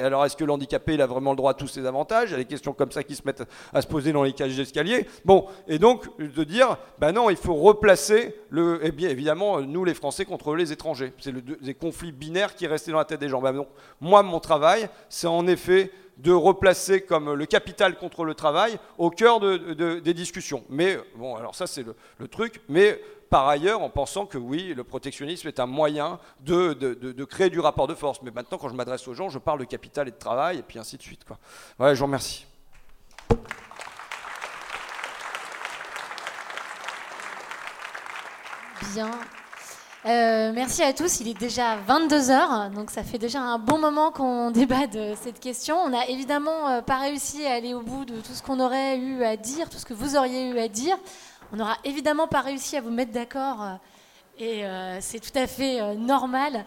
[0.00, 2.30] alors, est-ce que l'handicapé, il a vraiment le droit à tous ses avantages?
[2.30, 4.32] Il y a des questions comme ça qui se mettent à se poser dans les
[4.32, 5.06] cages d'escalier.
[5.24, 9.84] Bon, et donc, de dire, ben non, il faut replacer, le, eh bien évidemment, nous,
[9.84, 11.12] les Français, contre les étrangers.
[11.18, 13.40] C'est le, des conflits binaires qui restaient dans la tête des gens.
[13.40, 13.68] Ben donc,
[14.00, 19.10] moi, mon travail, c'est en effet de replacer comme le capital contre le travail au
[19.10, 20.64] cœur des discussions.
[20.68, 23.00] Mais bon, alors ça c'est le, truc, mais
[23.30, 27.86] par ailleurs en pensant que oui, le protectionnisme est un moyen de, créer du rapport
[27.86, 28.22] de force.
[28.22, 30.62] Mais maintenant, quand je m'adresse aux gens, je parle de capital et de travail, et
[30.62, 31.22] puis ainsi de suite.
[31.78, 32.46] Voilà, je vous remercie.
[38.94, 39.10] Bien.
[40.06, 41.20] Euh, merci à tous.
[41.20, 45.40] Il est déjà 22h, donc ça fait déjà un bon moment qu'on débat de cette
[45.40, 45.76] question.
[45.78, 48.98] On n'a évidemment euh, pas réussi à aller au bout de tout ce qu'on aurait
[48.98, 50.94] eu à dire, tout ce que vous auriez eu à dire.
[51.54, 55.96] On n'aura évidemment pas réussi à vous mettre d'accord, euh, et c'est tout à fait
[55.96, 56.66] normal.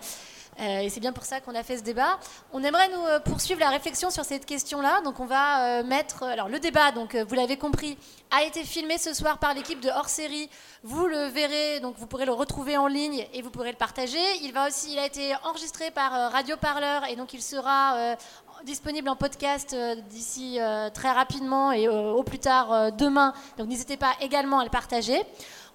[0.60, 2.20] Euh, et c'est bien pour ça qu'on a fait ce débat.
[2.52, 5.02] On aimerait nous euh, poursuivre la réflexion sur cette question-là.
[5.02, 6.24] Donc on va euh, mettre.
[6.24, 7.98] Alors le débat, donc vous l'avez compris,
[8.32, 10.50] a été filmé ce soir par l'équipe de hors série.
[10.84, 14.20] Vous le verrez, donc vous pourrez le retrouver en ligne et vous pourrez le partager.
[14.42, 18.16] Il va aussi, il a été enregistré par Radio Parleur et donc il sera
[18.64, 19.76] disponible en podcast
[20.10, 20.60] d'ici
[20.94, 23.34] très rapidement et au plus tard demain.
[23.58, 25.22] Donc n'hésitez pas également à le partager.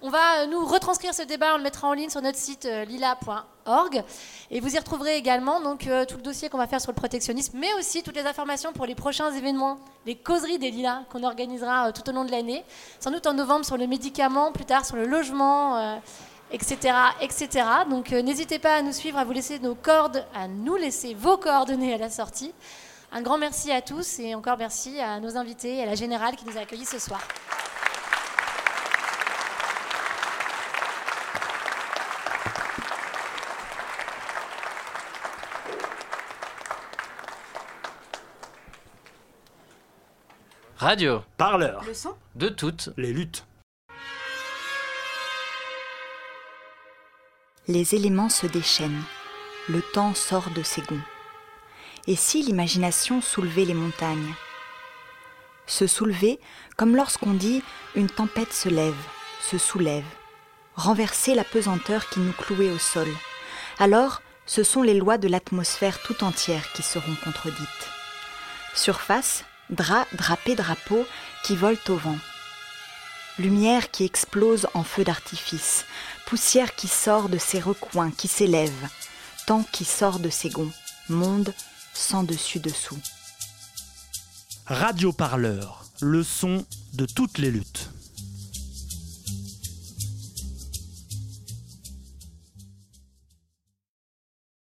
[0.05, 2.65] On va euh, nous retranscrire ce débat, on le mettra en ligne sur notre site
[2.65, 4.03] euh, lila.org.
[4.51, 6.97] Et vous y retrouverez également donc, euh, tout le dossier qu'on va faire sur le
[6.97, 11.23] protectionnisme, mais aussi toutes les informations pour les prochains événements, les causeries des lilas qu'on
[11.23, 12.65] organisera tout au long de l'année.
[12.99, 16.01] Sans doute en novembre sur le médicament, plus tard sur le logement.
[16.51, 17.65] etc., etc.
[17.89, 21.37] Donc n'hésitez pas à nous suivre, à vous laisser nos cordes, à nous laisser vos
[21.37, 22.53] coordonnées à la sortie.
[23.13, 26.35] Un grand merci à tous et encore merci à nos invités et à la générale
[26.35, 27.21] qui nous a accueillis ce soir.
[40.83, 41.21] Radio.
[41.37, 41.81] Parleur.
[41.87, 42.13] Le son.
[42.35, 43.45] De toutes les luttes.
[47.69, 49.03] les éléments se déchaînent,
[49.69, 51.07] le temps sort de ses gonds.
[52.05, 54.33] Et si l'imagination soulevait les montagnes?
[55.67, 56.37] Se soulever
[56.75, 57.63] comme lorsqu'on dit
[57.95, 59.01] une tempête se lève,
[59.39, 60.03] se soulève,
[60.75, 63.07] renverser la pesanteur qui nous clouait au sol.
[63.79, 67.87] Alors, ce sont les lois de l'atmosphère tout entière qui seront contredites.
[68.73, 71.05] Surface, drap, drapé, drapeau
[71.43, 72.17] qui volent au vent.
[73.39, 75.85] Lumière qui explose en feu d'artifice,
[76.25, 78.89] poussière qui sort de ses recoins, qui s'élève,
[79.47, 80.71] temps qui sort de ses gonds,
[81.09, 81.53] monde
[81.93, 82.99] sans dessus-dessous.
[84.65, 87.89] Radio Parleur, le son de toutes les luttes.